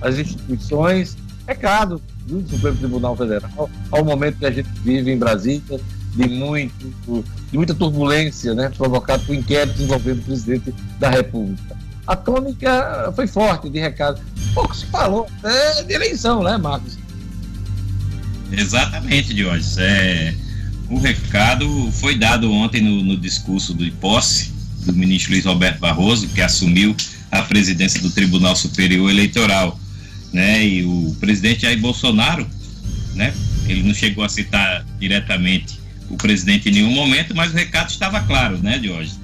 às 0.02 0.18
instituições, 0.18 1.16
recado 1.48 2.02
do 2.28 2.46
Supremo 2.50 2.76
Tribunal 2.76 3.16
Federal, 3.16 3.70
ao 3.90 4.04
momento 4.04 4.40
que 4.40 4.46
a 4.46 4.52
gente 4.52 4.68
vive 4.84 5.14
em 5.14 5.18
Brasília, 5.18 5.80
de, 6.14 6.28
muito, 6.28 7.24
de 7.50 7.58
muita 7.58 7.74
turbulência, 7.74 8.54
né, 8.54 8.70
provocado 8.76 9.26
por 9.26 9.34
inquéritos 9.34 9.80
envolvendo 9.80 10.20
o 10.20 10.24
presidente 10.24 10.76
da 11.00 11.10
República. 11.10 11.85
A 12.08 12.16
tônica 12.16 13.12
foi 13.16 13.28
forte 13.28 13.70
de 13.70 13.80
recado. 13.80 14.22
Pouco 14.54 14.76
se 14.76 14.86
falou 14.86 15.28
é, 15.44 15.84
de 15.84 15.94
eleição, 15.94 16.44
né, 16.44 16.58
Marcos? 16.58 16.98
Exatamente, 18.52 19.34
Diógenes. 19.34 19.78
É, 19.78 20.34
o 20.90 21.00
recado 21.00 21.92
foi 21.94 22.16
dado 22.16 22.52
ontem 22.52 22.82
no, 22.82 23.04
no 23.04 23.18
discurso 23.18 23.74
de 23.74 23.90
posse 23.92 24.54
do 24.86 24.94
ministro 24.94 25.32
Luiz 25.32 25.46
Roberto 25.46 25.80
Barroso, 25.80 26.28
que 26.28 26.42
assumiu 26.42 26.96
a 27.32 27.42
presidência 27.42 28.00
do 28.02 28.12
Tribunal 28.12 28.56
Superior 28.56 29.10
Eleitoral. 29.10 29.80
Né? 30.32 30.66
E 30.66 30.86
o 30.86 31.16
presidente 31.20 31.64
Jair 31.64 31.80
Bolsonaro, 31.80 32.48
né? 33.16 33.34
ele 33.68 33.84
não 33.84 33.94
chegou 33.94 34.24
a 34.24 34.30
citar 34.30 34.86
diretamente 35.00 35.80
o 36.10 36.18
presidente 36.18 36.70
em 36.70 36.74
nenhum 36.74 36.92
momento, 36.92 37.36
mas 37.36 37.52
o 37.52 37.56
recado 37.56 37.90
estava 37.90 38.22
claro, 38.22 38.60
né, 38.60 38.78
Diógenes? 38.78 39.20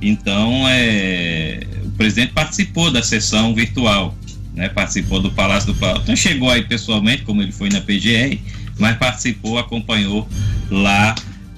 Então, 0.00 0.68
é, 0.68 1.60
o 1.84 1.90
presidente 1.92 2.32
participou 2.32 2.90
da 2.90 3.02
sessão 3.02 3.54
virtual, 3.54 4.16
né, 4.54 4.68
participou 4.68 5.20
do 5.20 5.30
Palácio 5.30 5.72
do 5.72 5.78
Planalto. 5.78 6.08
Não 6.08 6.16
chegou 6.16 6.50
aí 6.50 6.62
pessoalmente, 6.64 7.22
como 7.22 7.42
ele 7.42 7.52
foi 7.52 7.68
na 7.70 7.80
PGR, 7.80 8.38
mas 8.78 8.96
participou, 8.96 9.58
acompanhou 9.58 10.28
lá 10.70 11.14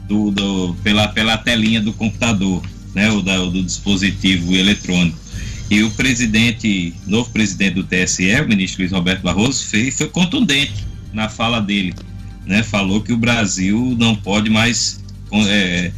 do, 0.07 0.31
do, 0.31 0.77
pela, 0.83 1.09
pela 1.09 1.37
telinha 1.37 1.81
do 1.81 1.93
computador, 1.93 2.63
né, 2.95 3.11
o 3.11 3.23
da, 3.23 3.39
do 3.39 3.63
dispositivo 3.63 4.55
eletrônico. 4.55 5.19
E 5.71 5.83
o 5.83 5.91
presidente, 5.91 6.95
novo 7.07 7.31
presidente 7.31 7.75
do 7.75 7.85
TSE, 7.85 8.41
o 8.41 8.49
ministro 8.49 8.83
Luiz 8.83 8.93
Roberto 8.93 9.23
Barroso, 9.23 9.67
fez, 9.67 9.99
foi 9.99 10.09
contundente 10.09 10.87
na 11.13 11.29
fala 11.29 11.61
dele. 11.61 11.95
Né, 12.47 12.63
falou 12.63 13.03
que 13.03 13.13
o 13.13 13.17
Brasil 13.19 13.95
não 13.99 14.17
pode 14.17 14.49
mais 14.49 15.05
é, 15.49 15.93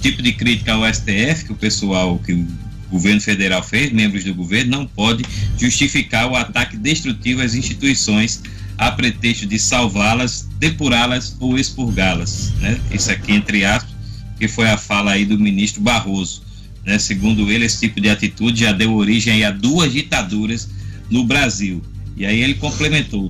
tipo 0.00 0.22
de 0.22 0.32
crítica 0.32 0.72
ao 0.72 0.92
STF 0.92 1.44
que 1.46 1.52
o 1.52 1.56
pessoal, 1.56 2.18
que 2.18 2.32
o 2.32 2.46
governo 2.90 3.20
federal 3.20 3.62
fez, 3.62 3.92
membros 3.92 4.24
do 4.24 4.34
governo, 4.34 4.78
não 4.78 4.86
pode 4.86 5.24
justificar 5.58 6.30
o 6.30 6.36
ataque 6.36 6.76
destrutivo 6.76 7.42
às 7.42 7.54
instituições 7.54 8.42
a 8.78 8.92
pretexto 8.92 9.44
de 9.44 9.58
salvá-las, 9.58 10.48
depurá-las 10.58 11.36
ou 11.40 11.58
expurgá-las. 11.58 12.52
Né? 12.60 12.80
Isso 12.92 13.10
aqui, 13.10 13.32
entre 13.32 13.64
aspas, 13.64 13.92
que 14.38 14.46
foi 14.46 14.68
a 14.68 14.78
fala 14.78 15.12
aí 15.12 15.24
do 15.24 15.38
ministro 15.38 15.82
Barroso. 15.82 16.42
Né? 16.86 16.98
Segundo 16.98 17.50
ele, 17.50 17.64
esse 17.64 17.80
tipo 17.80 18.00
de 18.00 18.08
atitude 18.08 18.60
já 18.60 18.72
deu 18.72 18.94
origem 18.94 19.44
a 19.44 19.50
duas 19.50 19.92
ditaduras 19.92 20.68
no 21.10 21.24
Brasil. 21.24 21.82
E 22.16 22.24
aí 22.24 22.40
ele 22.40 22.54
complementou, 22.54 23.28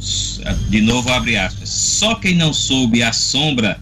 de 0.68 0.80
novo 0.80 1.10
abre 1.10 1.36
aspas, 1.36 1.68
só 1.68 2.14
quem 2.14 2.34
não 2.34 2.54
soube 2.54 3.02
a 3.02 3.12
sombra 3.12 3.78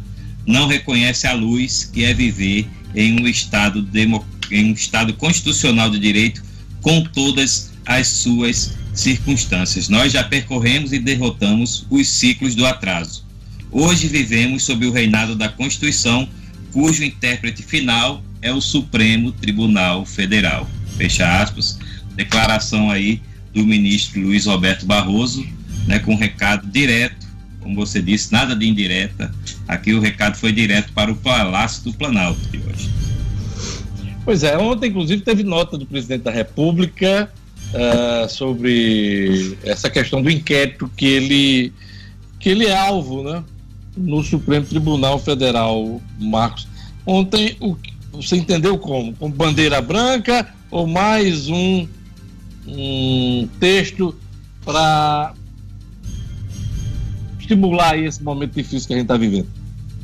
não 0.47 0.67
reconhece 0.67 1.27
a 1.27 1.33
luz 1.33 1.91
que 1.93 2.05
é 2.05 2.15
viver 2.15 2.69
em 2.95 3.21
um 3.21 3.27
estado 3.27 3.83
demo, 3.83 4.25
em 4.51 4.71
um 4.71 4.73
estado 4.73 5.13
constitucional 5.15 5.91
de 5.91 5.99
direito 5.99 6.43
com 6.81 7.03
todas 7.03 7.73
as 7.85 8.09
suas 8.09 8.77
circunstâncias. 8.95 9.89
Nós 9.89 10.13
já 10.13 10.25
percorremos 10.25 10.93
e 10.93 10.99
derrotamos 10.99 11.87
os 11.91 12.09
ciclos 12.09 12.55
do 12.55 12.65
atraso. 12.65 13.25
Hoje 13.71 14.07
vivemos 14.07 14.63
sob 14.63 14.87
o 14.87 14.93
reinado 14.93 15.35
da 15.35 15.49
Constituição, 15.49 16.29
cujo 16.73 17.05
intérprete 17.05 17.63
final 17.63 18.23
é 18.41 18.53
o 18.53 18.61
Supremo 18.61 19.33
Tribunal 19.33 20.07
Federal. 20.07 20.69
Fecha 20.97 21.43
aspas. 21.43 21.79
Declaração 22.15 22.91
aí 22.91 23.21
do 23.53 23.67
ministro 23.67 24.21
Luiz 24.21 24.47
Roberto 24.47 24.87
Barroso, 24.87 25.47
né, 25.87 25.99
com 25.99 26.15
recado 26.15 26.67
direto, 26.71 27.26
como 27.67 27.75
você 27.75 28.01
disse, 28.01 28.33
nada 28.33 28.55
de 28.55 28.65
indireta. 28.65 29.35
Aqui 29.67 29.93
o 29.93 30.01
recado 30.01 30.37
foi 30.37 30.53
direto 30.53 30.93
para 30.93 31.11
o 31.11 31.17
Palácio 31.17 31.83
do 31.83 31.93
Planalto 31.93 32.41
de 32.49 32.59
hoje. 32.59 32.89
Pois 34.25 34.45
é, 34.45 34.57
ontem 34.57 34.89
inclusive 34.89 35.23
teve 35.23 35.43
nota 35.43 35.77
do 35.77 35.85
presidente 35.85 36.23
da 36.23 36.31
República 36.31 37.29
uh, 37.75 38.29
sobre 38.29 39.59
essa 39.65 39.91
questão 39.91 40.23
do 40.23 40.31
inquérito 40.31 40.89
que 40.97 41.07
ele, 41.07 41.73
que 42.39 42.51
ele 42.51 42.67
é 42.67 42.77
alvo 42.77 43.25
né, 43.25 43.43
no 43.97 44.23
Supremo 44.23 44.65
Tribunal 44.65 45.19
Federal, 45.19 46.01
Marcos. 46.21 46.69
Ontem, 47.05 47.57
o, 47.61 47.77
você 48.13 48.37
entendeu 48.37 48.79
como? 48.79 49.13
Com 49.15 49.29
bandeira 49.29 49.83
branca 49.83 50.55
ou 50.71 50.87
mais 50.87 51.49
um, 51.49 51.89
um 52.69 53.49
texto 53.59 54.15
para 54.65 55.35
estimular 57.47 57.97
esse 57.99 58.23
momento 58.23 58.55
difícil 58.55 58.89
que 58.89 58.95
a 58.95 58.97
gente 58.97 59.05
está 59.05 59.17
vivendo? 59.17 59.47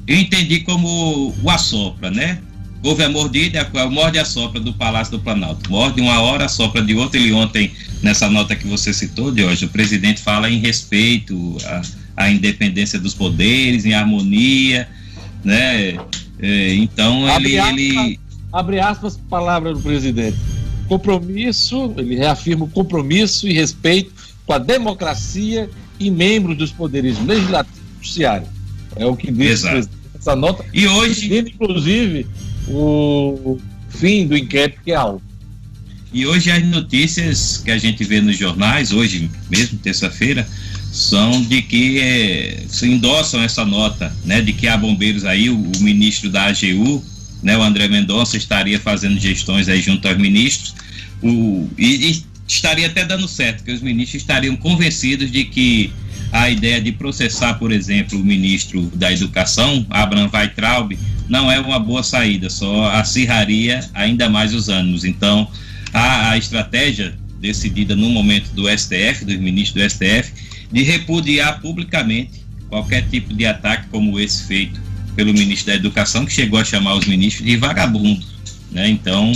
Eu 0.07 0.16
entendi 0.16 0.61
como 0.61 1.34
o 1.43 1.51
assopra, 1.51 2.11
né? 2.11 2.38
Houve 2.82 3.05
a 3.05 3.09
mordida, 3.09 3.70
a 3.74 3.86
morde 3.86 4.18
a 4.18 4.24
sopra 4.24 4.59
do 4.59 4.72
Palácio 4.72 5.16
do 5.16 5.22
Planalto. 5.22 5.70
Morde 5.70 6.01
uma 6.01 6.20
hora, 6.20 6.49
sopra 6.49 6.82
de 6.82 6.95
outra. 6.95 7.20
Ele 7.20 7.32
ontem, 7.32 7.70
nessa 8.03 8.28
nota 8.28 8.57
que 8.57 8.66
você 8.66 8.93
citou, 8.93 9.30
de 9.30 9.45
hoje, 9.45 9.66
o 9.66 9.68
presidente 9.68 10.20
fala 10.20 10.51
em 10.51 10.59
respeito 10.59 11.57
à, 11.64 11.82
à 12.24 12.30
independência 12.30 12.99
dos 12.99 13.14
poderes, 13.14 13.84
em 13.84 13.95
harmonia, 13.95 14.88
né? 15.45 15.97
É, 16.40 16.74
então 16.74 17.24
abre 17.28 17.51
ele, 17.51 17.59
aspas, 17.59 17.78
ele. 17.78 18.20
Abre 18.53 18.80
aspas, 18.80 19.20
palavra 19.30 19.72
do 19.72 19.80
presidente. 19.80 20.36
Compromisso, 20.88 21.95
ele 21.97 22.16
reafirma 22.16 22.64
o 22.64 22.68
compromisso 22.68 23.47
e 23.47 23.53
respeito 23.53 24.12
com 24.45 24.53
a 24.53 24.59
democracia 24.59 25.70
e 26.07 26.11
membros 26.11 26.57
dos 26.57 26.70
poderes 26.70 27.18
legislativo 27.24 27.76
e 27.76 28.05
judiciário. 28.05 28.46
É 28.96 29.07
o 29.07 29.16
que 29.16 29.30
diz 29.30 29.64
essa 30.14 30.36
nota. 30.36 30.64
E 30.72 30.86
hoje. 30.86 31.38
Inclusive, 31.38 32.26
o 32.68 33.59
fim 33.88 34.26
do 34.26 34.36
inquérito 34.36 34.80
que 34.84 34.92
é 34.92 34.96
alto. 34.96 35.22
E 36.12 36.26
hoje 36.26 36.50
as 36.50 36.62
notícias 36.66 37.62
que 37.64 37.70
a 37.70 37.78
gente 37.78 38.05
vê 38.05 38.20
nos 38.20 38.36
jornais, 38.36 38.92
hoje 38.92 39.30
mesmo, 39.50 39.78
terça-feira, 39.78 40.46
são 40.92 41.40
de 41.42 41.62
que 41.62 42.00
é, 42.00 42.64
se 42.68 42.86
endossam 42.86 43.42
essa 43.42 43.64
nota, 43.64 44.14
né, 44.24 44.42
de 44.42 44.53
que 44.53 44.68
há 44.68 44.76
bombeiros 44.76 45.24
aí, 45.24 45.48
o, 45.48 45.57
o 45.57 45.80
ministro 45.80 46.28
da 46.28 46.44
AGU, 46.48 47.03
né, 47.42 47.57
o 47.57 47.62
André 47.62 47.88
Mendonça, 47.88 48.36
estaria 48.36 48.78
fazendo 48.78 49.18
gestões 49.18 49.70
aí 49.70 49.80
junto 49.80 50.07
aos 50.07 50.18
ministros, 50.18 50.74
o, 51.22 51.66
e, 51.78 52.11
e 52.11 52.24
estaria 52.55 52.86
até 52.86 53.05
dando 53.05 53.26
certo, 53.28 53.64
que 53.64 53.72
os 53.72 53.80
ministros 53.80 54.22
estariam 54.22 54.57
convencidos 54.57 55.30
de 55.30 55.44
que 55.44 55.92
a 56.30 56.48
ideia 56.48 56.80
de 56.80 56.92
processar, 56.92 57.55
por 57.55 57.72
exemplo, 57.72 58.18
o 58.18 58.24
ministro 58.24 58.82
da 58.94 59.12
Educação, 59.12 59.86
Abraham 59.90 60.30
Weitraub, 60.32 60.98
não 61.28 61.50
é 61.50 61.61
uma 61.61 61.78
boa 61.78 62.03
saída, 62.03 62.48
só 62.48 62.90
acirraria 62.90 63.80
ainda 63.94 64.28
mais 64.28 64.55
os 64.55 64.68
ânimos. 64.68 65.05
Então, 65.05 65.48
a, 65.92 66.30
a 66.30 66.38
estratégia 66.38 67.14
decidida 67.40 67.94
no 67.94 68.09
momento 68.09 68.50
do 68.55 68.68
STF, 68.68 69.24
dos 69.24 69.36
ministros 69.36 69.82
do 69.82 69.90
STF, 69.90 70.32
de 70.70 70.82
repudiar 70.82 71.61
publicamente 71.61 72.42
qualquer 72.68 73.07
tipo 73.09 73.34
de 73.34 73.44
ataque 73.44 73.88
como 73.90 74.18
esse 74.18 74.46
feito 74.46 74.80
pelo 75.14 75.34
ministro 75.34 75.66
da 75.66 75.74
Educação, 75.74 76.24
que 76.24 76.32
chegou 76.32 76.59
a 76.59 76.64
chamar 76.64 76.94
os 76.94 77.07
ministros 77.07 77.46
de 77.46 77.57
vagabundos, 77.57 78.26
né? 78.70 78.88
Então, 78.88 79.32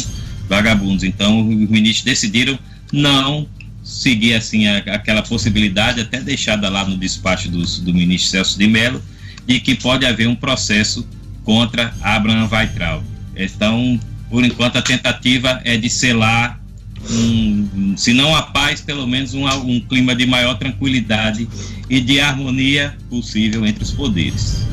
vagabundos. 0.49 1.05
Então, 1.05 1.41
os 1.47 1.69
ministros 1.69 2.05
decidiram 2.05 2.59
não 2.93 3.47
seguir 3.82 4.34
assim 4.34 4.66
a, 4.66 4.78
aquela 4.78 5.22
possibilidade 5.22 6.01
até 6.01 6.20
deixada 6.20 6.68
lá 6.68 6.84
no 6.84 6.97
despacho 6.97 7.49
do, 7.51 7.62
do 7.62 7.95
ministro 7.95 8.30
Celso 8.30 8.59
de 8.59 8.66
Mello 8.66 9.03
de 9.47 9.61
que 9.61 9.74
pode 9.76 10.05
haver 10.05 10.26
um 10.26 10.34
processo 10.34 11.07
contra 11.45 11.95
Abraham 12.03 12.49
Weitraub. 12.51 13.05
Então, 13.37 14.01
por 14.28 14.45
enquanto 14.45 14.76
a 14.76 14.82
tentativa 14.82 15.61
é 15.64 15.76
de 15.76 15.89
selar 15.89 16.61
um, 17.09 17.95
se 17.97 18.12
não 18.12 18.34
a 18.34 18.43
paz, 18.43 18.80
pelo 18.80 19.07
menos 19.07 19.34
um, 19.34 19.47
um 19.47 19.80
clima 19.80 20.14
de 20.14 20.26
maior 20.26 20.59
tranquilidade 20.59 21.49
e 21.89 22.01
de 22.01 22.18
harmonia 22.18 22.97
possível 23.09 23.64
entre 23.64 23.84
os 23.84 23.93
poderes. 23.93 24.66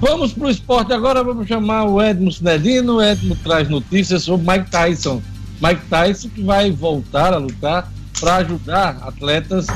Vamos 0.00 0.32
para 0.32 0.48
o 0.48 0.50
esporte 0.50 0.92
agora, 0.92 1.22
vamos 1.22 1.46
chamar 1.46 1.84
o 1.84 2.02
Edmo 2.02 2.30
Sinedino. 2.30 2.96
O 2.96 3.02
Edmo 3.02 3.36
traz 3.36 3.68
notícias 3.68 4.24
sobre 4.24 4.46
Mike 4.50 4.70
Tyson. 4.70 5.22
Mike 5.60 5.86
Tyson 5.88 6.28
que 6.28 6.42
vai 6.42 6.70
voltar 6.70 7.32
a 7.32 7.38
lutar 7.38 7.90
para 8.20 8.36
ajudar 8.36 8.98
atletas 9.02 9.66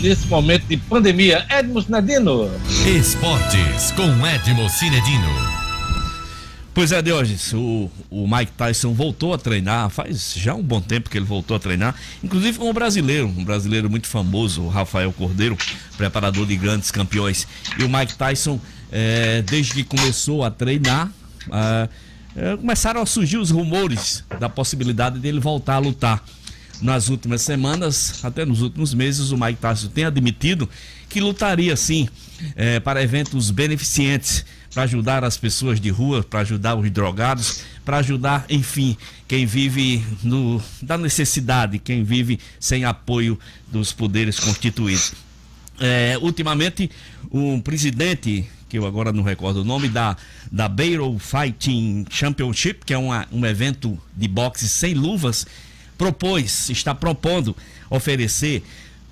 nesse 0.00 0.26
momento 0.26 0.66
de 0.66 0.76
pandemia. 0.76 1.46
Edmo 1.48 1.80
Cinedino. 1.80 2.50
Esportes 2.86 3.90
com 3.92 4.26
Edmo 4.26 4.68
Cinedino. 4.68 5.66
Pois 6.76 6.92
é, 6.92 7.00
Diogenes, 7.00 7.54
o, 7.54 7.90
o 8.10 8.28
Mike 8.28 8.52
Tyson 8.52 8.92
voltou 8.92 9.32
a 9.32 9.38
treinar, 9.38 9.88
faz 9.88 10.34
já 10.36 10.54
um 10.54 10.62
bom 10.62 10.78
tempo 10.78 11.08
que 11.08 11.16
ele 11.16 11.24
voltou 11.24 11.56
a 11.56 11.58
treinar, 11.58 11.94
inclusive 12.22 12.58
com 12.58 12.68
um 12.68 12.72
brasileiro, 12.74 13.28
um 13.28 13.44
brasileiro 13.44 13.88
muito 13.88 14.06
famoso, 14.06 14.60
o 14.60 14.68
Rafael 14.68 15.10
Cordeiro, 15.10 15.56
preparador 15.96 16.44
de 16.44 16.54
grandes 16.54 16.90
campeões. 16.90 17.48
E 17.78 17.82
o 17.82 17.88
Mike 17.88 18.14
Tyson, 18.16 18.60
é, 18.92 19.40
desde 19.40 19.72
que 19.72 19.84
começou 19.84 20.44
a 20.44 20.50
treinar, 20.50 21.10
é, 21.50 21.88
é, 22.36 22.56
começaram 22.56 23.00
a 23.00 23.06
surgir 23.06 23.38
os 23.38 23.50
rumores 23.50 24.22
da 24.38 24.48
possibilidade 24.48 25.18
dele 25.18 25.40
voltar 25.40 25.76
a 25.76 25.78
lutar. 25.78 26.22
Nas 26.82 27.08
últimas 27.08 27.40
semanas, 27.40 28.22
até 28.22 28.44
nos 28.44 28.60
últimos 28.60 28.92
meses, 28.92 29.30
o 29.30 29.38
Mike 29.38 29.58
Tyson 29.58 29.88
tem 29.88 30.04
admitido 30.04 30.68
que 31.08 31.20
lutaria 31.20 31.74
sim 31.74 32.06
é, 32.54 32.78
para 32.78 33.02
eventos 33.02 33.50
beneficentes 33.50 34.44
para 34.76 34.82
ajudar 34.82 35.24
as 35.24 35.38
pessoas 35.38 35.80
de 35.80 35.88
rua, 35.88 36.22
para 36.22 36.40
ajudar 36.40 36.74
os 36.74 36.90
drogados, 36.90 37.62
para 37.82 37.96
ajudar, 37.96 38.44
enfim, 38.50 38.94
quem 39.26 39.46
vive 39.46 40.04
no, 40.22 40.62
da 40.82 40.98
necessidade, 40.98 41.78
quem 41.78 42.04
vive 42.04 42.38
sem 42.60 42.84
apoio 42.84 43.38
dos 43.72 43.94
poderes 43.94 44.38
constituídos. 44.38 45.14
É, 45.80 46.18
ultimamente, 46.20 46.90
um 47.32 47.58
presidente, 47.58 48.46
que 48.68 48.78
eu 48.78 48.86
agora 48.86 49.12
não 49.12 49.22
recordo 49.22 49.60
o 49.60 49.64
nome, 49.64 49.88
da, 49.88 50.16
da 50.50 50.68
Battle 50.68 51.18
Fighting 51.18 52.06
Championship, 52.10 52.84
que 52.84 52.92
é 52.92 52.98
uma, 52.98 53.26
um 53.30 53.44
evento 53.46 53.98
de 54.16 54.26
boxe 54.26 54.68
sem 54.68 54.94
luvas, 54.94 55.46
propôs, 55.96 56.68
está 56.70 56.94
propondo 56.94 57.56
oferecer 57.88 58.62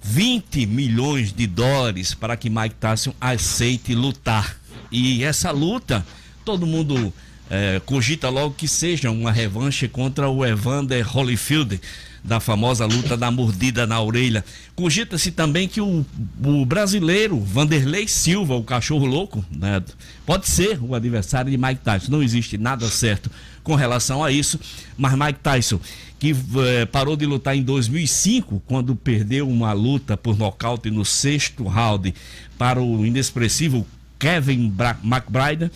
20 0.03 0.67
milhões 0.67 1.33
de 1.33 1.47
dólares 1.47 2.15
para 2.15 2.37
que 2.37 2.51
Mike 2.51 2.75
Tyson 2.75 3.15
aceite 3.21 3.95
lutar. 3.95 4.57
E 4.91 5.25
essa 5.25 5.51
luta, 5.51 6.05
todo 6.45 6.67
mundo 6.67 7.13
é, 7.49 7.81
cogita 7.87 8.29
logo 8.29 8.55
que 8.55 8.69
seja 8.69 9.11
uma 9.11 9.33
revanche 9.33 9.89
contra 9.89 10.29
o 10.29 10.45
Evander 10.45 11.17
Holyfield 11.17 11.81
da 12.25 12.41
famosa 12.41 12.87
luta 12.87 13.19
da 13.19 13.31
mordida 13.31 13.87
na 13.87 14.01
orelha. 14.01 14.43
Cogita-se 14.75 15.31
também 15.31 15.69
que 15.69 15.81
o, 15.81 16.05
o, 16.43 16.65
brasileiro 16.65 17.39
Vanderlei 17.39 18.09
Silva, 18.09 18.55
o 18.55 18.65
cachorro 18.65 19.05
louco, 19.05 19.45
né, 19.51 19.83
pode 20.25 20.49
ser 20.49 20.83
o 20.83 20.95
adversário 20.95 21.51
de 21.51 21.59
Mike 21.59 21.83
Tyson. 21.85 22.11
Não 22.11 22.23
existe 22.23 22.57
nada 22.57 22.89
certo 22.89 23.31
com 23.63 23.75
relação 23.75 24.25
a 24.25 24.33
isso, 24.33 24.59
mas 24.97 25.13
Mike 25.13 25.41
Tyson, 25.43 25.79
que 26.19 26.35
eh, 26.57 26.87
parou 26.87 27.15
de 27.15 27.27
lutar 27.27 27.55
em 27.55 27.63
2005, 27.63 28.63
quando 28.67 28.97
perdeu 28.97 29.47
uma 29.49 29.73
luta 29.75 30.17
por 30.17 30.39
nocaute 30.39 30.91
no 30.91 31.05
sexto 31.05 31.65
round 31.65 32.15
para 32.57 32.81
o 32.81 33.05
inexpressivo 33.05 33.87
Kevin 34.19 34.73
McBride, 35.03 35.71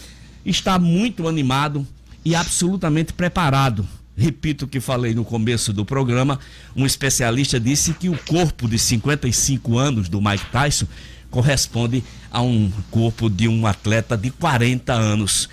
está 0.47 0.79
muito 0.79 1.29
animado 1.29 1.87
e 2.25 2.35
absolutamente 2.35 3.13
preparado 3.13 3.87
Repito 4.19 4.65
o 4.65 4.69
que 4.69 4.81
falei 4.81 5.15
no 5.15 5.25
começo 5.25 5.73
do 5.73 5.85
programa: 5.85 6.41
um 6.75 6.85
especialista 6.85 7.61
disse 7.61 7.95
que 7.95 8.09
o 8.09 8.19
corpo 8.27 8.69
de 8.69 8.77
55 8.77 9.79
anos 9.79 10.09
do 10.09 10.21
Mike 10.21 10.47
Tyson 10.51 10.89
corresponde 11.31 12.03
a 12.29 12.43
um 12.43 12.69
corpo 12.91 13.31
de 13.31 13.47
um 13.47 13.65
atleta 13.65 14.17
de 14.17 14.31
40 14.31 14.93
anos. 14.93 15.49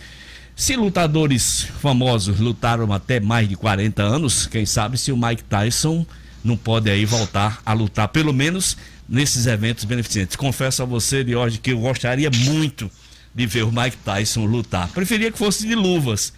Se 0.55 0.76
lutadores 0.76 1.68
famosos 1.80 2.39
lutaram 2.39 2.91
até 2.91 3.20
mais 3.20 3.47
de 3.47 3.55
40 3.55 4.01
anos, 4.01 4.47
quem 4.47 4.66
sabe 4.66 4.97
se 4.97 5.11
o 5.11 5.18
Mike 5.18 5.43
Tyson 5.43 6.03
não 6.43 6.57
pode 6.57 6.89
aí 6.89 7.05
voltar 7.05 7.61
a 7.63 7.74
lutar, 7.74 8.07
pelo 8.07 8.34
menos 8.34 8.76
nesses 9.07 9.45
eventos 9.45 9.84
beneficentes. 9.84 10.36
Confesso 10.36 10.82
a 10.82 10.86
você, 10.86 11.24
de 11.24 11.36
hoje, 11.36 11.59
que 11.59 11.72
eu 11.72 11.80
gostaria 11.80 12.32
muito 12.32 12.89
de 13.34 13.45
ver 13.45 13.63
o 13.63 13.72
Mike 13.72 13.97
Tyson 13.97 14.45
lutar. 14.45 14.88
Preferia 14.89 15.32
que 15.32 15.38
fosse 15.38 15.68
de 15.68 15.76
luvas 15.76 16.34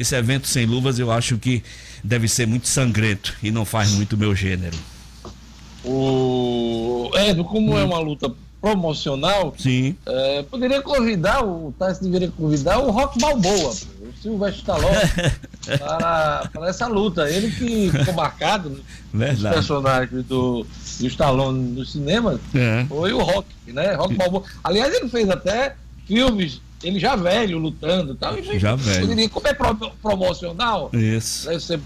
esse 0.00 0.16
evento 0.16 0.48
sem 0.48 0.64
luvas 0.64 0.98
eu 0.98 1.12
acho 1.12 1.36
que 1.36 1.62
deve 2.02 2.26
ser 2.26 2.46
muito 2.46 2.66
sangrento 2.66 3.36
e 3.42 3.50
não 3.50 3.64
faz 3.66 3.92
muito 3.92 4.16
meu 4.16 4.34
gênero. 4.34 4.76
O 5.84 7.10
como 7.46 7.72
hum. 7.72 7.78
é 7.78 7.84
uma 7.84 7.98
luta 7.98 8.32
promocional, 8.60 9.54
Sim. 9.58 9.96
É, 10.04 10.42
poderia 10.42 10.82
convidar, 10.82 11.42
o 11.42 11.74
Tyson 11.78 12.04
deveria 12.04 12.30
convidar 12.30 12.78
o 12.78 12.90
Rock 12.90 13.18
Balboa, 13.18 13.70
o 13.70 14.22
Silvestre 14.22 14.60
Stallone, 14.60 14.96
para, 15.78 16.50
para 16.52 16.68
essa 16.68 16.86
luta. 16.86 17.30
Ele 17.30 17.50
que 17.50 17.90
ficou 17.90 18.12
marcado 18.12 18.78
né, 19.12 19.32
nos 19.32 19.42
personagens 19.42 20.24
do, 20.26 20.66
do 20.98 21.06
Stallone 21.06 21.72
no 21.72 21.86
cinema, 21.86 22.38
é. 22.54 22.84
foi 22.86 23.14
o 23.14 23.22
Rock, 23.22 23.48
né? 23.68 23.94
Rock 23.94 24.14
Balboa. 24.14 24.42
Aliás, 24.62 24.94
ele 24.94 25.08
fez 25.08 25.30
até 25.30 25.74
filmes 26.06 26.60
ele 26.82 26.98
já 26.98 27.16
velho, 27.16 27.58
lutando 27.58 28.14
tal. 28.14 28.38
E 28.38 28.58
já 28.58 28.74
velho. 28.74 29.00
Poderia, 29.00 29.28
como 29.28 29.48
é 29.48 29.54
promocional, 30.02 30.90
Isso. 30.92 31.48
deve 31.48 31.60
ser 31.60 31.80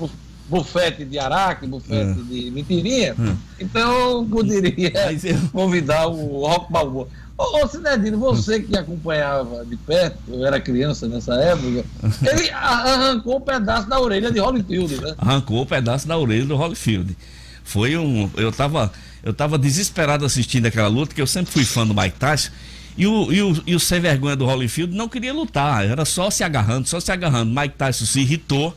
bufete 0.48 1.04
de 1.04 1.18
araque, 1.18 1.66
bufete 1.66 2.20
é. 2.20 2.22
de 2.22 2.50
mentirinha, 2.50 3.14
é. 3.18 3.36
então 3.58 4.26
poderia 4.28 4.92
eu... 5.22 5.38
convidar 5.52 6.06
o 6.06 6.40
Rock 6.46 6.70
Balboa. 6.72 7.08
Ô, 7.36 7.64
ô 7.64 7.66
Cinedino, 7.66 8.18
você 8.18 8.60
que 8.60 8.76
acompanhava 8.76 9.64
de 9.64 9.76
perto, 9.76 10.18
eu 10.28 10.46
era 10.46 10.60
criança 10.60 11.08
nessa 11.08 11.34
época, 11.34 11.84
ele 12.30 12.50
arrancou 12.50 13.38
um 13.38 13.40
pedaço 13.40 13.88
da 13.88 13.98
orelha 14.00 14.30
de 14.30 14.38
Holyfield, 14.38 15.00
né? 15.00 15.14
Arrancou 15.18 15.58
o 15.58 15.62
um 15.62 15.66
pedaço 15.66 16.06
da 16.06 16.16
orelha 16.16 16.44
do 16.44 16.54
Holyfield. 16.54 17.16
Foi 17.64 17.96
um. 17.96 18.30
Eu 18.36 18.52
tava, 18.52 18.92
eu 19.22 19.32
tava 19.32 19.58
desesperado 19.58 20.24
assistindo 20.24 20.66
aquela 20.66 20.86
luta, 20.86 21.14
que 21.14 21.20
eu 21.20 21.26
sempre 21.26 21.50
fui 21.50 21.64
fã 21.64 21.84
do 21.86 21.94
Mike 21.94 22.18
Tyson. 22.18 22.50
E 22.96 23.06
o, 23.06 23.32
e, 23.32 23.42
o, 23.42 23.62
e 23.66 23.74
o 23.74 23.80
sem 23.80 24.00
vergonha 24.00 24.36
do 24.36 24.46
Holyfield 24.46 24.94
não 24.94 25.08
queria 25.08 25.32
lutar, 25.32 25.84
era 25.84 26.04
só 26.04 26.30
se 26.30 26.44
agarrando, 26.44 26.88
só 26.88 27.00
se 27.00 27.10
agarrando. 27.10 27.58
Mike 27.58 27.74
Tyson 27.76 28.04
se 28.04 28.20
irritou, 28.20 28.76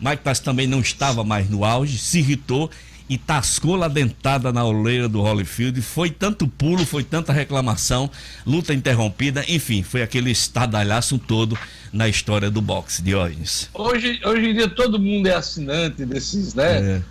Mike 0.00 0.22
Tyson 0.22 0.44
também 0.44 0.66
não 0.66 0.80
estava 0.80 1.24
mais 1.24 1.50
no 1.50 1.64
auge, 1.64 1.98
se 1.98 2.20
irritou 2.20 2.70
e 3.08 3.16
tascou 3.16 3.76
lá 3.76 3.88
dentada 3.88 4.52
na 4.52 4.64
oleira 4.64 5.08
do 5.08 5.20
Holyfield. 5.20 5.80
Foi 5.82 6.10
tanto 6.10 6.46
pulo, 6.46 6.84
foi 6.84 7.02
tanta 7.04 7.32
reclamação, 7.32 8.10
luta 8.44 8.74
interrompida, 8.74 9.44
enfim, 9.48 9.82
foi 9.82 10.02
aquele 10.02 10.30
estadalhaço 10.30 11.18
todo 11.18 11.58
na 11.92 12.08
história 12.08 12.50
do 12.50 12.60
boxe, 12.60 13.02
de 13.02 13.14
Hoje, 13.14 14.20
hoje 14.24 14.50
em 14.50 14.54
dia 14.54 14.68
todo 14.68 14.98
mundo 14.98 15.26
é 15.26 15.34
assinante 15.34 16.04
desses, 16.04 16.54
né? 16.54 16.96
É 16.96 17.02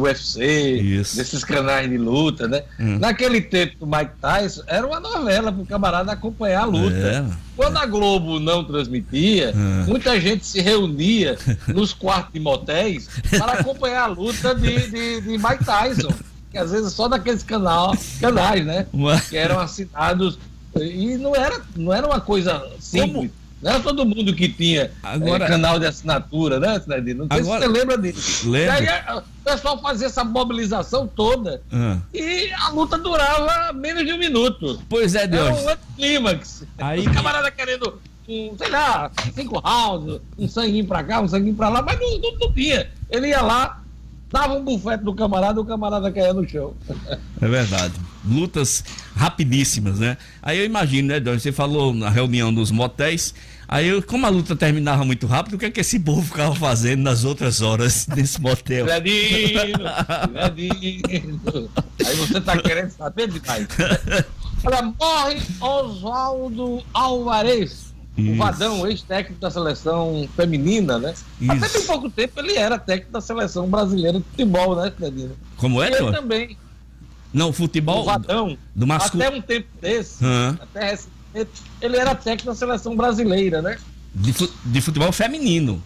UFC, 0.00 0.44
Isso. 0.80 1.16
desses 1.16 1.44
canais 1.44 1.88
de 1.88 1.98
luta, 1.98 2.48
né? 2.48 2.62
Hum. 2.78 2.98
Naquele 2.98 3.40
tempo 3.40 3.78
do 3.80 3.86
Mike 3.86 4.12
Tyson, 4.20 4.62
era 4.66 4.86
uma 4.86 5.00
novela 5.00 5.52
para 5.52 5.62
o 5.62 5.66
camarada 5.66 6.12
acompanhar 6.12 6.62
a 6.62 6.66
luta. 6.66 6.96
É. 6.96 7.24
Quando 7.56 7.76
a 7.76 7.86
Globo 7.86 8.40
não 8.40 8.64
transmitia, 8.64 9.50
é. 9.50 9.86
muita 9.86 10.20
gente 10.20 10.46
se 10.46 10.60
reunia 10.60 11.36
nos 11.68 11.92
quartos 11.92 12.32
de 12.32 12.40
motéis 12.40 13.08
para 13.30 13.52
acompanhar 13.54 14.04
a 14.04 14.06
luta 14.06 14.54
de, 14.54 14.90
de, 14.90 15.20
de 15.20 15.38
Mike 15.38 15.64
Tyson. 15.64 16.12
Que 16.50 16.58
às 16.58 16.70
vezes 16.70 16.92
só 16.92 17.08
daqueles 17.08 17.42
canal, 17.42 17.96
canais, 18.20 18.64
né? 18.64 18.86
Que 19.30 19.36
eram 19.38 19.58
assinados. 19.58 20.38
E 20.76 21.16
não 21.16 21.34
era, 21.34 21.60
não 21.74 21.92
era 21.92 22.06
uma 22.06 22.20
coisa 22.20 22.66
simples. 22.78 23.30
Como? 23.30 23.41
Não 23.62 23.70
era 23.70 23.80
todo 23.80 24.04
mundo 24.04 24.34
que 24.34 24.48
tinha 24.48 24.90
Agora, 25.02 25.44
é, 25.44 25.48
canal 25.48 25.78
de 25.78 25.86
assinatura, 25.86 26.58
né, 26.58 26.80
Cidadinho? 26.80 27.18
Não 27.18 27.28
sei 27.30 27.40
Agora, 27.40 27.62
se 27.62 27.68
você 27.68 27.78
lembra 27.78 27.96
disso. 27.96 28.50
Lembro. 28.50 28.82
E 28.82 28.88
aí 28.88 29.18
o 29.18 29.44
pessoal 29.44 29.80
fazia 29.80 30.08
essa 30.08 30.24
mobilização 30.24 31.06
toda 31.06 31.62
ah. 31.72 31.98
e 32.12 32.50
a 32.52 32.70
luta 32.70 32.98
durava 32.98 33.72
menos 33.72 34.04
de 34.04 34.12
um 34.12 34.18
minuto. 34.18 34.82
Pois 34.88 35.14
é, 35.14 35.28
Deus. 35.28 35.58
Era 35.58 35.74
um 35.74 35.96
clímax. 35.96 36.64
Aí... 36.78 37.06
Os 37.06 37.14
camaradas 37.14 37.50
querendo, 37.50 38.00
um, 38.28 38.56
sei 38.58 38.68
lá, 38.68 39.10
cinco 39.32 39.60
rounds, 39.60 40.20
um 40.36 40.48
sanguinho 40.48 40.86
pra 40.86 41.04
cá, 41.04 41.20
um 41.20 41.28
sanguinho 41.28 41.54
pra 41.54 41.68
lá, 41.68 41.82
mas 41.82 42.00
não, 42.00 42.18
não, 42.18 42.38
não 42.40 42.52
tinha. 42.52 42.90
Ele 43.08 43.28
ia 43.28 43.42
lá, 43.42 43.80
dava 44.28 44.54
um 44.54 44.64
bufete 44.64 45.04
do 45.04 45.14
camarada 45.14 45.60
e 45.60 45.62
o 45.62 45.64
camarada 45.64 46.10
caía 46.10 46.34
no 46.34 46.48
chão. 46.48 46.74
É 47.40 47.46
verdade. 47.46 47.94
Lutas 48.28 48.84
rapidíssimas, 49.14 50.00
né? 50.00 50.16
Aí 50.42 50.58
eu 50.58 50.64
imagino, 50.64 51.08
né, 51.08 51.20
Deus? 51.20 51.42
Você 51.42 51.52
falou 51.52 51.94
na 51.94 52.10
reunião 52.10 52.52
dos 52.52 52.72
motéis 52.72 53.34
Aí, 53.72 53.88
eu, 53.88 54.02
como 54.02 54.26
a 54.26 54.28
luta 54.28 54.54
terminava 54.54 55.02
muito 55.02 55.26
rápido, 55.26 55.54
o 55.54 55.58
que 55.58 55.64
é 55.64 55.70
que 55.70 55.80
esse 55.80 55.98
povo 55.98 56.20
ficava 56.20 56.54
fazendo 56.54 57.00
nas 57.00 57.24
outras 57.24 57.62
horas 57.62 58.04
desse 58.14 58.38
motel? 58.38 58.84
Ledino, 58.84 59.84
Ledino. 60.30 61.70
Aí 62.04 62.16
você 62.16 62.38
tá 62.38 62.58
querendo 62.58 62.90
saber 62.90 63.28
demais. 63.28 63.66
Olha, 64.62 64.82
morre 64.82 65.40
Oswaldo 65.58 66.84
Alvarez. 66.92 67.94
Isso. 68.14 68.32
O 68.32 68.36
Vadão, 68.36 68.86
ex-técnico 68.86 69.40
da 69.40 69.50
seleção 69.50 70.28
feminina, 70.36 70.98
né? 70.98 71.14
Isso. 71.40 71.52
Até 71.52 71.68
tem 71.70 71.86
pouco 71.86 72.10
tempo 72.10 72.40
ele 72.40 72.54
era 72.54 72.78
técnico 72.78 73.10
da 73.10 73.22
seleção 73.22 73.70
brasileira 73.70 74.18
de 74.18 74.24
futebol, 74.24 74.76
né, 74.76 74.92
Ledino? 75.00 75.34
Como 75.56 75.82
é, 75.82 75.90
e 75.90 75.94
ele 75.94 76.12
também. 76.12 76.58
Não, 77.32 77.54
futebol. 77.54 78.02
O 78.02 78.04
Vadão. 78.04 78.58
Do 78.74 78.86
masculino. 78.86 79.30
Até 79.30 79.38
um 79.38 79.40
tempo 79.40 79.68
desse, 79.80 80.22
uhum. 80.22 80.58
até 80.60 80.90
recentemente 80.90 81.21
ele 81.80 81.96
era 81.96 82.14
técnico 82.14 82.46
da 82.46 82.54
seleção 82.54 82.96
brasileira, 82.96 83.62
né? 83.62 83.78
De, 84.14 84.34
de 84.64 84.80
futebol 84.80 85.12
feminino. 85.12 85.82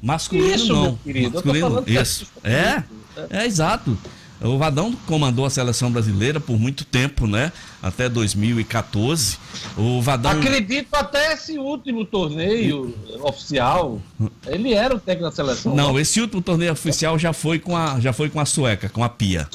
Masculino 0.00 0.54
isso, 0.54 0.72
não. 0.72 0.98
Masculino, 1.32 1.84
isso. 1.86 2.26
É, 2.42 2.82
é, 3.30 3.46
exato. 3.46 3.96
O 4.40 4.58
Vadão 4.58 4.92
comandou 5.06 5.46
a 5.46 5.50
seleção 5.50 5.90
brasileira 5.90 6.38
por 6.38 6.58
muito 6.58 6.84
tempo, 6.84 7.26
né? 7.26 7.50
Até 7.82 8.08
2014. 8.08 9.38
O 9.76 10.02
Vadão. 10.02 10.32
Acredito 10.32 10.94
até 10.94 11.32
esse 11.32 11.58
último 11.58 12.04
torneio 12.04 12.94
oficial. 13.22 14.02
Ele 14.46 14.74
era 14.74 14.94
o 14.94 15.00
técnico 15.00 15.30
da 15.30 15.34
seleção. 15.34 15.74
Não, 15.74 15.98
esse 15.98 16.20
último 16.20 16.42
torneio 16.42 16.72
oficial 16.72 17.18
já 17.18 17.32
foi 17.32 17.58
com 17.58 17.74
a, 17.74 17.98
já 18.00 18.12
foi 18.12 18.28
com 18.28 18.38
a 18.38 18.44
sueca, 18.44 18.88
com 18.90 19.02
a 19.02 19.08
Pia. 19.08 19.48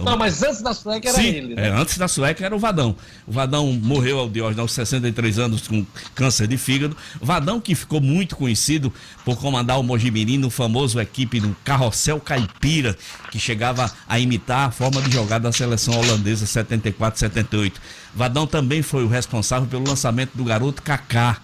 Não, 0.00 0.16
mas 0.16 0.42
antes 0.42 0.62
da 0.62 0.72
Sueca 0.72 1.08
era 1.08 1.18
Sim, 1.18 1.26
ele, 1.26 1.54
né? 1.54 1.68
É, 1.68 1.70
antes 1.70 1.98
da 1.98 2.08
Sueca 2.08 2.44
era 2.44 2.56
o 2.56 2.58
Vadão. 2.58 2.96
O 3.26 3.32
Vadão 3.32 3.72
morreu 3.72 4.18
ao 4.18 4.28
Diógenes 4.28 4.58
aos 4.58 4.72
63 4.72 5.38
anos 5.38 5.68
com 5.68 5.84
câncer 6.14 6.46
de 6.46 6.56
fígado. 6.56 6.96
Vadão 7.20 7.60
que 7.60 7.74
ficou 7.74 8.00
muito 8.00 8.34
conhecido 8.34 8.92
por 9.24 9.36
comandar 9.36 9.78
o 9.78 9.82
Mojimirim 9.82 10.38
no 10.38 10.50
famoso 10.50 10.98
equipe 10.98 11.40
do 11.40 11.54
Carrossel 11.62 12.20
Caipira, 12.20 12.96
que 13.30 13.38
chegava 13.38 13.90
a 14.08 14.18
imitar 14.18 14.68
a 14.68 14.70
forma 14.70 15.02
de 15.02 15.12
jogar 15.12 15.38
da 15.38 15.52
seleção 15.52 15.94
holandesa 15.98 16.46
74-78. 16.46 17.74
Vadão 18.14 18.46
também 18.46 18.82
foi 18.82 19.04
o 19.04 19.08
responsável 19.08 19.68
pelo 19.68 19.86
lançamento 19.86 20.32
do 20.34 20.44
garoto 20.44 20.82
Kaká 20.82 21.38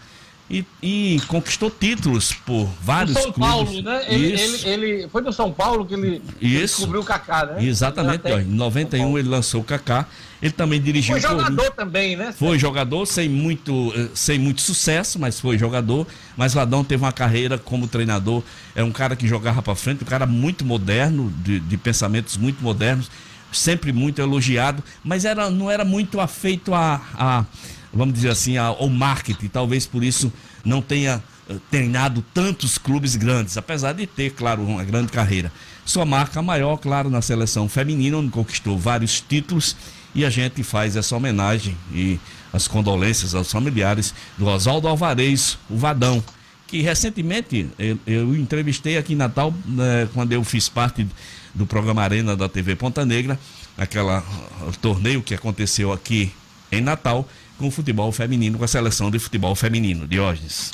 e, 0.51 0.65
e 0.83 1.21
conquistou 1.27 1.71
títulos 1.71 2.33
por 2.33 2.67
vários 2.83 3.15
no 3.15 3.23
São 3.23 3.33
clubes. 3.33 3.53
Paulo, 3.53 3.83
né? 3.83 4.05
Ele, 4.09 4.33
ele, 4.33 4.69
ele- 4.69 5.09
foi 5.09 5.21
no 5.21 5.33
São 5.33 5.53
Paulo 5.53 5.85
que 5.85 5.95
ele 5.95 6.23
Isso. 6.41 6.77
descobriu 6.79 7.03
o 7.03 7.05
Kaká, 7.05 7.45
né? 7.47 7.65
Exatamente, 7.65 8.23
ó, 8.33 8.39
em 8.39 8.45
91 8.45 9.19
ele 9.19 9.29
lançou 9.29 9.61
o 9.61 9.65
Kaká. 9.65 10.07
Ele 10.41 10.53
também 10.53 10.81
dirigiu 10.81 11.15
Foi 11.15 11.21
jogador 11.21 11.71
também, 11.73 12.17
né? 12.17 12.33
Foi 12.33 12.57
jogador 12.59 13.05
sem 13.07 13.29
muito, 13.29 13.93
eh, 13.97 14.09
sem 14.15 14.39
muito 14.39 14.61
sucesso, 14.63 15.19
mas 15.19 15.41
foi 15.41 15.59
jogador. 15.59 16.07
Mas 16.37 16.55
Vadão 16.55 16.85
teve 16.85 17.03
uma 17.03 17.13
carreira 17.13 17.59
como 17.59 17.89
treinador. 17.89 18.43
É 18.75 18.85
um 18.85 18.93
cara 18.93 19.17
que 19.17 19.27
jogava 19.27 19.61
para 19.61 19.75
frente, 19.75 20.05
um 20.05 20.07
cara 20.07 20.27
muito 20.27 20.65
moderno, 20.65 21.33
de, 21.43 21.59
de 21.59 21.77
pensamentos 21.77 22.37
muito 22.37 22.63
modernos, 22.63 23.11
sempre 23.53 23.93
muito 23.93 24.21
elogiado, 24.21 24.83
mas 25.03 25.25
era, 25.25 25.51
não 25.51 25.69
era 25.71 25.85
muito 25.85 26.21
afeito 26.21 26.73
a, 26.73 27.01
a 27.15 27.45
vamos 27.93 28.15
dizer 28.15 28.31
assim, 28.31 28.57
ao 28.57 28.89
marketing. 28.89 29.49
Talvez 29.49 29.87
por 29.87 30.03
isso 30.05 30.33
não 30.65 30.83
tenha 30.83 31.23
eh, 31.49 31.57
treinado 31.71 32.25
tantos 32.35 32.79
clubes 32.79 33.17
grandes, 33.17 33.57
apesar 33.57 33.93
de 33.93 34.07
ter, 34.07 34.31
claro, 34.31 34.63
uma 34.63 34.85
grande 34.85 35.11
carreira. 35.11 35.53
Sua 35.85 36.05
marca 36.05 36.43
maior, 36.43 36.77
claro, 36.77 37.09
na 37.09 37.23
seleção 37.23 37.69
feminina, 37.69 38.19
onde 38.19 38.31
conquistou 38.31 38.79
vários 38.79 39.21
títulos 39.21 39.75
e 40.15 40.25
a 40.25 40.31
gente 40.31 40.63
faz 40.63 40.97
essa 40.97 41.17
homenagem 41.17 41.77
e 41.93 42.19
as 42.53 42.67
condolências 42.67 43.35
aos 43.35 43.51
familiares 43.51 44.15
do 44.37 44.47
Oswaldo 44.47 44.89
Alvarez, 44.89 45.59
o 45.69 45.77
Vadão, 45.77 46.23
que 46.67 46.83
recentemente 46.83 47.69
eu, 47.79 47.99
eu 48.07 48.37
entrevistei 48.37 48.99
aqui 48.99 49.15
em 49.15 49.17
Natal, 49.17 49.55
né, 49.65 50.09
quando 50.13 50.33
eu 50.33 50.43
fiz 50.45 50.69
parte 50.69 51.07
do 51.55 51.67
programa 51.67 52.03
Arena 52.03 52.37
da 52.37 52.49
TV 52.49 52.77
Ponta 52.77 53.05
Negra, 53.05 53.39
aquela 53.77 54.21
uh, 54.21 54.73
torneio 54.81 55.23
que 55.23 55.35
aconteceu 55.35 55.93
aqui 55.93 56.33
em 56.71 56.81
Natal 56.81 57.27
com 57.59 57.69
o 57.69 57.71
futebol 57.71 58.11
feminino, 58.13 58.57
com 58.57 58.65
a 58.65 58.69
seleção 58.69 59.11
de 59.11 59.19
futebol 59.19 59.55
feminino, 59.55 60.07
Diógenes. 60.07 60.73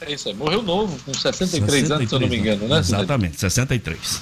É 0.00 0.12
isso 0.12 0.28
aí. 0.28 0.34
Morreu 0.34 0.62
novo, 0.62 0.98
com 1.04 1.14
63, 1.14 1.90
anos, 1.90 2.08
se 2.08 2.14
eu 2.14 2.20
não 2.20 2.28
me 2.28 2.36
engano, 2.36 2.66
né? 2.66 2.78
Exatamente, 2.78 3.38
63. 3.38 4.20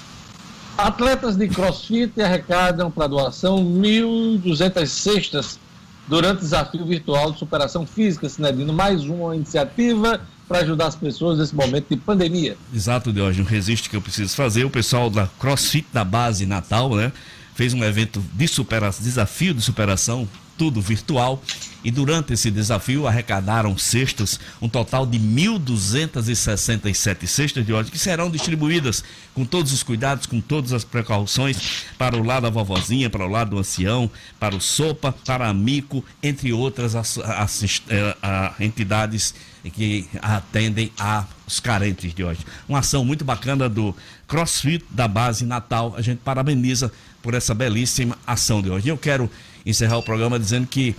Atletas 0.76 1.36
de 1.36 1.48
crossfit 1.48 2.20
arrecadam 2.20 2.90
para 2.90 3.06
doação 3.06 3.64
1.200 3.64 4.86
cestas 4.86 5.58
durante 6.06 6.38
o 6.38 6.40
desafio 6.42 6.86
virtual 6.86 7.32
de 7.32 7.38
superação 7.38 7.86
física, 7.86 8.28
Sinedino. 8.28 8.72
Mais 8.72 9.04
uma 9.04 9.34
iniciativa 9.34 10.20
para 10.48 10.60
ajudar 10.60 10.86
as 10.86 10.96
pessoas 10.96 11.38
nesse 11.38 11.54
momento 11.54 11.86
de 11.90 11.96
pandemia. 11.96 12.56
Exato, 12.72 13.12
Diógenes, 13.12 13.46
um 13.46 13.50
resiste 13.50 13.90
que 13.90 13.96
eu 13.96 14.00
preciso 14.00 14.34
fazer. 14.34 14.64
O 14.64 14.70
pessoal 14.70 15.10
da 15.10 15.28
CrossFit 15.38 15.86
da 15.92 16.04
base 16.04 16.46
Natal, 16.46 16.94
né? 16.94 17.12
Fez 17.54 17.74
um 17.74 17.84
evento 17.84 18.22
de 18.34 18.48
superação, 18.48 19.04
desafio 19.04 19.52
de 19.52 19.60
superação, 19.60 20.28
tudo 20.58 20.82
virtual. 20.82 21.42
E 21.84 21.92
durante 21.92 22.32
esse 22.32 22.50
desafio 22.50 23.06
arrecadaram 23.06 23.78
cestas, 23.78 24.40
um 24.60 24.68
total 24.68 25.06
de 25.06 25.16
1.267 25.16 27.24
cestas 27.24 27.64
de 27.64 27.72
óleo 27.72 27.88
que 27.88 27.98
serão 27.98 28.28
distribuídas 28.28 29.04
com 29.32 29.44
todos 29.44 29.72
os 29.72 29.84
cuidados, 29.84 30.26
com 30.26 30.40
todas 30.40 30.72
as 30.72 30.82
precauções, 30.82 31.84
para 31.96 32.16
o 32.16 32.22
lado 32.24 32.42
da 32.42 32.50
vovozinha, 32.50 33.08
para 33.08 33.24
o 33.24 33.28
lado 33.28 33.50
do 33.50 33.58
ancião, 33.58 34.10
para 34.40 34.56
o 34.56 34.60
sopa, 34.60 35.14
para 35.24 35.48
a 35.48 35.54
mico, 35.54 36.04
entre 36.20 36.52
outras 36.52 36.96
eh, 36.96 38.16
entidades 38.58 39.32
que 39.70 40.08
atendem 40.20 40.90
aos 40.98 41.60
carentes 41.60 42.12
de 42.12 42.24
hoje. 42.24 42.40
Uma 42.68 42.80
ação 42.80 43.04
muito 43.04 43.24
bacana 43.24 43.68
do 43.68 43.94
CrossFit 44.26 44.84
da 44.90 45.06
base 45.06 45.44
Natal. 45.44 45.94
A 45.96 46.02
gente 46.02 46.18
parabeniza 46.18 46.90
por 47.22 47.34
essa 47.34 47.54
belíssima 47.54 48.16
ação 48.26 48.62
de 48.62 48.70
hoje. 48.70 48.88
Eu 48.88 48.96
quero 48.96 49.30
encerrar 49.68 49.98
o 49.98 50.02
programa 50.02 50.38
dizendo 50.38 50.66
que, 50.66 50.96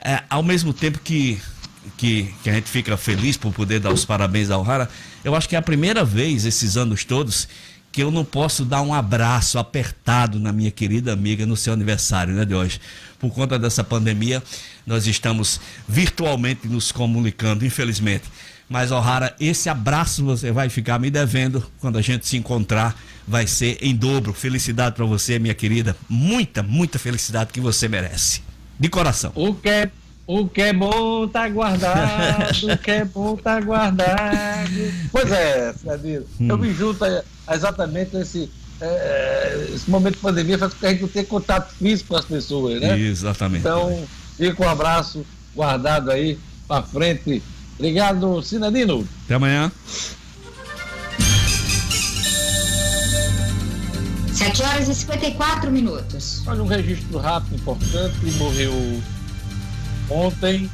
eh, 0.00 0.22
ao 0.30 0.42
mesmo 0.42 0.72
tempo 0.72 0.98
que, 1.00 1.40
que, 1.96 2.32
que 2.42 2.50
a 2.50 2.54
gente 2.54 2.68
fica 2.68 2.96
feliz 2.96 3.36
por 3.36 3.52
poder 3.52 3.80
dar 3.80 3.92
os 3.92 4.04
parabéns 4.04 4.50
ao 4.50 4.62
Rara, 4.62 4.88
eu 5.24 5.34
acho 5.34 5.48
que 5.48 5.56
é 5.56 5.58
a 5.58 5.62
primeira 5.62 6.04
vez 6.04 6.44
esses 6.44 6.76
anos 6.76 7.04
todos 7.04 7.48
que 7.90 8.02
eu 8.02 8.10
não 8.10 8.24
posso 8.24 8.64
dar 8.64 8.80
um 8.80 8.94
abraço 8.94 9.58
apertado 9.58 10.40
na 10.40 10.50
minha 10.50 10.70
querida 10.70 11.12
amiga 11.12 11.44
no 11.44 11.56
seu 11.56 11.74
aniversário, 11.74 12.32
né, 12.32 12.44
de 12.44 12.54
hoje. 12.54 12.80
Por 13.18 13.30
conta 13.30 13.58
dessa 13.58 13.84
pandemia, 13.84 14.42
nós 14.86 15.06
estamos 15.06 15.60
virtualmente 15.86 16.66
nos 16.66 16.90
comunicando, 16.90 17.66
infelizmente. 17.66 18.24
Mas, 18.72 18.90
O'Hara, 18.90 19.34
esse 19.38 19.68
abraço 19.68 20.24
você 20.24 20.50
vai 20.50 20.70
ficar 20.70 20.98
me 20.98 21.10
devendo 21.10 21.62
quando 21.78 21.98
a 21.98 22.00
gente 22.00 22.26
se 22.26 22.38
encontrar. 22.38 22.96
Vai 23.28 23.46
ser 23.46 23.76
em 23.82 23.94
dobro. 23.94 24.32
Felicidade 24.32 24.96
para 24.96 25.04
você, 25.04 25.38
minha 25.38 25.52
querida. 25.52 25.94
Muita, 26.08 26.62
muita 26.62 26.98
felicidade 26.98 27.52
que 27.52 27.60
você 27.60 27.86
merece. 27.86 28.40
De 28.80 28.88
coração. 28.88 29.30
O 29.34 29.54
que 29.54 29.68
é, 29.68 29.90
o 30.26 30.48
que 30.48 30.62
é 30.62 30.72
bom 30.72 31.28
tá 31.28 31.46
guardado, 31.50 32.72
o 32.72 32.78
que 32.78 32.90
é 32.90 33.04
bom 33.04 33.36
tá 33.36 33.60
guardado. 33.60 34.70
Pois 35.12 35.30
é, 35.30 35.74
Cidadino. 35.74 36.24
Eu 36.40 36.56
me 36.56 36.72
junto 36.72 37.04
a, 37.04 37.22
a 37.46 37.54
exatamente 37.54 38.16
esse, 38.16 38.50
é, 38.80 39.68
esse 39.74 39.90
momento 39.90 40.14
de 40.14 40.20
pandemia, 40.20 40.58
faz 40.58 40.72
com 40.72 40.80
que 40.80 40.86
a 40.86 40.90
gente 40.92 41.02
não 41.02 41.08
tenha 41.08 41.26
contato 41.26 41.74
físico 41.74 42.08
com 42.08 42.16
as 42.16 42.24
pessoas, 42.24 42.80
né? 42.80 42.98
Exatamente. 42.98 43.60
Então, 43.60 44.02
fica 44.34 44.64
um 44.64 44.68
abraço 44.68 45.26
guardado 45.54 46.10
aí 46.10 46.38
pra 46.66 46.82
frente. 46.82 47.42
Obrigado, 47.82 48.40
Sinadino. 48.44 49.04
Até 49.24 49.34
amanhã. 49.34 49.72
7 54.32 54.62
horas 54.62 54.88
e 54.88 54.94
54 54.94 55.68
minutos. 55.68 56.44
Olha 56.46 56.62
um 56.62 56.66
registro 56.68 57.18
rápido, 57.18 57.56
importante. 57.56 58.14
Morreu 58.38 59.02
ontem, 60.08 60.70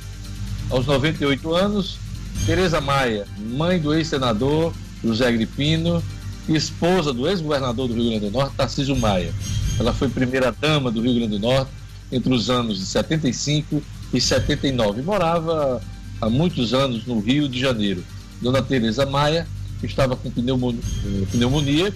aos 0.69 0.85
98 0.85 1.55
anos, 1.55 1.99
Tereza 2.45 2.79
Maia, 2.79 3.27
mãe 3.39 3.79
do 3.79 3.95
ex-senador 3.95 4.75
José 5.03 5.29
Agripino 5.29 6.05
e 6.47 6.57
esposa 6.57 7.15
do 7.15 7.27
ex-governador 7.27 7.89
do 7.89 7.95
Rio 7.95 8.11
Grande 8.11 8.27
do 8.27 8.33
Norte, 8.33 8.55
Tarcísio 8.55 8.95
Maia. 8.95 9.33
Ela 9.81 9.95
foi 9.95 10.11
primeira-dama 10.11 10.91
do 10.91 11.01
Rio 11.01 11.15
Grande 11.15 11.39
do 11.39 11.41
Norte 11.41 11.71
entre 12.13 12.35
os 12.35 12.51
anos 12.51 12.79
de 12.79 12.85
75 12.85 13.83
e 14.13 14.21
79. 14.21 15.01
Morava 15.01 15.81
há 16.21 16.29
muitos 16.29 16.75
anos 16.75 17.07
no 17.07 17.21
Rio 17.21 17.49
de 17.49 17.59
Janeiro. 17.59 18.05
Dona 18.41 18.63
Tereza 18.63 19.07
Maia 19.07 19.47
estava 19.83 20.17
com 20.17 20.31
pneumonia, 20.31 21.93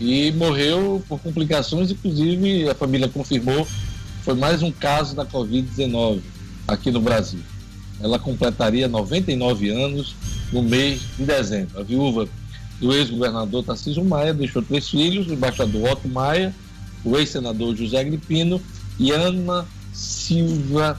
e 0.00 0.32
morreu 0.32 1.02
por 1.06 1.20
complicações, 1.20 1.90
inclusive 1.90 2.68
a 2.68 2.74
família 2.74 3.06
confirmou, 3.06 3.68
foi 4.22 4.34
mais 4.34 4.62
um 4.62 4.72
caso 4.72 5.14
da 5.14 5.26
Covid-19 5.26 6.20
aqui 6.66 6.90
no 6.90 7.00
Brasil. 7.00 7.40
Ela 8.00 8.18
completaria 8.18 8.88
99 8.88 9.68
anos 9.68 10.14
no 10.50 10.62
mês 10.62 11.02
de 11.18 11.24
dezembro. 11.24 11.78
A 11.78 11.82
viúva 11.82 12.26
do 12.80 12.94
ex-governador 12.94 13.62
Tarcísio 13.62 14.02
Maia 14.02 14.32
deixou 14.32 14.62
três 14.62 14.88
filhos, 14.88 15.26
o 15.28 15.34
embaixador 15.34 15.92
Otto 15.92 16.08
Maia, 16.08 16.54
o 17.04 17.18
ex-senador 17.18 17.76
José 17.76 18.00
Agripino 18.00 18.60
e 18.98 19.12
Ana 19.12 19.66
Silva, 19.92 20.98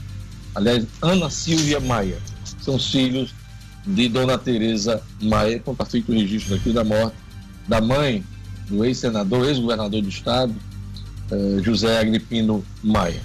aliás, 0.54 0.86
Ana 1.00 1.28
Silvia 1.28 1.80
Maia. 1.80 2.18
São 2.62 2.76
os 2.76 2.90
filhos 2.90 3.34
de 3.86 4.08
Dona 4.08 4.38
Tereza 4.38 5.02
Maia, 5.20 5.56
então 5.56 5.72
está 5.72 5.84
feito 5.84 6.10
o 6.10 6.14
registro 6.14 6.54
aqui 6.54 6.72
da 6.72 6.84
morte 6.84 7.16
da 7.66 7.80
mãe 7.80 8.24
do 8.68 8.84
ex-senador, 8.84 9.48
ex-governador 9.48 10.02
do 10.02 10.08
estado, 10.08 10.54
eh, 11.30 11.62
José 11.62 11.98
Agripino 11.98 12.64
Maia. 12.82 13.20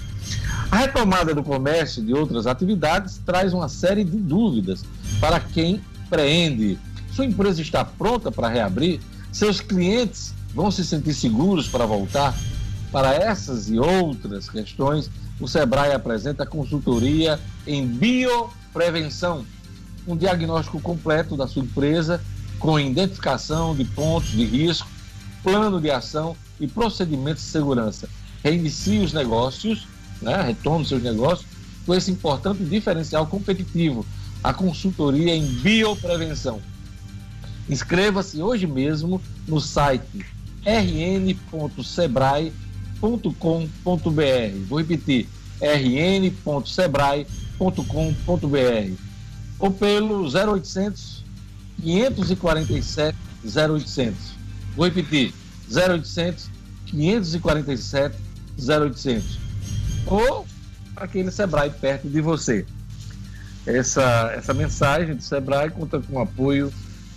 A 0.70 0.76
retomada 0.76 1.34
do 1.34 1.42
comércio 1.42 2.02
e 2.02 2.06
de 2.06 2.12
outras 2.12 2.46
atividades 2.46 3.20
traz 3.24 3.52
uma 3.52 3.68
série 3.68 4.04
de 4.04 4.16
dúvidas 4.16 4.84
para 5.20 5.40
quem 5.40 5.80
empreende. 6.04 6.78
Sua 7.12 7.24
empresa 7.24 7.62
está 7.62 7.84
pronta 7.84 8.30
para 8.30 8.48
reabrir? 8.48 9.00
Seus 9.32 9.60
clientes 9.60 10.34
vão 10.54 10.70
se 10.70 10.84
sentir 10.84 11.14
seguros 11.14 11.68
para 11.68 11.86
voltar? 11.86 12.34
Para 12.92 13.14
essas 13.14 13.68
e 13.68 13.78
outras 13.78 14.48
questões, 14.48 15.10
o 15.40 15.46
Sebrae 15.46 15.92
apresenta 15.92 16.44
consultoria 16.44 17.38
em 17.66 17.86
bioprevenção, 18.68 19.44
um 20.06 20.16
diagnóstico 20.16 20.80
completo 20.80 21.36
da 21.36 21.46
sua 21.46 21.62
empresa 21.62 22.22
com 22.58 22.78
identificação 22.78 23.74
de 23.74 23.84
pontos 23.84 24.30
de 24.30 24.44
risco, 24.44 24.88
plano 25.42 25.80
de 25.80 25.90
ação 25.90 26.36
e 26.60 26.66
procedimentos 26.66 27.42
de 27.42 27.50
segurança. 27.50 28.08
Reinicie 28.42 29.00
os 29.00 29.12
negócios, 29.12 29.86
né, 30.20 30.56
seus 30.86 31.02
negócios 31.02 31.46
com 31.86 31.94
esse 31.94 32.10
importante 32.10 32.64
diferencial 32.64 33.26
competitivo, 33.26 34.04
a 34.42 34.52
consultoria 34.52 35.34
em 35.34 35.46
bioprevenção. 35.46 36.60
Inscreva-se 37.68 38.42
hoje 38.42 38.66
mesmo 38.66 39.22
no 39.46 39.60
site 39.60 40.26
rn.sebrae.com.br. 40.64 42.52
Vou 44.68 44.78
repetir: 44.78 45.28
rn.sebrae.com.br 45.60 47.47
ou 49.58 49.70
pelo 49.70 50.24
0800 50.26 51.24
547 51.82 53.16
0800. 53.44 54.16
Vou 54.76 54.86
repetir: 54.86 55.32
0800 55.70 56.50
547 56.86 58.16
0800. 58.58 59.38
Ou 60.06 60.46
aquele 60.96 61.30
Sebrae 61.30 61.70
perto 61.70 62.08
de 62.08 62.20
você. 62.20 62.66
essa, 63.66 64.32
essa 64.34 64.54
mensagem 64.54 65.14
do 65.14 65.22
Sebrae 65.22 65.70
conta 65.70 66.00
com 66.00 66.16
o 66.16 66.20
apoio 66.20 66.72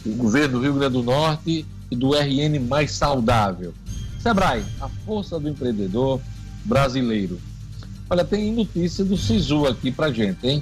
do 0.06 0.16
governo 0.16 0.60
do 0.60 0.64
Rio 0.64 0.74
Grande 0.74 0.94
do 0.94 1.04
Norte 1.04 1.66
e 1.90 1.96
do 1.96 2.14
RN 2.14 2.60
Mais 2.68 2.92
Saudável. 2.92 3.74
Sebrae, 4.20 4.64
a 4.80 4.90
força 5.06 5.40
do 5.40 5.50
empreendedor 5.50 6.22
brasileiro. 6.66 7.40
Olha, 8.12 8.26
tem 8.26 8.52
notícia 8.52 9.06
do 9.06 9.16
SISU 9.16 9.66
aqui 9.66 9.90
pra 9.90 10.12
gente, 10.12 10.46
hein? 10.46 10.62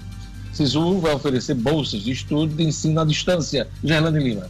SISU 0.54 1.00
vai 1.00 1.16
oferecer 1.16 1.56
bolsas 1.56 2.04
de 2.04 2.12
estudo 2.12 2.54
de 2.54 2.64
ensino 2.64 3.02
à 3.02 3.04
distância. 3.04 3.68
Gerlane 3.84 4.24
Lima. 4.24 4.48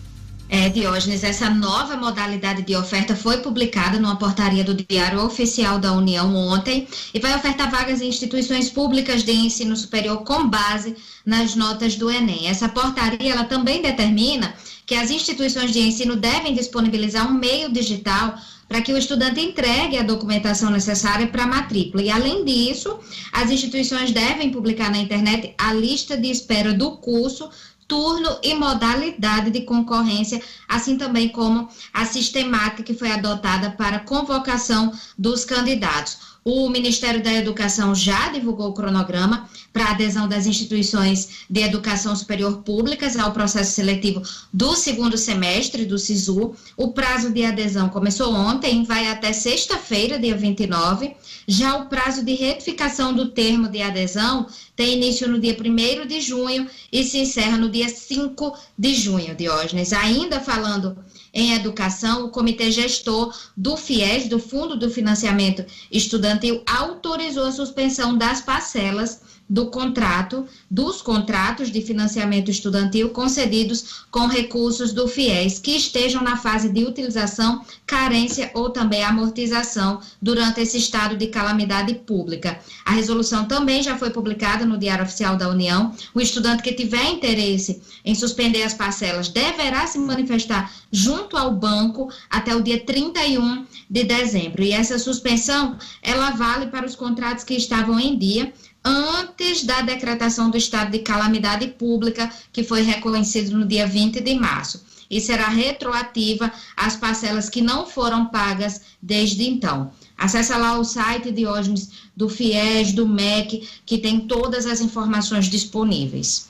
É, 0.50 0.68
Diógenes, 0.68 1.24
essa 1.24 1.50
nova 1.50 1.96
modalidade 1.96 2.62
de 2.62 2.76
oferta 2.76 3.16
foi 3.16 3.38
publicada 3.38 3.98
numa 3.98 4.18
portaria 4.18 4.66
do 4.66 4.74
Diário 4.74 5.24
Oficial 5.24 5.80
da 5.80 5.94
União 5.94 6.36
ontem 6.36 6.90
e 7.14 7.20
vai 7.22 7.34
ofertar 7.34 7.72
vagas 7.72 8.02
em 8.02 8.10
instituições 8.10 8.70
públicas 8.70 9.24
de 9.24 9.32
ensino 9.32 9.78
superior 9.78 10.26
com 10.26 10.50
base 10.50 10.98
nas 11.26 11.56
notas 11.56 11.96
do 11.96 12.12
Enem. 12.12 12.50
Essa 12.50 12.68
portaria 12.68 13.32
ela 13.32 13.46
também 13.46 13.82
determina 13.82 14.54
que 14.86 14.96
as 14.96 15.10
instituições 15.10 15.72
de 15.72 15.80
ensino 15.80 16.18
devem 16.18 16.54
disponibilizar 16.54 17.26
um 17.32 17.34
meio 17.34 17.72
digital 17.72 18.36
para 18.70 18.82
que 18.82 18.94
o 18.94 18.98
estudante 18.98 19.42
entregue 19.42 19.98
a 19.98 20.04
documentação 20.04 20.70
necessária 20.70 21.26
para 21.28 21.44
a 21.44 21.48
matrícula. 21.48 22.04
E, 22.04 22.12
além 22.12 22.46
disso, 22.46 23.00
as 23.34 23.50
instituições 23.50 24.12
devem 24.12 24.52
publicar 24.52 24.92
na 24.92 25.00
internet 25.00 25.56
a 25.58 25.74
lista 25.74 26.16
de 26.16 26.30
espera 26.30 26.72
do 26.72 26.92
curso 26.98 27.50
turno 27.88 28.38
e 28.44 28.54
modalidade 28.54 29.50
de 29.50 29.62
concorrência, 29.62 30.40
assim 30.68 30.96
também 30.96 31.28
como 31.30 31.68
a 31.92 32.06
sistemática 32.06 32.84
que 32.84 32.94
foi 32.94 33.12
adotada 33.12 33.72
para 33.72 34.00
convocação 34.02 34.94
dos 35.18 35.44
candidatos. 35.44 36.20
O 36.44 36.70
Ministério 36.70 37.22
da 37.22 37.34
Educação 37.34 37.94
já 37.94 38.30
divulgou 38.30 38.70
o 38.70 38.74
cronograma 38.74 39.50
para 39.74 39.92
adesão 39.92 40.28
das 40.28 40.46
instituições 40.46 41.46
de 41.50 41.62
educação 41.62 42.16
superior 42.16 42.64
públicas 42.64 43.18
ao 43.18 43.32
processo 43.32 43.74
seletivo 43.74 44.22
do 44.52 44.76
segundo 44.76 45.18
semestre 45.18 45.86
do 45.86 45.98
SISU. 45.98 46.56
O 46.76 46.92
prazo 46.92 47.32
de 47.32 47.46
adesão 47.46 47.90
começou 47.90 48.34
ontem, 48.34 48.84
vai 48.84 49.08
até 49.08 49.32
sexta-feira, 49.34 50.18
dia 50.18 50.36
29. 50.36 51.16
Já 51.48 51.76
o 51.78 51.86
prazo 51.88 52.24
de 52.24 52.34
retificação 52.34 53.14
do 53.14 53.30
termo 53.30 53.68
de 53.68 53.82
adesão 53.82 54.48
tem 54.76 54.96
início 54.96 55.28
no 55.28 55.40
dia 55.40 55.56
1 55.60 56.08
de 56.08 56.22
junho 56.22 56.68
e 56.92 57.04
se 57.04 57.20
encerra 57.20 57.58
no 57.58 57.70
dia 57.70 57.90
5 57.90 58.58
de 58.78 58.96
junho, 58.96 59.36
Diógenes. 59.36 59.94
Ainda 59.94 60.40
falando 60.40 60.98
em 61.34 61.54
Educação, 61.54 62.26
o 62.26 62.30
Comitê 62.30 62.72
Gestor 62.72 63.36
do 63.56 63.78
FIES, 63.78 64.28
do 64.28 64.40
Fundo 64.40 64.78
do 64.78 64.90
Financiamento 64.90 65.66
Estudantil, 65.92 66.64
autorizou 66.66 67.46
a 67.46 67.52
suspensão 67.52 68.18
das 68.18 68.42
parcelas 68.42 69.22
do 69.50 69.68
contrato, 69.68 70.46
dos 70.70 71.02
contratos 71.02 71.72
de 71.72 71.82
financiamento 71.82 72.52
estudantil 72.52 73.10
concedidos 73.10 74.06
com 74.12 74.28
recursos 74.28 74.94
do 74.94 75.08
FIES 75.08 75.58
que 75.58 75.72
estejam 75.72 76.22
na 76.22 76.38
fase 76.38 76.70
de 76.70 76.86
utilização, 76.86 77.66
carência 77.86 78.52
ou 78.54 78.70
também 78.70 79.04
amortização 79.04 80.00
durante 80.22 80.62
esse 80.62 80.78
estado 80.78 81.18
de 81.18 81.28
calamidade 81.28 81.96
pública. 81.96 82.60
A 82.86 82.92
resolução 82.92 83.46
também 83.46 83.82
já 83.82 83.98
foi 83.98 84.12
publicada 84.12 84.66
no 84.66 84.78
Diário 84.78 85.04
Oficial 85.04 85.36
da 85.36 85.50
União. 85.50 85.94
O 86.14 86.22
estudante 86.22 86.62
que 86.62 86.74
tiver 86.74 87.10
interesse 87.10 87.82
em 88.06 88.14
suspender 88.14 88.64
as 88.64 88.74
parcelas 88.74 89.30
deverá 89.30 89.88
se 89.88 89.98
manifestar 89.98 90.72
junto 90.92 91.38
ao 91.38 91.54
banco 91.54 92.10
até 92.30 92.56
o 92.56 92.62
dia 92.62 92.80
31 92.84 93.66
de 93.90 94.04
dezembro. 94.04 94.64
E 94.64 94.72
essa 94.72 95.00
suspensão, 95.00 95.78
ela 96.02 96.32
vale 96.32 96.68
para 96.68 96.86
os 96.86 96.96
contratos 96.96 97.44
que 97.44 97.56
estavam 97.56 98.00
em 98.00 98.18
dia 98.18 98.54
antes 98.84 99.64
da 99.64 99.82
decretação 99.82 100.50
do 100.50 100.58
estado 100.58 100.92
de 100.92 101.00
calamidade 101.00 101.68
pública, 101.68 102.32
que 102.52 102.64
foi 102.64 102.82
reconhecido 102.82 103.58
no 103.58 103.66
dia 103.66 103.86
20 103.86 104.22
de 104.22 104.36
março. 104.36 104.84
E 105.10 105.20
será 105.20 105.48
retroativa 105.48 106.52
às 106.78 106.96
parcelas 106.96 107.50
que 107.50 107.62
não 107.62 107.88
foram 107.88 108.28
pagas 108.28 108.82
desde 109.02 109.48
então. 109.48 109.92
Acesse 110.16 110.54
lá 110.54 110.78
o 110.78 110.84
site 110.84 111.32
de 111.32 111.48
hoje 111.48 111.74
do 112.16 112.30
FIES, 112.30 112.92
do 112.92 113.08
MEC, 113.08 113.68
que 113.86 113.98
tem 113.98 114.20
todas 114.22 114.66
as 114.66 114.82
informações 114.82 115.46
disponíveis. 115.46 116.48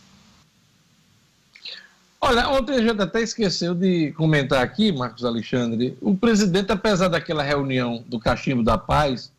Olha, 2.21 2.49
ontem 2.49 2.75
a 2.75 2.81
gente 2.81 3.01
até 3.01 3.21
esqueceu 3.21 3.73
de 3.73 4.11
comentar 4.11 4.61
aqui, 4.61 4.91
Marcos 4.91 5.23
Alexandre, 5.23 5.97
o 6.01 6.17
presidente, 6.17 6.69
apesar 6.69 7.07
daquela 7.07 7.41
reunião 7.41 8.03
do 8.07 8.19
Cachimbo 8.19 8.61
da 8.61 8.77
Paz 8.77 9.31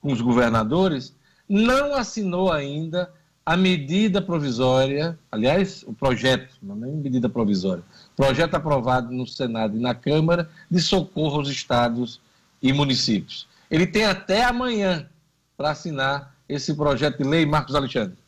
com 0.00 0.12
os 0.12 0.20
governadores, 0.20 1.12
não 1.48 1.94
assinou 1.94 2.52
ainda 2.52 3.10
a 3.44 3.56
medida 3.56 4.20
provisória, 4.20 5.18
aliás, 5.32 5.82
o 5.86 5.92
projeto, 5.94 6.54
não 6.62 6.74
é 6.86 6.90
medida 6.90 7.30
provisória, 7.30 7.82
projeto 8.14 8.54
aprovado 8.54 9.10
no 9.10 9.26
Senado 9.26 9.74
e 9.74 9.80
na 9.80 9.94
Câmara 9.94 10.50
de 10.70 10.80
socorro 10.80 11.38
aos 11.38 11.48
estados 11.48 12.20
e 12.62 12.72
municípios. 12.74 13.48
Ele 13.70 13.86
tem 13.86 14.04
até 14.04 14.44
amanhã 14.44 15.08
para 15.56 15.70
assinar 15.70 16.34
esse 16.46 16.74
projeto 16.74 17.22
de 17.22 17.24
lei, 17.24 17.46
Marcos 17.46 17.74
Alexandre. 17.74 18.18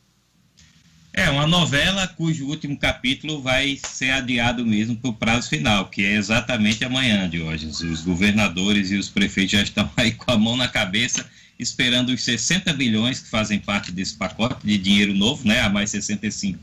É 1.13 1.29
uma 1.29 1.45
novela 1.45 2.07
cujo 2.07 2.47
último 2.47 2.77
capítulo 2.77 3.41
vai 3.41 3.77
ser 3.85 4.11
adiado 4.11 4.65
mesmo 4.65 4.95
para 4.95 5.09
o 5.09 5.13
prazo 5.13 5.49
final, 5.49 5.89
que 5.89 6.03
é 6.03 6.13
exatamente 6.13 6.85
amanhã 6.85 7.29
de 7.29 7.41
hoje. 7.41 7.67
Os 7.67 8.01
governadores 8.01 8.91
e 8.91 8.95
os 8.95 9.09
prefeitos 9.09 9.51
já 9.51 9.61
estão 9.61 9.89
aí 9.97 10.13
com 10.13 10.31
a 10.31 10.37
mão 10.37 10.55
na 10.55 10.67
cabeça 10.67 11.29
esperando 11.61 12.09
os 12.09 12.23
60 12.23 12.73
bilhões 12.73 13.19
que 13.19 13.29
fazem 13.29 13.59
parte 13.59 13.91
desse 13.91 14.15
pacote 14.15 14.65
de 14.65 14.77
dinheiro 14.79 15.13
novo, 15.13 15.47
né, 15.47 15.61
a 15.61 15.69
mais 15.69 15.91
65 15.91 16.59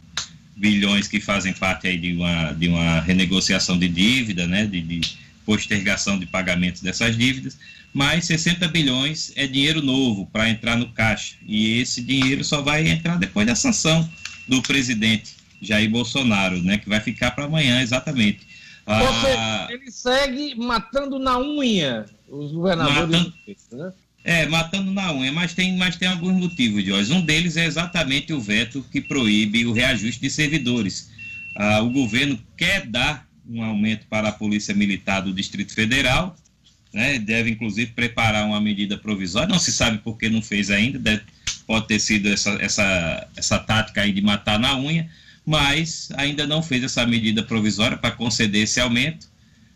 bilhões 0.56 1.06
que 1.06 1.20
fazem 1.20 1.52
parte 1.52 1.86
aí 1.86 1.96
de 1.96 2.14
uma, 2.14 2.52
de 2.52 2.68
uma 2.68 3.00
renegociação 3.00 3.78
de 3.78 3.88
dívida, 3.88 4.44
né, 4.48 4.66
de, 4.66 4.80
de 4.80 5.00
postergação 5.46 6.18
de 6.18 6.26
pagamentos 6.26 6.82
dessas 6.82 7.16
dívidas, 7.16 7.56
mas 7.94 8.24
60 8.26 8.66
bilhões 8.68 9.32
é 9.36 9.46
dinheiro 9.46 9.80
novo 9.80 10.26
para 10.26 10.50
entrar 10.50 10.76
no 10.76 10.88
caixa, 10.88 11.36
e 11.46 11.78
esse 11.78 12.02
dinheiro 12.02 12.42
só 12.42 12.60
vai 12.60 12.88
entrar 12.88 13.16
depois 13.18 13.46
da 13.46 13.54
sanção 13.54 14.08
do 14.48 14.60
presidente 14.62 15.36
Jair 15.62 15.88
Bolsonaro, 15.88 16.60
né, 16.60 16.76
que 16.76 16.88
vai 16.88 16.98
ficar 16.98 17.30
para 17.30 17.44
amanhã 17.44 17.80
exatamente. 17.80 18.40
Ah, 18.84 19.68
ele 19.70 19.90
segue 19.92 20.54
matando 20.54 21.18
na 21.18 21.38
unha 21.38 22.06
os 22.26 22.52
governadores. 22.52 23.10
Matando, 23.10 23.34
né? 23.72 23.92
É, 24.24 24.46
matando 24.46 24.90
na 24.90 25.12
unha, 25.12 25.32
mas 25.32 25.54
tem, 25.54 25.76
mas 25.76 25.96
tem 25.96 26.08
alguns 26.08 26.34
motivos, 26.34 26.84
Jorge. 26.84 27.12
Um 27.12 27.20
deles 27.20 27.56
é 27.56 27.64
exatamente 27.64 28.32
o 28.32 28.40
veto 28.40 28.84
que 28.90 29.00
proíbe 29.00 29.64
o 29.64 29.72
reajuste 29.72 30.20
de 30.20 30.28
servidores. 30.28 31.10
Ah, 31.56 31.80
o 31.80 31.90
governo 31.90 32.38
quer 32.56 32.86
dar 32.86 33.26
um 33.48 33.62
aumento 33.62 34.06
para 34.06 34.28
a 34.28 34.32
Polícia 34.32 34.74
Militar 34.74 35.22
do 35.22 35.32
Distrito 35.32 35.72
Federal, 35.72 36.36
né, 36.92 37.18
deve 37.18 37.50
inclusive 37.50 37.92
preparar 37.92 38.46
uma 38.46 38.60
medida 38.60 38.96
provisória, 38.98 39.48
não 39.48 39.58
se 39.58 39.72
sabe 39.72 39.98
por 39.98 40.18
que 40.18 40.28
não 40.28 40.42
fez 40.42 40.70
ainda, 40.70 40.98
deve, 40.98 41.22
pode 41.66 41.86
ter 41.86 41.98
sido 41.98 42.28
essa, 42.28 42.50
essa, 42.60 43.28
essa 43.36 43.58
tática 43.58 44.02
aí 44.02 44.12
de 44.12 44.20
matar 44.20 44.58
na 44.58 44.76
unha, 44.78 45.08
mas 45.44 46.10
ainda 46.16 46.46
não 46.46 46.62
fez 46.62 46.84
essa 46.84 47.06
medida 47.06 47.42
provisória 47.42 47.96
para 47.96 48.10
conceder 48.10 48.64
esse 48.64 48.80
aumento 48.80 49.28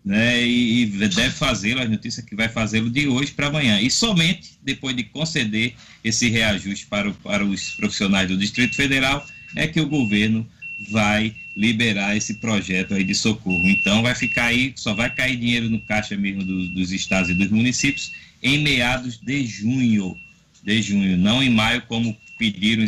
né, 0.05 0.45
e, 0.45 0.87
deve 0.87 1.31
fazê-lo, 1.31 1.81
a 1.81 1.89
notícia 1.89 2.23
que 2.23 2.35
vai 2.35 2.49
fazê-lo 2.49 2.91
de 2.91 3.07
hoje 3.07 3.33
para 3.33 3.47
amanhã. 3.47 3.81
E 3.81 3.91
somente 3.91 4.59
depois 4.63 4.97
de 4.97 5.05
conceder 5.05 5.75
esse 6.03 6.29
reajuste 6.29 6.87
para, 6.87 7.09
o, 7.09 7.15
para 7.15 7.45
os 7.45 7.71
profissionais 7.71 8.29
do 8.29 8.37
Distrito 8.37 8.75
Federal 8.75 9.25
é 9.55 9.67
que 9.67 9.81
o 9.81 9.89
governo 9.89 10.47
vai 10.91 11.35
liberar 11.57 12.17
esse 12.17 12.35
projeto 12.35 12.95
aí 12.95 13.05
de 13.05 13.15
socorro. 13.15 13.69
Então 13.69 14.03
vai 14.03 14.15
ficar 14.15 14.47
aí, 14.47 14.73
só 14.75 14.95
vai 14.95 15.15
cair 15.15 15.37
dinheiro 15.37 15.71
no 15.71 15.81
caixa 15.83 16.17
mesmo 16.17 16.43
do, 16.43 16.69
dos 16.75 16.91
estados 16.91 17.31
e 17.31 17.35
dos 17.35 17.51
municípios 17.51 18.13
em 18.43 18.59
meados 18.59 19.19
de 19.19 19.47
junho, 19.47 20.17
de 20.65 20.83
junho, 20.83 21.17
não 21.17 21.43
em 21.43 21.51
maio 21.51 21.83
como 21.83 22.17
pediram, 22.39 22.85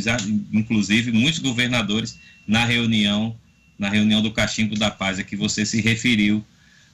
inclusive 0.53 1.13
muitos 1.13 1.39
governadores 1.39 2.19
na 2.47 2.65
reunião, 2.65 3.37
na 3.79 3.89
reunião 3.89 4.21
do 4.21 4.33
Cachimbo 4.33 4.75
da 4.75 4.91
Paz 4.91 5.19
a 5.19 5.23
que 5.23 5.37
você 5.37 5.65
se 5.65 5.81
referiu 5.81 6.45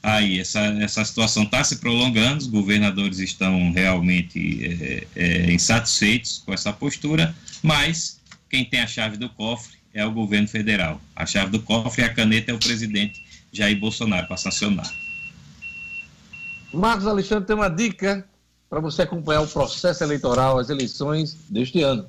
aí 0.01 0.39
essa, 0.39 0.59
essa 0.59 1.05
situação 1.05 1.43
está 1.43 1.63
se 1.63 1.77
prolongando, 1.77 2.39
os 2.39 2.47
governadores 2.47 3.19
estão 3.19 3.71
realmente 3.71 4.65
é, 4.65 5.07
é, 5.15 5.51
insatisfeitos 5.51 6.41
com 6.45 6.53
essa 6.53 6.73
postura, 6.73 7.35
mas 7.61 8.19
quem 8.49 8.65
tem 8.65 8.81
a 8.81 8.87
chave 8.87 9.17
do 9.17 9.29
cofre 9.29 9.77
é 9.93 10.05
o 10.05 10.11
governo 10.11 10.47
federal. 10.47 11.01
A 11.15 11.25
chave 11.25 11.51
do 11.51 11.61
cofre 11.61 12.01
e 12.01 12.05
a 12.05 12.13
caneta 12.13 12.51
é 12.51 12.53
o 12.53 12.59
presidente 12.59 13.23
Jair 13.51 13.79
Bolsonaro 13.79 14.27
para 14.27 14.37
sancionar. 14.37 14.89
Marcos 16.73 17.05
Alexandre 17.05 17.45
tem 17.45 17.55
uma 17.55 17.69
dica 17.69 18.25
para 18.69 18.79
você 18.79 19.01
acompanhar 19.01 19.41
o 19.41 19.47
processo 19.47 20.03
eleitoral, 20.03 20.57
as 20.57 20.69
eleições 20.69 21.37
deste 21.49 21.81
ano. 21.81 22.05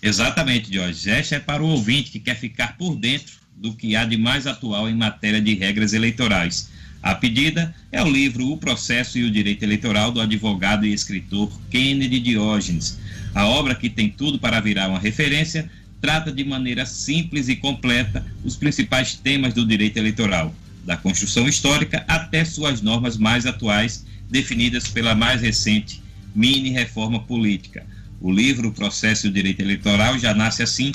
Exatamente, 0.00 0.72
Jorge. 0.74 1.10
Esta 1.10 1.36
é 1.36 1.40
para 1.40 1.62
o 1.62 1.68
ouvinte 1.68 2.10
que 2.10 2.18
quer 2.18 2.34
ficar 2.34 2.76
por 2.78 2.96
dentro 2.96 3.34
do 3.54 3.74
que 3.74 3.94
há 3.94 4.04
de 4.04 4.16
mais 4.16 4.46
atual 4.46 4.88
em 4.88 4.94
matéria 4.94 5.40
de 5.40 5.54
regras 5.54 5.92
eleitorais. 5.92 6.70
A 7.02 7.16
pedida 7.16 7.74
é 7.90 8.00
o 8.00 8.08
livro 8.08 8.48
O 8.48 8.56
Processo 8.56 9.18
e 9.18 9.24
o 9.24 9.30
Direito 9.30 9.64
Eleitoral 9.64 10.12
do 10.12 10.20
advogado 10.20 10.86
e 10.86 10.92
escritor 10.92 11.50
Kennedy 11.68 12.20
Diógenes. 12.20 12.98
A 13.34 13.44
obra, 13.44 13.74
que 13.74 13.90
tem 13.90 14.08
tudo 14.08 14.38
para 14.38 14.60
virar 14.60 14.88
uma 14.88 15.00
referência, 15.00 15.68
trata 16.00 16.30
de 16.30 16.44
maneira 16.44 16.86
simples 16.86 17.48
e 17.48 17.56
completa 17.56 18.24
os 18.44 18.54
principais 18.54 19.14
temas 19.14 19.52
do 19.52 19.66
direito 19.66 19.96
eleitoral, 19.96 20.54
da 20.84 20.96
construção 20.96 21.48
histórica 21.48 22.04
até 22.06 22.44
suas 22.44 22.80
normas 22.80 23.16
mais 23.16 23.46
atuais, 23.46 24.06
definidas 24.30 24.86
pela 24.86 25.14
mais 25.14 25.40
recente 25.40 26.02
mini 26.34 26.70
reforma 26.70 27.20
política. 27.20 27.84
O 28.20 28.30
livro 28.30 28.68
O 28.68 28.72
Processo 28.72 29.26
e 29.26 29.30
o 29.30 29.32
Direito 29.32 29.60
Eleitoral 29.60 30.18
já 30.18 30.32
nasce 30.32 30.62
assim 30.62 30.92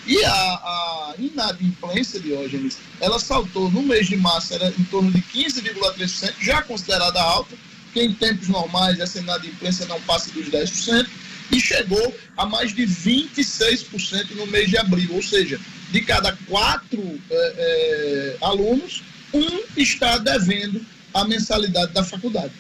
E 0.08 0.24
a, 0.24 0.34
a 0.34 1.16
inadimplência, 1.18 2.20
Diógenes, 2.20 2.78
ela 3.00 3.20
saltou 3.20 3.70
no 3.72 3.82
mês 3.84 4.08
de 4.08 4.16
março, 4.16 4.54
era 4.54 4.70
em 4.70 4.84
torno 4.86 5.12
de 5.12 5.22
15,3%, 5.22 6.34
já 6.42 6.62
considerada 6.62 7.22
alta, 7.22 7.56
que 7.94 8.02
em 8.02 8.14
tempos 8.14 8.48
normais 8.48 9.00
essa 9.00 9.20
inadimplência 9.20 9.86
não 9.86 10.02
passa 10.02 10.32
dos 10.32 10.50
10%, 10.50 11.08
e 11.52 11.60
chegou 11.60 12.16
a 12.38 12.46
mais 12.46 12.74
de 12.74 12.84
26% 12.84 14.36
no 14.36 14.48
mês 14.48 14.70
de 14.70 14.78
abril, 14.78 15.14
ou 15.14 15.22
seja, 15.22 15.60
de 15.92 16.02
cada 16.02 16.36
quatro 16.48 17.20
é, 17.30 17.54
é, 17.58 18.38
alunos, 18.46 19.04
um 19.34 19.62
está 19.78 20.18
devendo 20.18 20.84
a 21.14 21.26
mensalidade 21.26 21.94
da 21.94 22.04
faculdade. 22.04 22.52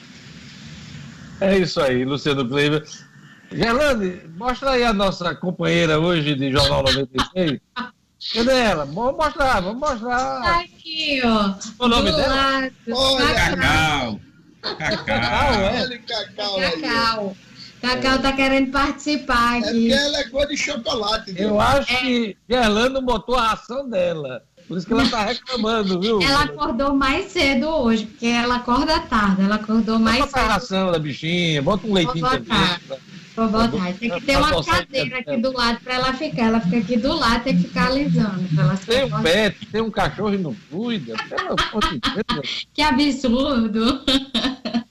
É 1.42 1.58
isso 1.58 1.82
aí, 1.82 2.06
Luciano 2.06 2.48
Kleiber. 2.48 2.86
Gerlane, 3.52 4.22
mostra 4.38 4.72
aí 4.72 4.84
a 4.84 4.94
nossa 4.94 5.36
companheira 5.36 6.00
hoje 6.00 6.36
de 6.36 6.52
Jornal 6.52 6.84
96. 6.84 7.60
Cadê 8.34 8.52
ela? 8.60 8.86
Vamos 8.86 9.16
mostrar, 9.16 9.60
vamos 9.62 9.80
mostrar. 9.80 10.42
Tá 10.42 10.60
aqui, 10.62 11.22
ó. 11.24 11.54
O 11.84 11.88
nome 11.88 12.12
do 12.12 12.18
dela? 12.18 12.36
lado. 12.36 12.72
Olha, 12.92 13.34
Cacau. 13.36 14.20
Cacau. 14.78 15.54
é? 15.54 15.82
Olha, 15.82 16.00
Cacau. 16.00 16.56
Cacau. 16.60 17.38
Cacau 17.82 18.20
tá 18.20 18.32
querendo 18.34 18.72
participar 18.72 19.58
É 19.58 19.62
porque 19.62 19.70
aqui. 19.70 19.94
ela 19.94 20.18
é 20.20 20.24
cor 20.30 20.48
de 20.48 20.58
chocolate. 20.58 21.30
Eu 21.30 21.36
Diogenes. 21.52 21.62
acho 21.62 22.00
que 22.00 22.38
Gerlane 22.50 22.94
não 22.94 23.06
botou 23.06 23.36
a 23.36 23.50
ração 23.50 23.88
dela. 23.88 24.42
Por 24.68 24.76
isso 24.80 24.88
que 24.88 24.94
ela 24.94 25.08
tá 25.08 25.22
reclamando, 25.26 26.00
viu? 26.02 26.20
Ela 26.20 26.46
acordou 26.46 26.96
mais 26.96 27.32
cedo 27.32 27.68
hoje, 27.68 28.08
porque 28.08 28.26
ela 28.26 28.56
acorda 28.56 29.00
tarde. 29.02 29.44
Ela 29.44 29.56
acordou 29.56 30.00
mais 30.00 30.18
Bota 30.22 30.40
a 30.40 30.42
cedo. 30.42 30.50
ração 30.52 30.92
da 30.92 30.98
bichinha, 30.98 31.62
bota 31.62 31.86
um 31.86 31.94
leitinho 31.94 32.28
também. 32.28 32.80
Vou 33.36 33.50
botar. 33.50 33.94
Tem 34.00 34.10
que 34.10 34.22
ter 34.22 34.38
uma 34.38 34.64
cadeira 34.64 35.20
aqui 35.20 35.38
do 35.38 35.52
lado 35.52 35.80
pra 35.82 35.96
ela 35.96 36.14
ficar. 36.14 36.44
Ela 36.44 36.62
fica 36.62 36.78
aqui 36.78 36.98
do 36.98 37.14
lado, 37.14 37.44
tem 37.44 37.58
que 37.58 37.64
ficar 37.64 37.88
alisando. 37.88 38.48
Pra 38.56 38.64
ela 38.64 38.78
Tem 38.78 39.04
um 39.04 39.22
pet, 39.22 39.66
tem 39.66 39.82
um 39.82 39.92
cachorro 39.92 40.34
e 40.34 40.38
não 40.38 40.56
cuida. 40.72 41.16
Pelo 41.30 41.56
amor 41.60 41.90
de 41.90 42.00
Deus. 42.00 42.68
Que 42.74 42.82
absurdo! 42.82 44.04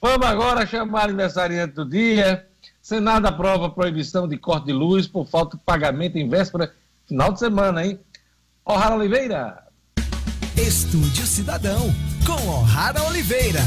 Vamos 0.01 0.27
agora 0.27 0.67
chamar 0.67 1.03
o 1.03 1.05
aniversariante 1.05 1.75
do 1.75 1.85
dia. 1.85 2.47
Senado 2.83 3.27
aprova 3.27 3.67
a 3.67 3.71
proibição 3.71 4.29
de 4.29 4.37
corte 4.37 4.67
de 4.67 4.73
luz 4.73 5.07
por 5.07 5.27
falta 5.27 5.57
de 5.57 5.63
pagamento 5.65 6.19
em 6.19 6.29
véspera, 6.29 6.75
final 7.07 7.33
de 7.33 7.39
semana, 7.39 7.85
hein? 7.85 7.99
O'Hara 8.65 8.97
Oliveira. 8.97 9.63
Estúdio 10.57 11.27
Cidadão, 11.27 11.95
com 12.27 12.49
O'Hara 12.49 13.03
Oliveira. 13.05 13.61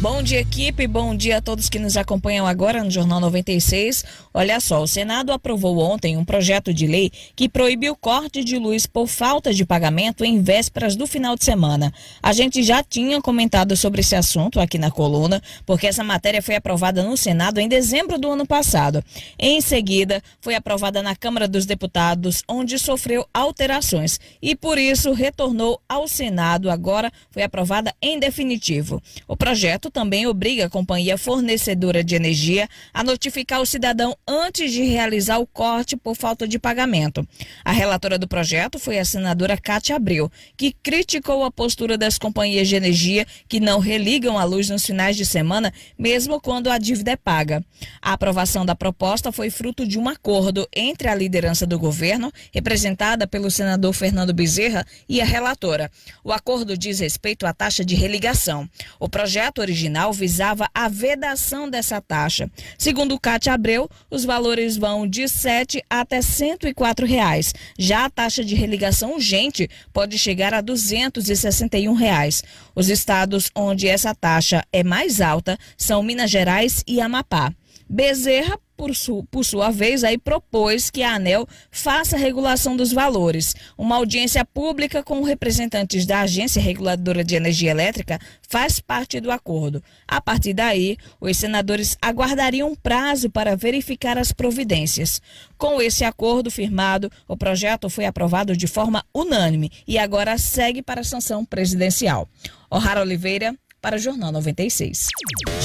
Bom 0.00 0.22
dia, 0.22 0.40
equipe. 0.40 0.86
Bom 0.86 1.14
dia 1.14 1.36
a 1.36 1.40
todos 1.42 1.68
que 1.68 1.78
nos 1.78 1.94
acompanham 1.94 2.46
agora 2.46 2.82
no 2.82 2.90
Jornal 2.90 3.20
96. 3.20 4.02
Olha 4.32 4.60
só, 4.60 4.80
o 4.80 4.86
Senado 4.86 5.32
aprovou 5.32 5.78
ontem 5.78 6.16
um 6.16 6.24
projeto 6.24 6.72
de 6.72 6.86
lei 6.86 7.10
que 7.34 7.48
proíbe 7.48 7.90
o 7.90 7.96
corte 7.96 8.44
de 8.44 8.58
luz 8.58 8.86
por 8.86 9.08
falta 9.08 9.52
de 9.52 9.66
pagamento 9.66 10.24
em 10.24 10.40
vésperas 10.40 10.94
do 10.94 11.04
final 11.04 11.34
de 11.34 11.44
semana. 11.44 11.92
A 12.22 12.32
gente 12.32 12.62
já 12.62 12.80
tinha 12.80 13.20
comentado 13.20 13.76
sobre 13.76 14.02
esse 14.02 14.14
assunto 14.14 14.60
aqui 14.60 14.78
na 14.78 14.88
coluna, 14.88 15.42
porque 15.66 15.88
essa 15.88 16.04
matéria 16.04 16.40
foi 16.40 16.54
aprovada 16.54 17.02
no 17.02 17.16
Senado 17.16 17.58
em 17.58 17.68
dezembro 17.68 18.18
do 18.18 18.30
ano 18.30 18.46
passado. 18.46 19.02
Em 19.36 19.60
seguida, 19.60 20.22
foi 20.40 20.54
aprovada 20.54 21.02
na 21.02 21.16
Câmara 21.16 21.48
dos 21.48 21.66
Deputados, 21.66 22.44
onde 22.48 22.78
sofreu 22.78 23.26
alterações 23.34 24.20
e 24.40 24.54
por 24.54 24.78
isso 24.78 25.12
retornou 25.12 25.80
ao 25.88 26.06
Senado. 26.06 26.70
Agora 26.70 27.10
foi 27.32 27.42
aprovada 27.42 27.92
em 28.00 28.20
definitivo. 28.20 29.02
O 29.26 29.36
projeto 29.36 29.90
também 29.90 30.28
obriga 30.28 30.66
a 30.66 30.70
companhia 30.70 31.18
fornecedora 31.18 32.04
de 32.04 32.14
energia 32.14 32.68
a 32.94 33.02
notificar 33.02 33.60
o 33.60 33.66
cidadão 33.66 34.16
antes 34.30 34.72
de 34.72 34.84
realizar 34.84 35.38
o 35.38 35.46
corte 35.46 35.96
por 35.96 36.14
falta 36.14 36.46
de 36.46 36.56
pagamento. 36.56 37.26
A 37.64 37.72
relatora 37.72 38.16
do 38.16 38.28
projeto 38.28 38.78
foi 38.78 39.00
a 39.00 39.04
senadora 39.04 39.56
Cátia 39.56 39.96
Abreu, 39.96 40.30
que 40.56 40.72
criticou 40.72 41.42
a 41.42 41.50
postura 41.50 41.98
das 41.98 42.16
companhias 42.16 42.68
de 42.68 42.76
energia 42.76 43.26
que 43.48 43.58
não 43.58 43.80
religam 43.80 44.38
a 44.38 44.44
luz 44.44 44.68
nos 44.68 44.86
finais 44.86 45.16
de 45.16 45.26
semana, 45.26 45.72
mesmo 45.98 46.40
quando 46.40 46.70
a 46.70 46.78
dívida 46.78 47.10
é 47.10 47.16
paga. 47.16 47.64
A 48.00 48.12
aprovação 48.12 48.64
da 48.64 48.76
proposta 48.76 49.32
foi 49.32 49.50
fruto 49.50 49.84
de 49.84 49.98
um 49.98 50.08
acordo 50.08 50.68
entre 50.72 51.08
a 51.08 51.14
liderança 51.14 51.66
do 51.66 51.76
governo, 51.76 52.30
representada 52.54 53.26
pelo 53.26 53.50
senador 53.50 53.92
Fernando 53.92 54.32
Bezerra, 54.32 54.86
e 55.08 55.20
a 55.20 55.24
relatora. 55.24 55.90
O 56.22 56.32
acordo 56.32 56.78
diz 56.78 57.00
respeito 57.00 57.46
à 57.46 57.52
taxa 57.52 57.84
de 57.84 57.96
religação. 57.96 58.68
O 59.00 59.08
projeto 59.08 59.58
original 59.58 60.12
visava 60.12 60.68
a 60.72 60.88
vedação 60.88 61.68
dessa 61.68 62.00
taxa. 62.00 62.48
Segundo 62.78 63.18
Cátia 63.18 63.54
Abreu, 63.54 63.90
os 64.08 64.19
valores 64.24 64.76
vão 64.76 65.06
de 65.06 65.28
7 65.28 65.82
até 65.88 66.22
104 66.22 67.06
reais. 67.06 67.54
Já 67.78 68.04
a 68.04 68.10
taxa 68.10 68.44
de 68.44 68.54
religação 68.54 69.14
urgente 69.14 69.68
pode 69.92 70.18
chegar 70.18 70.54
a 70.54 70.60
261 70.60 71.92
reais. 71.94 72.42
Os 72.74 72.88
estados 72.88 73.50
onde 73.54 73.88
essa 73.88 74.14
taxa 74.14 74.64
é 74.72 74.82
mais 74.82 75.20
alta 75.20 75.58
são 75.76 76.02
Minas 76.02 76.30
Gerais 76.30 76.82
e 76.86 77.00
Amapá. 77.00 77.52
Bezerra, 77.88 78.56
por, 78.80 78.96
su, 78.96 79.22
por, 79.24 79.44
sua 79.44 79.70
vez, 79.70 80.02
aí 80.02 80.16
propôs 80.16 80.88
que 80.88 81.02
a 81.02 81.16
ANEL 81.16 81.46
faça 81.70 82.16
a 82.16 82.18
regulação 82.18 82.74
dos 82.74 82.94
valores. 82.94 83.54
Uma 83.76 83.96
audiência 83.96 84.42
pública 84.42 85.02
com 85.02 85.22
representantes 85.22 86.06
da 86.06 86.22
Agência 86.22 86.62
Reguladora 86.62 87.22
de 87.22 87.34
Energia 87.34 87.72
Elétrica 87.72 88.18
faz 88.48 88.80
parte 88.80 89.20
do 89.20 89.30
acordo. 89.30 89.84
A 90.08 90.18
partir 90.18 90.54
daí, 90.54 90.96
os 91.20 91.36
senadores 91.36 91.94
aguardariam 92.00 92.70
um 92.70 92.74
prazo 92.74 93.28
para 93.28 93.54
verificar 93.54 94.16
as 94.16 94.32
providências. 94.32 95.20
Com 95.58 95.82
esse 95.82 96.02
acordo 96.02 96.50
firmado, 96.50 97.12
o 97.28 97.36
projeto 97.36 97.90
foi 97.90 98.06
aprovado 98.06 98.56
de 98.56 98.66
forma 98.66 99.04
unânime 99.14 99.70
e 99.86 99.98
agora 99.98 100.38
segue 100.38 100.80
para 100.80 101.02
a 101.02 101.04
sanção 101.04 101.44
presidencial. 101.44 102.26
O'Hara 102.70 103.02
Oliveira, 103.02 103.54
para 103.82 103.96
o 103.96 103.98
Jornal 103.98 104.32
96. 104.32 105.08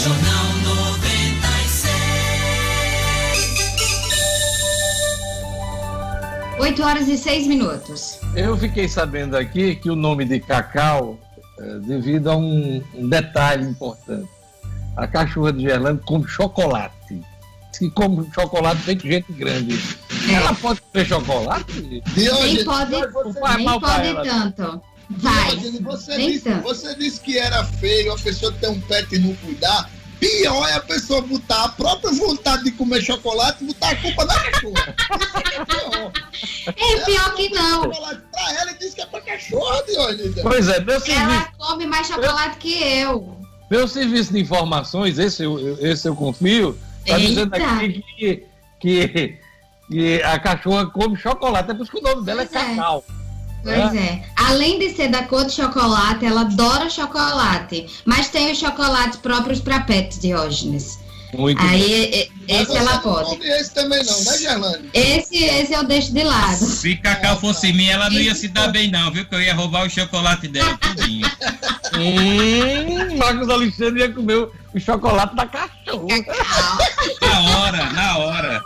Jornal 0.04 0.45
8 6.60 6.84
horas 6.84 7.08
e 7.08 7.18
6 7.18 7.48
minutos. 7.48 8.20
Eu 8.36 8.58
fiquei 8.58 8.88
sabendo 8.88 9.36
aqui 9.36 9.76
que 9.76 9.90
o 9.90 9.96
nome 9.96 10.26
de 10.26 10.40
Cacau 10.40 11.20
é 11.60 11.80
devido 11.80 12.30
a 12.30 12.36
um, 12.36 12.82
um, 12.94 13.10
detalhe 13.10 13.66
importante. 13.66 14.30
A 14.96 15.06
cachorra 15.06 15.52
de 15.52 15.62
Gerlando 15.62 16.02
come 16.06 16.28
chocolate. 16.28 17.22
Se 17.74 17.90
come 17.92 18.30
chocolate 18.34 18.82
feito 18.82 19.06
gente 19.06 19.32
grande. 19.34 19.78
É. 20.30 20.34
Ela 20.34 20.54
pode 20.56 20.82
comer 20.82 21.06
chocolate? 21.06 22.02
Nem 22.16 22.64
pode, 22.64 22.92
nem 22.92 23.80
pode 23.80 24.30
tanto. 24.30 24.82
Vai. 25.10 25.56
Você 25.82 26.18
disse, 26.18 26.50
você 26.56 26.96
disse 26.96 27.20
que 27.20 27.38
era 27.38 27.64
feio 27.64 28.14
a 28.14 28.18
pessoa 28.18 28.52
ter 28.54 28.70
um 28.70 28.80
pet 28.82 29.14
e 29.14 29.20
não 29.20 29.36
cuidar. 29.36 29.90
Pior 30.20 30.68
é 30.68 30.74
a 30.74 30.80
pessoa 30.80 31.22
botar 31.22 31.66
a 31.66 31.70
própria 31.70 32.12
vontade 32.14 32.64
de 32.64 32.72
comer 32.72 33.02
chocolate 33.02 33.64
e 33.64 33.68
botar 33.68 33.90
a 33.90 33.96
culpa 33.96 34.26
na 34.26 34.40
cachorra. 34.40 34.96
É 36.68 37.06
pior 37.06 37.36
que 37.36 37.50
não. 37.50 37.84
Chocolate 37.84 38.22
pra 38.32 38.54
ela 38.62 38.72
e 38.72 38.78
diz 38.78 38.94
que 38.94 39.02
é 39.02 39.06
pra 39.06 39.22
cachorra, 39.22 39.84
Dionísio. 39.84 40.42
Pois 40.42 40.68
é, 40.68 40.80
meu 40.80 41.02
Ela 41.06 41.52
come 41.58 41.86
mais 41.86 42.08
chocolate 42.08 42.56
eu... 42.56 42.60
que 42.60 42.84
eu. 42.84 43.38
meu 43.70 43.88
serviço 43.88 44.34
de 44.34 44.40
informações, 44.40 45.20
esse 45.20 45.44
eu, 45.44 45.78
esse 45.80 46.08
eu 46.08 46.16
confio, 46.16 46.78
está 47.06 47.18
dizendo 47.18 47.54
aqui 47.54 48.04
que, 48.18 48.44
que, 48.80 49.40
que, 49.90 50.24
a 50.24 50.40
cachorra 50.40 50.88
come 50.88 51.18
chocolate, 51.18 51.72
é 51.72 51.74
por 51.74 51.84
isso 51.84 51.92
que 51.92 52.00
o 52.00 52.02
nome 52.02 52.26
dela 52.26 52.44
é 52.44 52.46
pois 52.46 52.64
é 52.64 52.76
Cacau. 52.76 53.04
Pois 53.66 53.96
é. 53.96 54.22
Além 54.36 54.78
de 54.78 54.96
ser 54.96 55.08
da 55.08 55.24
cor 55.24 55.44
de 55.44 55.54
chocolate, 55.54 56.24
ela 56.24 56.42
adora 56.42 56.88
chocolate. 56.88 57.88
Mas 58.06 58.30
tem 58.30 58.52
os 58.52 58.60
chocolates 58.60 59.18
próprios 59.18 59.60
para 59.60 59.80
pets, 59.80 60.20
Diógenes. 60.20 61.00
Muito 61.34 61.60
Aí, 61.62 62.30
bom. 62.48 62.56
esse 62.56 62.78
ela 62.78 63.00
pode. 63.00 63.40
Não 63.40 63.46
esse 63.46 63.74
também 63.74 64.04
não, 64.06 64.24
né, 64.24 64.38
Gerlane? 64.38 64.90
Esse, 64.94 65.44
esse 65.44 65.74
eu 65.74 65.84
deixo 65.84 66.14
de 66.14 66.24
lado. 66.24 66.64
Se 66.64 66.96
Cacau 66.98 67.40
fosse 67.40 67.74
minha, 67.74 67.94
ela 67.94 68.10
não 68.10 68.20
ia 68.20 68.36
se 68.36 68.48
dar 68.50 68.68
bem, 68.68 68.92
não, 68.92 69.12
viu? 69.12 69.26
Que 69.26 69.34
eu 69.34 69.42
ia 69.42 69.56
roubar 69.56 69.86
o 69.86 69.90
chocolate 69.90 70.48
dela 70.48 70.78
tudinho. 70.78 71.28
hum, 71.98 73.18
Marcos 73.18 73.50
Alexandre 73.50 74.02
ia 74.02 74.14
comer 74.14 74.48
o 74.74 74.80
chocolate 74.80 75.36
da 75.36 75.48
cachorra. 75.48 76.08
na 77.20 77.40
hora, 77.60 77.94
na 77.94 78.18
hora. 78.20 78.64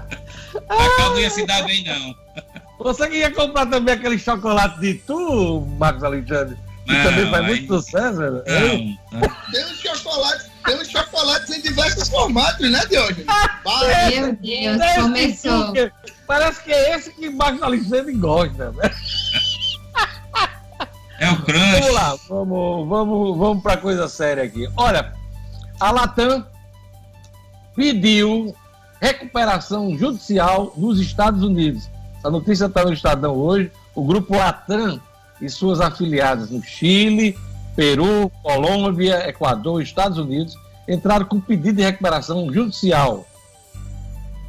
Cacau 0.66 1.10
não 1.10 1.20
ia 1.20 1.30
se 1.30 1.46
dar 1.46 1.62
bem, 1.64 1.84
não. 1.84 2.24
Você 2.78 3.08
que 3.08 3.16
ia 3.16 3.30
comprar 3.30 3.66
também 3.66 3.94
aquele 3.94 4.18
chocolate 4.18 4.80
de 4.80 4.94
tu, 4.94 5.60
Marcos 5.78 6.02
Alexandre? 6.02 6.56
Que 6.84 6.92
não, 6.92 7.04
também 7.04 7.30
faz 7.30 7.46
muito 7.46 7.66
sucesso, 7.66 8.16
velho. 8.16 8.42
Tem 8.44 8.98
um 9.64 9.74
chocolate 9.74 10.54
tem 10.64 10.80
uns 10.80 10.88
chocolates 10.88 11.50
em 11.50 11.60
diversos 11.60 12.08
formatos, 12.08 12.70
né, 12.70 12.80
Diogo? 12.88 13.14
Meu 14.10 14.32
Deus, 14.36 14.94
começou. 14.96 15.72
Parece 16.26 16.62
que 16.62 16.72
é 16.72 16.96
esse 16.96 17.12
que 17.12 17.28
Marcos 17.28 17.62
Alexandre 17.62 18.14
gosta, 18.14 18.72
né? 18.72 18.90
É 21.20 21.30
o 21.30 21.42
crunch. 21.42 21.80
Vamos 21.80 21.94
lá, 21.94 22.16
vamos, 22.28 22.88
vamos, 22.88 23.38
vamos 23.38 23.62
para 23.62 23.76
coisa 23.76 24.08
séria 24.08 24.42
aqui. 24.42 24.66
Olha, 24.76 25.12
a 25.78 25.90
Latam 25.90 26.46
pediu 27.76 28.56
recuperação 29.00 29.96
judicial 29.98 30.72
nos 30.76 30.98
Estados 30.98 31.42
Unidos. 31.42 31.90
A 32.24 32.30
notícia 32.30 32.64
está 32.64 32.82
no 32.82 32.92
Estadão 32.92 33.36
hoje. 33.36 33.70
O 33.94 34.02
grupo 34.02 34.34
Latam 34.34 34.98
e 35.42 35.48
suas 35.50 35.78
afiliadas 35.78 36.50
no 36.50 36.62
Chile, 36.62 37.36
Peru, 37.76 38.32
Colômbia, 38.42 39.28
Equador 39.28 39.82
Estados 39.82 40.16
Unidos 40.16 40.56
entraram 40.88 41.26
com 41.26 41.38
pedido 41.38 41.76
de 41.76 41.82
recuperação 41.82 42.50
judicial. 42.50 43.26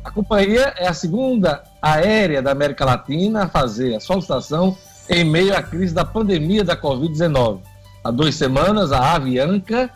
A 0.05 0.09
companhia 0.09 0.73
é 0.77 0.87
a 0.87 0.93
segunda 0.93 1.63
aérea 1.81 2.41
da 2.41 2.51
América 2.51 2.85
Latina 2.85 3.43
a 3.43 3.49
fazer 3.49 3.95
a 3.95 3.99
solicitação 3.99 4.77
em 5.09 5.25
meio 5.25 5.55
à 5.55 5.61
crise 5.61 5.93
da 5.93 6.05
pandemia 6.05 6.63
da 6.63 6.77
Covid-19. 6.77 7.59
Há 8.03 8.11
duas 8.11 8.35
semanas, 8.35 8.91
a 8.91 9.15
Avianca 9.15 9.89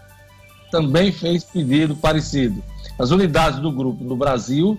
também 0.69 1.11
fez 1.11 1.43
pedido 1.43 1.95
parecido. 1.95 2.61
As 2.97 3.11
unidades 3.11 3.59
do 3.59 3.71
grupo 3.71 4.03
no 4.03 4.15
Brasil, 4.15 4.77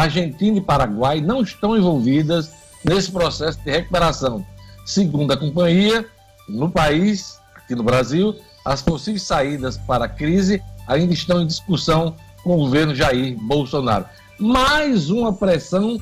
Argentina 0.00 0.58
e 0.58 0.60
Paraguai 0.60 1.20
não 1.20 1.42
estão 1.42 1.76
envolvidas 1.76 2.50
nesse 2.84 3.10
processo 3.10 3.58
de 3.60 3.70
recuperação. 3.70 4.44
Segundo 4.84 5.32
a 5.32 5.36
companhia, 5.36 6.04
no 6.48 6.70
país 6.70 7.38
aqui 7.54 7.74
no 7.74 7.82
Brasil, 7.82 8.34
as 8.64 8.82
possíveis 8.82 9.22
saídas 9.22 9.76
para 9.76 10.06
a 10.06 10.08
crise 10.08 10.62
ainda 10.86 11.12
estão 11.12 11.40
em 11.40 11.46
discussão 11.46 12.16
com 12.42 12.54
o 12.54 12.58
governo 12.58 12.94
Jair 12.94 13.36
Bolsonaro. 13.40 14.04
Mais 14.38 15.10
uma 15.10 15.32
pressão 15.32 16.00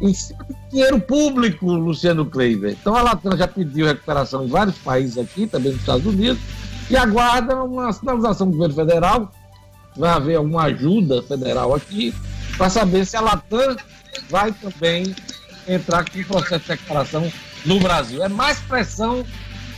em 0.00 0.12
cima 0.12 0.46
dinheiro 0.70 1.00
público, 1.00 1.72
Luciano 1.72 2.26
Kleiber. 2.26 2.76
Então 2.78 2.94
a 2.94 3.02
Latam 3.02 3.36
já 3.36 3.48
pediu 3.48 3.86
recuperação 3.86 4.44
em 4.44 4.48
vários 4.48 4.76
países 4.78 5.16
aqui, 5.16 5.46
também 5.46 5.72
nos 5.72 5.80
Estados 5.80 6.06
Unidos, 6.06 6.38
e 6.90 6.96
aguarda 6.96 7.62
uma 7.62 7.92
sinalização 7.92 8.46
do 8.46 8.52
governo 8.52 8.74
federal. 8.74 9.32
Vai 9.96 10.10
haver 10.10 10.36
alguma 10.36 10.64
ajuda 10.64 11.22
federal 11.22 11.74
aqui 11.74 12.14
para 12.56 12.70
saber 12.70 13.04
se 13.04 13.16
a 13.16 13.20
Latam 13.20 13.76
vai 14.28 14.52
também 14.52 15.14
entrar 15.68 16.08
com 16.08 16.18
o 16.18 16.24
processo 16.24 16.64
de 16.64 16.70
recuperação 16.70 17.32
no 17.64 17.80
Brasil. 17.80 18.22
É 18.22 18.28
mais 18.28 18.58
pressão 18.60 19.26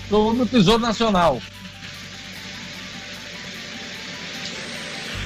sobre 0.09 0.43
o 0.43 0.47
Tesouro 0.47 0.81
Nacional. 0.81 1.41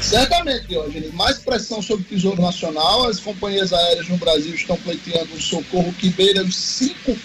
Certamente, 0.01 0.67
Diógenes. 0.67 1.13
Mais 1.15 1.39
pressão 1.39 1.81
sobre 1.81 2.05
o 2.05 2.09
Tesouro 2.09 2.43
Nacional. 2.43 3.09
As 3.09 3.21
companhias 3.21 3.73
aéreas 3.73 4.09
no 4.09 4.17
Brasil 4.17 4.55
estão 4.55 4.77
pleiteando 4.77 5.33
um 5.35 5.41
socorro 5.41 5.93
que 5.95 6.11
beira 6.11 6.43
os 6.43 6.57
5 6.57 7.17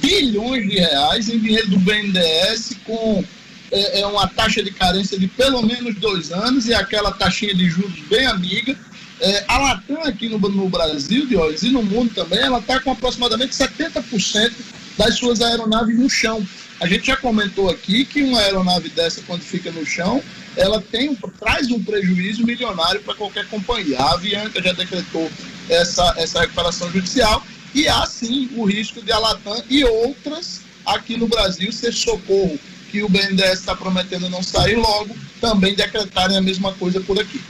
bilhões 0.00 0.68
de 0.68 0.76
reais 0.76 1.28
em 1.28 1.38
dinheiro 1.38 1.68
do 1.70 1.78
BNDES 1.78 2.76
com 2.84 3.24
é, 3.70 4.00
é, 4.00 4.06
uma 4.06 4.26
taxa 4.26 4.62
de 4.62 4.70
carência 4.70 5.18
de 5.18 5.28
pelo 5.28 5.62
menos 5.62 5.94
dois 5.96 6.32
anos 6.32 6.66
e 6.66 6.74
aquela 6.74 7.12
taxinha 7.12 7.54
de 7.54 7.68
juros 7.68 8.00
bem 8.08 8.26
amiga. 8.26 8.76
É, 9.24 9.42
a 9.48 9.56
Latam 9.56 10.02
aqui 10.02 10.28
no, 10.28 10.38
no 10.38 10.68
Brasil, 10.68 11.24
Diógenes, 11.26 11.62
e 11.62 11.70
no 11.70 11.82
mundo 11.82 12.14
também, 12.14 12.40
ela 12.40 12.58
está 12.58 12.78
com 12.78 12.90
aproximadamente 12.90 13.54
70% 13.54 14.52
das 14.98 15.16
suas 15.16 15.40
aeronaves 15.40 15.98
no 15.98 16.10
chão. 16.10 16.46
A 16.78 16.86
gente 16.86 17.06
já 17.06 17.16
comentou 17.16 17.70
aqui 17.70 18.04
que 18.04 18.22
uma 18.22 18.38
aeronave 18.38 18.90
dessa, 18.90 19.22
quando 19.22 19.40
fica 19.40 19.72
no 19.72 19.86
chão, 19.86 20.22
ela 20.54 20.78
tem, 20.78 21.16
traz 21.40 21.70
um 21.70 21.82
prejuízo 21.82 22.44
milionário 22.44 23.00
para 23.00 23.14
qualquer 23.14 23.48
companhia. 23.48 23.98
A 23.98 24.12
Avianca 24.12 24.62
já 24.62 24.74
decretou 24.74 25.30
essa, 25.70 26.14
essa 26.18 26.40
recuperação 26.40 26.92
judicial 26.92 27.42
e 27.74 27.88
há 27.88 28.04
sim 28.04 28.50
o 28.54 28.64
risco 28.66 29.00
de 29.00 29.10
a 29.10 29.18
Latam 29.18 29.62
e 29.70 29.82
outras 29.86 30.60
aqui 30.84 31.16
no 31.16 31.26
Brasil 31.26 31.72
ser 31.72 31.94
socorro 31.94 32.58
que 32.90 33.02
o 33.02 33.08
BNDES 33.08 33.60
está 33.60 33.74
prometendo 33.74 34.28
não 34.28 34.42
sair 34.42 34.76
logo, 34.76 35.16
também 35.40 35.74
decretarem 35.74 36.36
a 36.36 36.42
mesma 36.42 36.74
coisa 36.74 37.00
por 37.00 37.18
aqui. 37.18 37.40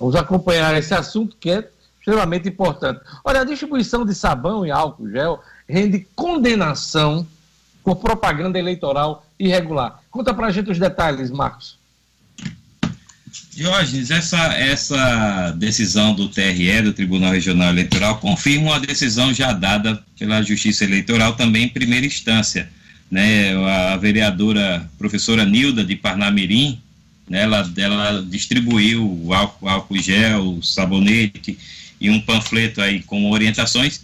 Vamos 0.00 0.16
acompanhar 0.16 0.74
esse 0.78 0.94
assunto 0.94 1.36
que 1.38 1.50
é 1.50 1.68
extremamente 1.98 2.48
importante. 2.48 3.00
Olha, 3.22 3.42
a 3.42 3.44
distribuição 3.44 4.06
de 4.06 4.14
sabão 4.14 4.64
e 4.64 4.70
álcool 4.70 5.10
gel 5.10 5.40
rende 5.68 6.06
condenação 6.16 7.26
por 7.84 7.96
propaganda 7.96 8.58
eleitoral 8.58 9.26
irregular. 9.38 10.00
Conta 10.10 10.32
para 10.32 10.46
a 10.46 10.50
gente 10.50 10.70
os 10.70 10.78
detalhes, 10.78 11.30
Marcos. 11.30 11.78
Diógenes, 13.52 14.10
essa, 14.10 14.38
essa 14.54 15.50
decisão 15.52 16.14
do 16.14 16.28
TRE, 16.28 16.80
do 16.82 16.94
Tribunal 16.94 17.32
Regional 17.32 17.68
Eleitoral, 17.68 18.18
confirma 18.18 18.70
uma 18.70 18.80
decisão 18.80 19.34
já 19.34 19.52
dada 19.52 20.02
pela 20.18 20.42
Justiça 20.42 20.84
Eleitoral 20.84 21.34
também 21.34 21.64
em 21.64 21.68
primeira 21.68 22.06
instância. 22.06 22.70
Né, 23.10 23.52
a 23.92 23.96
vereadora 23.96 24.88
professora 24.96 25.44
Nilda 25.44 25.84
de 25.84 25.96
Parnamirim, 25.96 26.80
né, 27.30 27.42
ela, 27.42 27.72
ela 27.76 28.26
distribuiu 28.28 29.32
álcool, 29.32 29.68
álcool 29.68 29.98
gel, 29.98 30.58
sabonete 30.62 31.56
e 32.00 32.10
um 32.10 32.20
panfleto 32.20 32.80
aí 32.80 33.02
com 33.04 33.30
orientações 33.30 34.02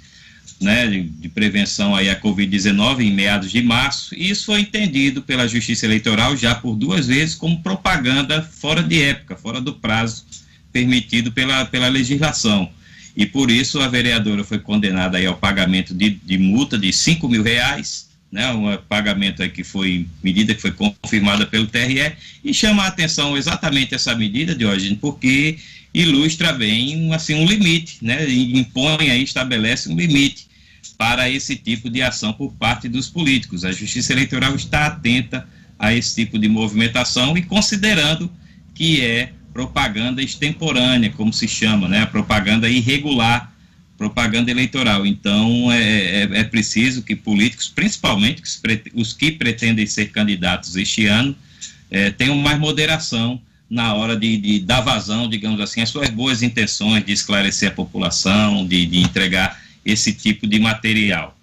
né, 0.61 0.87
de, 0.87 1.03
de, 1.03 1.29
prevenção 1.29 1.95
aí 1.95 2.09
à 2.09 2.19
Covid-19 2.19 3.01
em 3.01 3.13
meados 3.13 3.51
de 3.51 3.61
março, 3.61 4.15
e 4.15 4.31
isso 4.31 4.47
foi 4.47 4.61
entendido 4.61 5.21
pela 5.21 5.47
Justiça 5.47 5.85
Eleitoral 5.85 6.37
já 6.37 6.55
por 6.55 6.77
duas 6.77 7.09
vezes 7.09 7.35
como 7.35 7.61
propaganda 7.63 8.43
fora 8.43 8.83
de 8.83 9.03
época, 9.03 9.37
fora 9.37 9.61
do 9.61 9.75
prazo 9.75 10.25
permitido 10.73 11.33
pela, 11.33 11.65
pela 11.67 11.89
legislação. 11.89 12.71
E 13.17 13.25
por 13.27 13.51
isso 13.51 13.81
a 13.81 13.89
vereadora 13.89 14.45
foi 14.45 14.59
condenada 14.59 15.19
aí 15.19 15.27
ao 15.27 15.37
pagamento 15.37 15.95
de, 15.95 16.11
de 16.11 16.39
multa 16.39 16.79
de 16.79 16.93
5 16.93 17.29
mil 17.29 17.43
reais, 17.43 18.06
né, 18.31 18.51
um 18.53 18.77
pagamento 18.89 19.43
aí 19.43 19.49
que 19.49 19.65
foi, 19.65 20.07
medida 20.23 20.55
que 20.55 20.61
foi 20.61 20.73
confirmada 20.73 21.47
pelo 21.47 21.67
TRE, 21.67 22.13
e 22.45 22.53
chama 22.53 22.85
a 22.85 22.89
atenção 22.89 23.37
exatamente 23.37 23.95
essa 23.95 24.15
medida, 24.15 24.55
de 24.55 24.65
hoje, 24.65 24.95
porque 24.97 25.59
ilustra 25.95 26.53
bem 26.53 27.13
assim, 27.15 27.35
um 27.35 27.47
limite, 27.47 27.99
né, 28.03 28.29
impõe 28.31 29.11
aí, 29.11 29.23
estabelece 29.23 29.89
um 29.89 29.97
limite 29.97 30.47
para 30.99 31.29
esse 31.29 31.57
tipo 31.57 31.91
de 31.91 32.03
ação 32.03 32.33
por 32.33 32.53
parte 32.55 32.89
dos 32.89 33.09
políticos. 33.09 33.65
A 33.65 33.73
Justiça 33.73 34.13
Eleitoral 34.13 34.55
está 34.55 34.87
atenta 34.87 35.47
a 35.79 35.95
esse 35.95 36.15
tipo 36.15 36.39
de 36.39 36.49
movimentação 36.49 37.37
e 37.37 37.43
considerando 37.43 38.31
que 38.75 39.01
é 39.03 39.33
propaganda 39.53 40.23
extemporânea, 40.23 41.11
como 41.11 41.33
se 41.33 41.49
chama, 41.49 41.89
né? 41.89 42.03
A 42.03 42.07
propaganda 42.07 42.69
irregular, 42.69 43.53
propaganda 43.97 44.51
eleitoral. 44.51 45.07
Então, 45.07 45.71
é, 45.73 46.23
é, 46.23 46.41
é 46.41 46.45
preciso 46.45 47.03
que 47.03 47.17
políticos, 47.17 47.69
principalmente 47.69 48.43
os 48.95 49.13
que 49.13 49.33
pretendem 49.33 49.87
ser 49.87 50.07
candidatos 50.07 50.77
este 50.77 51.07
ano, 51.07 51.35
é, 51.91 52.11
tenham 52.11 52.37
mais 52.37 52.59
moderação 52.59 53.41
na 53.69 53.95
hora 53.95 54.17
de, 54.17 54.37
de, 54.37 54.61
dar 54.61 54.81
vazão, 54.81 55.29
digamos 55.29 55.61
assim, 55.61 55.81
às 55.81 55.89
suas 55.89 56.09
boas 56.11 56.43
intenções 56.43 57.05
de 57.05 57.13
esclarecer 57.13 57.71
a 57.71 57.75
população, 57.75 58.67
de, 58.67 58.87
de 58.87 59.01
entregar 59.01 59.61
esse 59.85 60.13
tipo 60.13 60.47
de 60.47 60.59
material. 60.59 61.37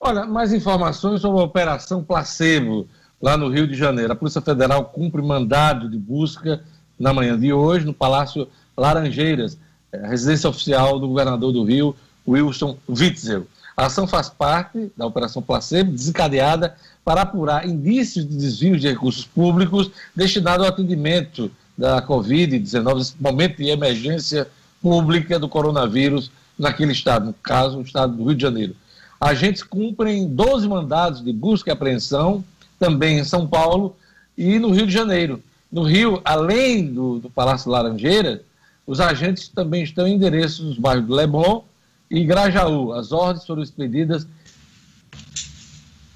Olha, 0.00 0.26
mais 0.26 0.52
informações 0.52 1.20
sobre 1.20 1.40
a 1.40 1.44
Operação 1.44 2.02
Placebo, 2.02 2.88
lá 3.22 3.36
no 3.36 3.48
Rio 3.48 3.66
de 3.66 3.74
Janeiro. 3.74 4.12
A 4.12 4.16
Polícia 4.16 4.40
Federal 4.40 4.84
cumpre 4.86 5.22
mandado 5.22 5.88
de 5.88 5.96
busca 5.96 6.62
na 6.98 7.12
manhã 7.12 7.38
de 7.38 7.52
hoje 7.52 7.86
no 7.86 7.94
Palácio 7.94 8.46
Laranjeiras, 8.76 9.58
a 10.02 10.08
residência 10.08 10.48
oficial 10.48 10.98
do 10.98 11.08
governador 11.08 11.52
do 11.52 11.64
Rio, 11.64 11.94
Wilson 12.26 12.76
Witzel. 12.88 13.46
A 13.76 13.86
ação 13.86 14.06
faz 14.06 14.28
parte 14.28 14.90
da 14.96 15.04
Operação 15.06 15.42
Placebo, 15.42 15.92
desencadeada 15.92 16.76
para 17.04 17.22
apurar 17.22 17.68
indícios 17.68 18.26
de 18.28 18.36
desvios 18.36 18.80
de 18.80 18.88
recursos 18.88 19.24
públicos 19.24 19.90
destinados 20.14 20.64
ao 20.64 20.72
atendimento 20.72 21.50
da 21.76 22.00
Covid-19, 22.06 23.00
esse 23.00 23.14
momento 23.20 23.56
de 23.56 23.68
emergência 23.68 24.48
pública 24.80 25.38
do 25.38 25.48
coronavírus 25.48 26.30
naquele 26.58 26.92
estado, 26.92 27.26
no 27.26 27.32
caso, 27.32 27.78
o 27.78 27.82
estado 27.82 28.16
do 28.16 28.24
Rio 28.24 28.36
de 28.36 28.42
Janeiro. 28.42 28.76
Agentes 29.20 29.62
cumprem 29.62 30.28
12 30.28 30.68
mandados 30.68 31.24
de 31.24 31.32
busca 31.32 31.70
e 31.70 31.72
apreensão, 31.72 32.44
também 32.78 33.18
em 33.18 33.24
São 33.24 33.46
Paulo 33.46 33.96
e 34.36 34.58
no 34.58 34.70
Rio 34.70 34.86
de 34.86 34.92
Janeiro. 34.92 35.42
No 35.70 35.82
Rio, 35.82 36.20
além 36.24 36.92
do, 36.92 37.18
do 37.18 37.30
Palácio 37.30 37.70
Laranjeira, 37.70 38.42
os 38.86 39.00
agentes 39.00 39.48
também 39.48 39.82
estão 39.82 40.06
em 40.06 40.14
endereços 40.14 40.64
nos 40.64 40.78
bairros 40.78 41.06
do 41.06 41.14
Leblon 41.14 41.62
e 42.10 42.24
Grajaú. 42.24 42.92
As 42.92 43.12
ordens 43.12 43.46
foram 43.46 43.62
expedidas 43.62 44.26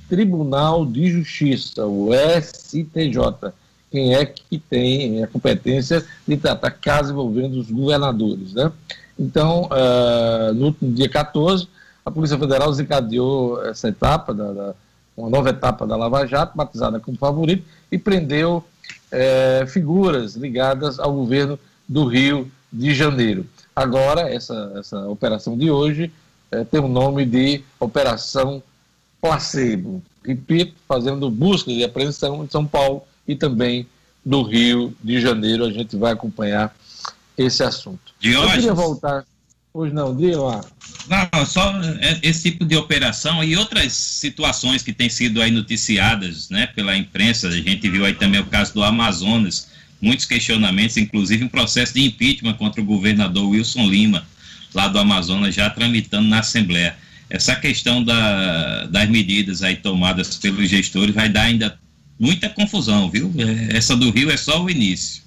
Tribunal 0.09 0.87
de 0.87 1.11
Justiça, 1.11 1.85
o 1.87 2.11
STJ, 2.41 3.53
quem 3.91 4.15
é 4.15 4.25
que 4.25 4.59
tem 4.59 5.23
a 5.23 5.27
competência 5.27 6.05
de 6.27 6.37
tratar 6.37 6.71
casos 6.71 7.13
envolvendo 7.13 7.61
os 7.61 7.71
governadores. 7.71 8.55
Né? 8.55 8.73
Então, 9.19 9.69
uh, 9.69 10.55
no 10.55 10.75
dia 10.81 11.09
14, 11.09 11.69
a 12.05 12.11
Polícia 12.11 12.39
Federal 12.39 12.71
desencadeou 12.71 13.63
essa 13.67 13.89
etapa, 13.89 14.33
da, 14.33 14.53
da, 14.53 14.75
uma 15.17 15.29
nova 15.29 15.51
etapa 15.51 15.87
da 15.87 15.97
Lava 15.97 16.27
Jato, 16.27 16.57
batizada 16.57 16.99
como 16.99 17.19
favorito, 17.19 17.65
e 17.93 17.99
prendeu 17.99 18.65
uh, 19.13 19.67
figuras 19.67 20.37
ligadas 20.37 20.99
ao 20.99 21.13
governo 21.13 21.59
do 21.87 22.07
Rio 22.07 22.51
de 22.73 22.95
Janeiro. 22.95 23.47
Agora, 23.75 24.33
essa, 24.33 24.73
essa 24.77 25.09
operação 25.09 25.57
de 25.57 25.71
hoje 25.71 26.11
uh, 26.53 26.65
tem 26.65 26.81
o 26.81 26.89
nome 26.89 27.25
de 27.25 27.63
Operação 27.79 28.63
Placebo. 29.21 30.03
Repito, 30.25 30.75
fazendo 30.87 31.31
busca 31.31 31.73
de 31.73 31.85
apreensão 31.85 32.45
em 32.45 32.49
São 32.49 32.67
Paulo 32.67 33.03
e 33.27 33.35
também 33.35 33.87
do 34.25 34.43
Rio 34.43 34.95
de 35.03 35.21
Janeiro. 35.21 35.65
A 35.65 35.71
gente 35.71 35.97
vai 35.97 36.13
acompanhar 36.13 36.75
esse 37.37 37.63
assunto. 37.63 38.13
Diógenes. 38.21 38.51
Eu 38.51 38.55
queria 38.57 38.75
voltar. 38.75 39.25
Hoje 39.73 39.95
não, 39.95 40.17
diga 40.17 40.41
lá. 40.41 40.65
Não, 41.09 41.47
só 41.47 41.71
é, 42.01 42.19
esse 42.23 42.51
tipo 42.51 42.65
de 42.65 42.77
operação 42.77 43.45
e 43.45 43.57
outras 43.57 43.93
situações 43.93 44.83
que 44.83 44.93
têm 44.93 45.09
sido 45.09 45.41
aí 45.41 45.51
noticiadas 45.51 46.51
né, 46.51 46.67
pela 46.67 46.97
imprensa. 46.97 47.49
A 47.49 47.53
gente 47.53 47.89
viu 47.89 48.05
aí 48.05 48.15
também 48.15 48.41
o 48.41 48.47
caso 48.47 48.75
do 48.75 48.83
Amazonas, 48.83 49.69
muitos 50.01 50.25
questionamentos, 50.25 50.97
inclusive 50.97 51.45
um 51.45 51.49
processo 51.49 51.95
de 51.95 52.05
impeachment 52.05 52.55
contra 52.55 52.81
o 52.81 52.85
governador 52.85 53.49
Wilson 53.49 53.87
Lima, 53.87 54.27
lá 54.75 54.89
do 54.89 54.99
Amazonas, 54.99 55.55
já 55.55 55.69
tramitando 55.71 56.29
na 56.29 56.41
Assembleia. 56.41 56.97
Essa 57.31 57.55
questão 57.57 58.03
da, 58.03 58.87
das 58.87 59.09
medidas 59.09 59.63
aí 59.63 59.77
tomadas 59.77 60.37
pelos 60.37 60.69
gestores 60.69 61.15
vai 61.15 61.29
dar 61.29 61.43
ainda 61.43 61.79
muita 62.19 62.49
confusão, 62.49 63.11
viu? 63.11 63.33
É, 63.37 63.77
essa 63.77 63.97
do 63.97 64.11
Rio 64.11 64.31
é 64.31 64.37
só 64.37 64.63
o 64.63 64.71
início. 64.71 65.23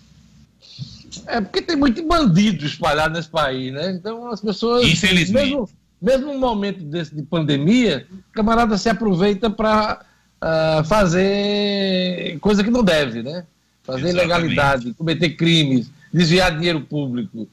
É 1.28 1.40
porque 1.40 1.62
tem 1.62 1.76
muito 1.76 2.06
bandido 2.06 2.66
espalhado 2.66 3.14
nesse 3.14 3.30
país, 3.30 3.72
né? 3.72 3.92
Então 3.92 4.28
as 4.30 4.42
pessoas. 4.42 4.88
Infelizmente. 4.88 5.50
Mesmo, 5.50 5.70
mesmo 6.02 6.34
num 6.34 6.40
momento 6.40 6.84
desse 6.84 7.14
de 7.14 7.22
pandemia, 7.22 8.08
o 8.12 8.34
camarada 8.34 8.78
se 8.78 8.90
aproveita 8.90 9.50
para 9.50 10.02
uh, 10.02 10.46
ah, 10.80 10.84
fazer 10.86 12.40
coisa 12.40 12.64
que 12.64 12.72
não 12.72 12.84
deve, 12.84 13.22
né? 13.22 13.46
Fazer 13.84 14.10
Exatamente. 14.10 14.26
ilegalidade, 14.26 14.94
cometer 14.94 15.30
crimes, 15.32 15.90
desviar 16.14 16.56
dinheiro 16.56 16.82
público. 16.82 17.48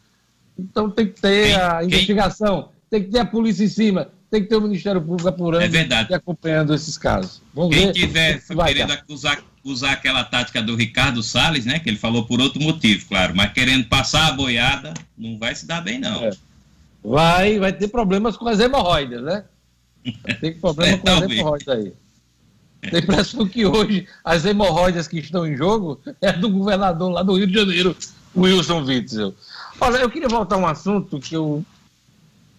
Então 0.58 0.90
tem 0.90 1.06
que 1.06 1.20
ter 1.20 1.46
quem, 1.46 1.54
a 1.54 1.84
investigação, 1.84 2.62
quem... 2.90 3.00
tem 3.00 3.04
que 3.04 3.12
ter 3.12 3.20
a 3.20 3.24
polícia 3.24 3.64
em 3.64 3.68
cima, 3.68 4.10
tem 4.30 4.42
que 4.42 4.48
ter 4.48 4.56
o 4.56 4.60
Ministério 4.60 5.00
Público 5.00 5.28
apurando 5.28 5.62
é 5.62 5.68
verdade. 5.68 6.12
e 6.12 6.14
acompanhando 6.14 6.74
esses 6.74 6.98
casos. 6.98 7.40
Vamos 7.54 7.74
Quem 7.74 7.86
ver 7.86 7.92
tiver 7.92 8.42
querendo 8.42 8.92
acusar, 8.92 9.42
usar 9.64 9.92
aquela 9.92 10.24
tática 10.24 10.60
do 10.60 10.76
Ricardo 10.76 11.22
Salles, 11.22 11.64
né? 11.64 11.78
Que 11.78 11.88
ele 11.88 11.96
falou 11.96 12.26
por 12.26 12.40
outro 12.40 12.60
motivo, 12.60 13.06
claro, 13.06 13.34
mas 13.34 13.52
querendo 13.52 13.86
passar 13.86 14.28
a 14.28 14.32
boiada, 14.32 14.92
não 15.16 15.38
vai 15.38 15.54
se 15.54 15.66
dar 15.66 15.80
bem, 15.80 15.98
não. 15.98 16.24
É. 16.24 16.30
Vai, 17.02 17.58
vai 17.58 17.72
ter 17.72 17.88
problemas 17.88 18.36
com 18.36 18.48
as 18.48 18.60
hemorroidas, 18.60 19.22
né? 19.22 19.44
Tem 20.40 20.52
problema 20.54 20.92
é, 20.92 20.98
com 20.98 21.08
as 21.08 21.22
hemorroidas 21.22 21.68
aí. 21.68 21.92
Tem 22.80 23.00
a 23.00 23.02
impressão 23.02 23.46
que 23.46 23.66
hoje 23.66 24.06
as 24.24 24.44
hemorroidas 24.44 25.08
que 25.08 25.18
estão 25.18 25.46
em 25.46 25.56
jogo 25.56 26.00
é 26.20 26.32
do 26.32 26.48
governador 26.48 27.10
lá 27.10 27.22
do 27.22 27.36
Rio 27.36 27.46
de 27.46 27.54
Janeiro, 27.54 27.96
Wilson 28.36 28.84
Witzel. 28.84 29.34
Olha, 29.80 29.98
eu 29.98 30.10
queria 30.10 30.28
voltar 30.28 30.56
a 30.56 30.58
um 30.58 30.66
assunto 30.66 31.18
que 31.18 31.34
eu 31.34 31.64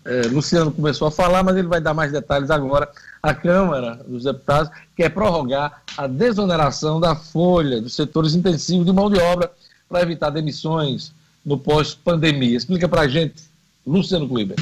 é, 0.05 0.21
Luciano 0.27 0.71
começou 0.71 1.07
a 1.07 1.11
falar, 1.11 1.43
mas 1.43 1.55
ele 1.55 1.67
vai 1.67 1.81
dar 1.81 1.93
mais 1.93 2.11
detalhes 2.11 2.49
agora. 2.49 2.89
A 3.21 3.33
Câmara 3.33 3.99
dos 4.07 4.23
Deputados 4.23 4.71
quer 4.95 5.09
prorrogar 5.09 5.83
a 5.97 6.07
desoneração 6.07 6.99
da 6.99 7.15
folha 7.15 7.81
dos 7.81 7.93
setores 7.93 8.33
intensivos 8.33 8.85
de 8.85 8.91
mão 8.91 9.09
de 9.09 9.19
obra 9.19 9.51
para 9.87 10.01
evitar 10.01 10.29
demissões 10.29 11.11
no 11.45 11.57
pós-pandemia. 11.57 12.57
Explica 12.57 12.87
para 12.87 13.01
a 13.01 13.07
gente, 13.07 13.43
Luciano 13.85 14.27
Kliber. 14.27 14.55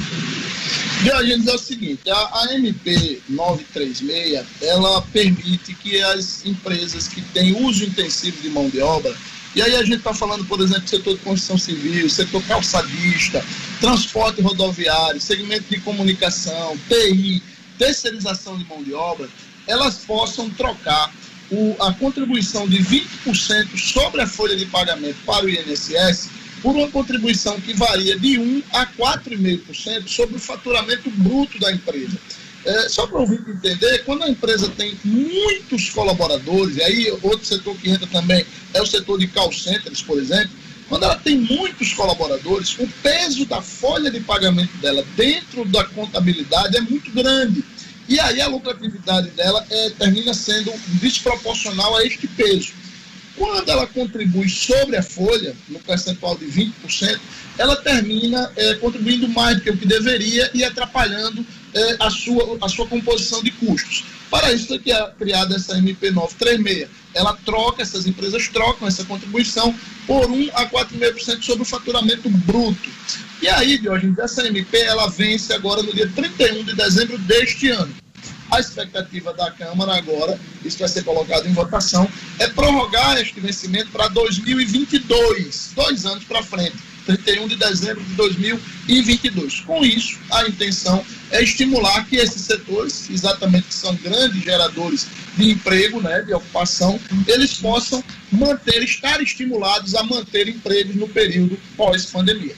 Diogenes, 1.02 1.46
é 1.46 1.54
o 1.54 1.58
seguinte, 1.58 2.10
a, 2.10 2.40
a, 2.42 2.54
MP 2.54 3.20
936, 3.28 4.44
ela 4.62 5.00
permite 5.02 5.74
que 5.74 6.00
as 6.02 6.44
empresas 6.44 7.06
que 7.06 7.22
têm 7.22 7.64
uso 7.64 7.84
intensivo 7.84 8.40
de 8.42 8.48
mão 8.48 8.68
de 8.68 8.80
obra 8.80 9.14
e 9.54 9.62
aí 9.62 9.74
a 9.74 9.82
gente 9.82 9.98
está 9.98 10.12
falando, 10.12 10.44
por 10.44 10.60
exemplo, 10.60 10.86
setor 10.86 11.16
de 11.16 11.20
construção 11.20 11.56
civil, 11.56 12.08
setor 12.10 12.42
calçadista, 12.44 13.44
transporte 13.80 14.42
rodoviário, 14.42 15.20
segmento 15.20 15.64
de 15.70 15.80
comunicação, 15.80 16.78
TI, 16.88 17.42
terceirização 17.78 18.58
de 18.58 18.64
mão 18.66 18.82
de 18.82 18.92
obra, 18.92 19.28
elas 19.66 19.98
possam 19.98 20.50
trocar 20.50 21.12
o, 21.50 21.74
a 21.80 21.92
contribuição 21.94 22.68
de 22.68 22.78
20% 22.78 23.76
sobre 23.76 24.20
a 24.20 24.26
folha 24.26 24.56
de 24.56 24.66
pagamento 24.66 25.16
para 25.24 25.46
o 25.46 25.48
INSS 25.48 26.28
por 26.62 26.74
uma 26.74 26.88
contribuição 26.88 27.60
que 27.60 27.72
varia 27.72 28.18
de 28.18 28.38
1 28.38 28.62
a 28.72 28.86
4,5% 28.86 30.08
sobre 30.08 30.36
o 30.36 30.40
faturamento 30.40 31.10
bruto 31.10 31.58
da 31.58 31.72
empresa. 31.72 32.18
É, 32.64 32.88
só 32.88 33.06
para 33.06 33.18
o 33.18 33.20
ouvinte 33.22 33.50
entender, 33.50 34.04
quando 34.04 34.24
a 34.24 34.28
empresa 34.28 34.68
tem 34.76 34.98
muitos 35.04 35.90
colaboradores, 35.90 36.76
e 36.76 36.82
aí 36.82 37.18
outro 37.22 37.46
setor 37.46 37.76
que 37.76 37.90
entra 37.90 38.06
também 38.08 38.44
é 38.74 38.82
o 38.82 38.86
setor 38.86 39.18
de 39.18 39.28
call 39.28 39.52
centers, 39.52 40.02
por 40.02 40.18
exemplo, 40.18 40.50
quando 40.88 41.04
ela 41.04 41.16
tem 41.16 41.36
muitos 41.38 41.92
colaboradores, 41.92 42.76
o 42.78 42.86
peso 43.02 43.44
da 43.44 43.60
folha 43.60 44.10
de 44.10 44.20
pagamento 44.20 44.76
dela 44.78 45.04
dentro 45.16 45.64
da 45.66 45.84
contabilidade 45.84 46.76
é 46.76 46.80
muito 46.80 47.10
grande. 47.12 47.62
E 48.08 48.18
aí 48.18 48.40
a 48.40 48.48
lucratividade 48.48 49.28
dela 49.30 49.64
é, 49.68 49.90
termina 49.90 50.32
sendo 50.32 50.72
desproporcional 51.00 51.96
a 51.96 52.04
este 52.04 52.26
peso. 52.26 52.72
Quando 53.38 53.68
ela 53.68 53.86
contribui 53.86 54.48
sobre 54.48 54.96
a 54.96 55.02
folha, 55.02 55.54
no 55.68 55.78
percentual 55.78 56.36
de 56.36 56.46
20%, 56.46 57.20
ela 57.56 57.76
termina 57.76 58.50
é, 58.56 58.74
contribuindo 58.74 59.28
mais 59.28 59.56
do 59.56 59.62
que 59.62 59.70
o 59.70 59.76
que 59.76 59.86
deveria 59.86 60.50
e 60.52 60.64
atrapalhando 60.64 61.46
é, 61.72 61.96
a, 62.00 62.10
sua, 62.10 62.58
a 62.60 62.68
sua 62.68 62.86
composição 62.86 63.40
de 63.42 63.52
custos. 63.52 64.04
Para 64.28 64.52
isso 64.52 64.66
foi 64.66 64.80
criada 65.18 65.54
essa 65.54 65.78
MP 65.78 66.10
936. 66.10 66.88
Ela 67.14 67.32
troca, 67.44 67.82
essas 67.82 68.06
empresas 68.06 68.48
trocam 68.48 68.86
essa 68.86 69.04
contribuição 69.04 69.74
por 70.06 70.30
1 70.30 70.50
a 70.54 70.66
4,5% 70.66 71.42
sobre 71.42 71.62
o 71.62 71.64
faturamento 71.64 72.28
bruto. 72.28 72.90
E 73.40 73.48
aí, 73.48 73.78
Diógenes, 73.78 74.18
essa 74.18 74.46
MP 74.46 74.78
ela 74.78 75.08
vence 75.08 75.52
agora 75.52 75.82
no 75.82 75.94
dia 75.94 76.10
31 76.14 76.64
de 76.64 76.74
dezembro 76.74 77.16
deste 77.18 77.68
ano. 77.68 77.94
A 78.50 78.60
expectativa 78.60 79.32
da 79.34 79.50
Câmara 79.50 79.96
agora, 79.96 80.38
isso 80.64 80.78
vai 80.78 80.88
ser 80.88 81.04
colocado 81.04 81.46
em 81.46 81.52
votação, 81.52 82.08
é 82.38 82.48
prorrogar 82.48 83.18
este 83.18 83.38
vencimento 83.40 83.90
para 83.90 84.08
2022, 84.08 85.72
dois 85.74 86.06
anos 86.06 86.24
para 86.24 86.42
frente. 86.42 86.76
31 87.08 87.48
de 87.48 87.56
dezembro 87.56 88.04
de 88.04 88.14
2022. 88.14 89.60
Com 89.60 89.82
isso, 89.82 90.18
a 90.30 90.46
intenção 90.46 91.02
é 91.30 91.42
estimular 91.42 92.06
que 92.06 92.16
esses 92.16 92.42
setores, 92.42 93.08
exatamente 93.08 93.68
que 93.68 93.74
são 93.74 93.94
grandes 93.96 94.42
geradores 94.42 95.06
de 95.34 95.50
emprego, 95.50 96.02
né, 96.02 96.20
de 96.20 96.34
ocupação, 96.34 97.00
eles 97.26 97.54
possam 97.54 98.04
manter, 98.30 98.82
estar 98.82 99.22
estimulados 99.22 99.94
a 99.94 100.02
manter 100.02 100.48
empregos 100.48 100.96
no 100.96 101.08
período 101.08 101.58
pós-pandemia. 101.76 102.54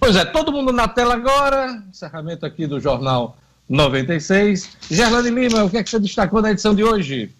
Pois 0.00 0.16
é, 0.16 0.24
todo 0.24 0.52
mundo 0.52 0.72
na 0.72 0.88
tela 0.88 1.14
agora, 1.14 1.82
encerramento 1.88 2.44
aqui 2.44 2.66
do 2.66 2.80
Jornal 2.80 3.38
96. 3.68 4.68
Gerlane 4.90 5.30
Lima, 5.30 5.64
o 5.64 5.70
que, 5.70 5.78
é 5.78 5.82
que 5.82 5.90
você 5.90 5.98
destacou 5.98 6.42
na 6.42 6.50
edição 6.50 6.74
de 6.74 6.84
hoje? 6.84 7.30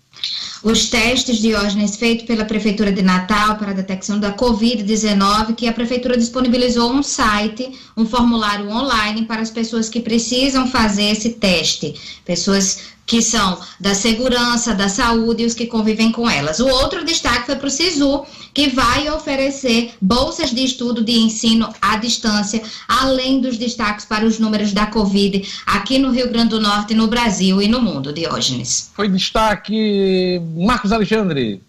Os 0.63 0.89
testes 0.89 1.37
de 1.37 1.49
Diógenes 1.49 1.97
feitos 1.97 2.25
pela 2.25 2.47
Prefeitura 2.47 2.91
de 2.91 3.03
Natal 3.03 3.57
para 3.57 3.73
a 3.73 3.75
detecção 3.75 4.19
da 4.19 4.35
Covid-19, 4.35 5.55
que 5.55 5.69
a 5.69 5.73
Prefeitura 5.75 6.17
disponibilizou 6.17 6.91
um 6.91 7.03
site, 7.03 7.79
um 7.95 8.07
formulário 8.07 8.71
online 8.71 9.27
para 9.27 9.43
as 9.43 9.51
pessoas 9.51 9.91
que 9.91 10.01
precisam 10.01 10.67
fazer 10.67 11.11
esse 11.11 11.35
teste. 11.35 11.95
Pessoas 12.25 12.94
que 13.07 13.21
são 13.21 13.61
da 13.79 13.95
segurança, 13.95 14.75
da 14.75 14.89
saúde 14.89 15.43
e 15.43 15.47
os 15.47 15.55
que 15.55 15.67
convivem 15.67 16.11
com 16.11 16.29
elas. 16.29 16.59
O 16.61 16.67
outro 16.67 17.05
destaque 17.05 17.47
foi 17.47 17.57
para 17.57 17.67
o 17.67 17.71
SISU, 17.71 18.25
que 18.53 18.69
vai 18.69 19.11
oferecer 19.11 19.95
bolsas 20.01 20.51
de 20.51 20.65
estudo 20.65 21.03
de 21.03 21.13
ensino 21.13 21.69
à 21.83 21.97
distância, 21.97 22.63
além 22.89 23.41
dos 23.41 23.59
destaques 23.59 24.05
para 24.05 24.25
os 24.25 24.39
números 24.39 24.73
da 24.73 24.87
Covid 24.87 25.47
aqui 25.67 25.99
no 25.99 26.11
Rio 26.11 26.31
Grande 26.31 26.51
do 26.51 26.61
Norte, 26.61 26.95
no 26.95 27.09
Brasil 27.09 27.61
e 27.61 27.69
no 27.69 27.83
mundo, 27.83 28.13
Diógenes. 28.13 28.91
Foi 28.95 29.09
destaque 29.09 30.41
Marcos 30.57 30.93
Alexandre. 30.93 31.61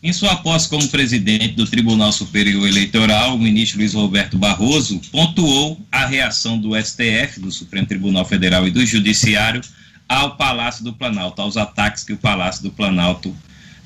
Em 0.00 0.12
sua 0.12 0.36
posse 0.36 0.68
como 0.68 0.86
presidente 0.88 1.54
do 1.54 1.66
Tribunal 1.66 2.12
Superior 2.12 2.68
Eleitoral, 2.68 3.34
o 3.34 3.38
ministro 3.38 3.80
Luiz 3.80 3.94
Roberto 3.94 4.38
Barroso 4.38 5.00
pontuou 5.10 5.76
a 5.90 6.06
reação 6.06 6.56
do 6.56 6.80
STF, 6.80 7.40
do 7.40 7.50
Supremo 7.50 7.84
Tribunal 7.84 8.24
Federal 8.24 8.64
e 8.68 8.70
do 8.70 8.86
Judiciário 8.86 9.60
ao 10.08 10.36
Palácio 10.36 10.82
do 10.82 10.92
Planalto, 10.92 11.42
aos 11.42 11.56
ataques 11.56 12.02
que 12.02 12.12
o 12.12 12.16
Palácio 12.16 12.62
do 12.62 12.70
Planalto 12.70 13.36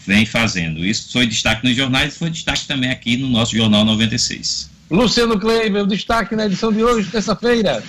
vem 0.07 0.25
fazendo. 0.25 0.85
Isso 0.85 1.13
foi 1.13 1.27
destaque 1.27 1.67
nos 1.67 1.77
jornais 1.77 2.15
e 2.15 2.19
foi 2.19 2.31
destaque 2.31 2.67
também 2.67 2.91
aqui 2.91 3.17
no 3.17 3.29
nosso 3.29 3.57
Jornal 3.57 3.85
96. 3.85 4.71
Luciano 4.91 5.39
Kleiber, 5.39 5.83
o 5.83 5.87
destaque 5.87 6.37
na 6.37 6.47
edição 6.47 6.73
de 6.73 6.85
hoje, 6.85 7.09
terça-feira. 7.11 7.83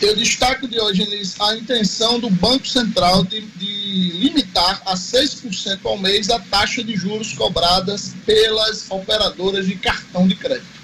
Eu 0.00 0.14
destaco 0.16 0.66
de 0.68 0.78
hoje, 0.78 1.06
a 1.40 1.56
intenção 1.56 2.18
do 2.18 2.30
Banco 2.30 2.66
Central 2.66 3.24
de, 3.24 3.40
de 3.40 4.12
limitar 4.18 4.82
a 4.86 4.94
6% 4.94 5.78
ao 5.84 5.98
mês 5.98 6.30
a 6.30 6.38
taxa 6.38 6.82
de 6.82 6.96
juros 6.96 7.32
cobradas 7.32 8.14
pelas 8.24 8.90
operadoras 8.90 9.66
de 9.66 9.74
cartão 9.76 10.26
de 10.26 10.36
crédito. 10.36 10.74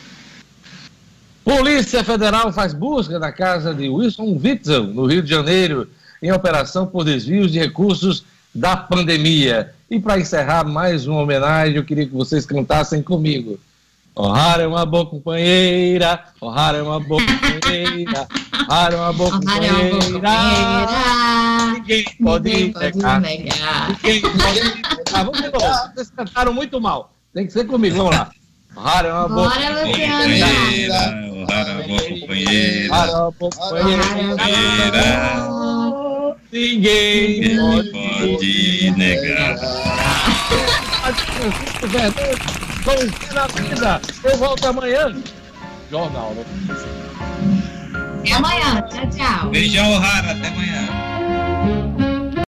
Polícia 1.45 2.05
Federal 2.05 2.53
faz 2.53 2.73
busca 2.73 3.19
na 3.19 3.33
casa 3.33 3.75
de 3.75 3.89
Wilson 3.89 4.39
Witzel, 4.43 4.85
no 4.89 5.07
Rio 5.07 5.23
de 5.23 5.31
Janeiro, 5.31 5.89
em 6.23 6.33
operação 6.33 6.87
por 6.87 7.05
desvios 7.05 7.51
de 7.53 7.59
recursos 7.59 8.25
da 8.55 8.77
pandemia. 8.77 9.73
E 9.91 9.99
para 9.99 10.21
encerrar 10.21 10.65
mais 10.65 11.07
uma 11.07 11.21
homenagem, 11.21 11.77
eu 11.77 11.85
queria 11.85 12.07
que 12.07 12.15
vocês 12.15 12.47
cantassem 12.47 13.03
comigo. 13.03 13.59
O'Hara 14.15 14.65
é 14.65 14.67
uma 14.67 14.85
boa 14.85 15.07
companheira, 15.07 16.25
O'Hara 16.41 16.79
é 16.79 16.83
uma 16.83 17.01
boa 17.01 17.23
companheira, 17.25 18.29
O'Hara 18.69 18.95
é 18.95 18.99
uma 18.99 19.13
boa 19.13 19.31
companheira. 19.31 20.31
Ninguém 21.75 22.05
pode 22.23 22.75
negar. 22.75 23.21
Ninguém 23.21 24.21
pode 24.21 24.61
negar. 24.61 24.97
Vamos 25.13 25.41
de 25.41 25.49
novo. 25.51 25.67
Vocês 25.95 26.11
cantaram 26.11 26.53
muito 26.53 26.81
mal. 26.81 27.13
Tem 27.33 27.47
que 27.47 27.53
ser 27.53 27.67
comigo. 27.67 27.97
Vamos 27.97 28.17
lá. 28.17 28.31
O'Hara 28.77 29.09
é 29.09 29.13
uma 29.13 29.29
boa 29.29 29.51
companheira. 29.51 30.97
O'Hara 31.33 31.71
é 31.71 31.73
uma 31.73 31.83
boa 31.83 32.03
companheira. 32.03 32.93
O'Hara 32.93 33.11
é 33.11 33.15
uma 33.15 33.31
boa 33.31 33.51
companheira. 33.53 34.05
Ninguém 36.53 37.41
Ninguém 37.41 37.93
pode 37.93 38.91
negar. 38.97 39.57
Vamos 42.85 43.33
na 43.33 43.47
vida. 43.47 44.01
Eu 44.25 44.39
volto 44.39 44.67
amanhã. 44.67 45.15
Jornal, 45.91 46.35
né? 46.35 46.45
Até 48.21 48.33
amanhã. 48.33 48.83
Tchau, 48.83 49.11
tchau. 49.11 49.51
Beijão, 49.51 49.93
O'Hara. 49.93 50.33
Até 50.33 50.49
amanhã. 50.49 51.10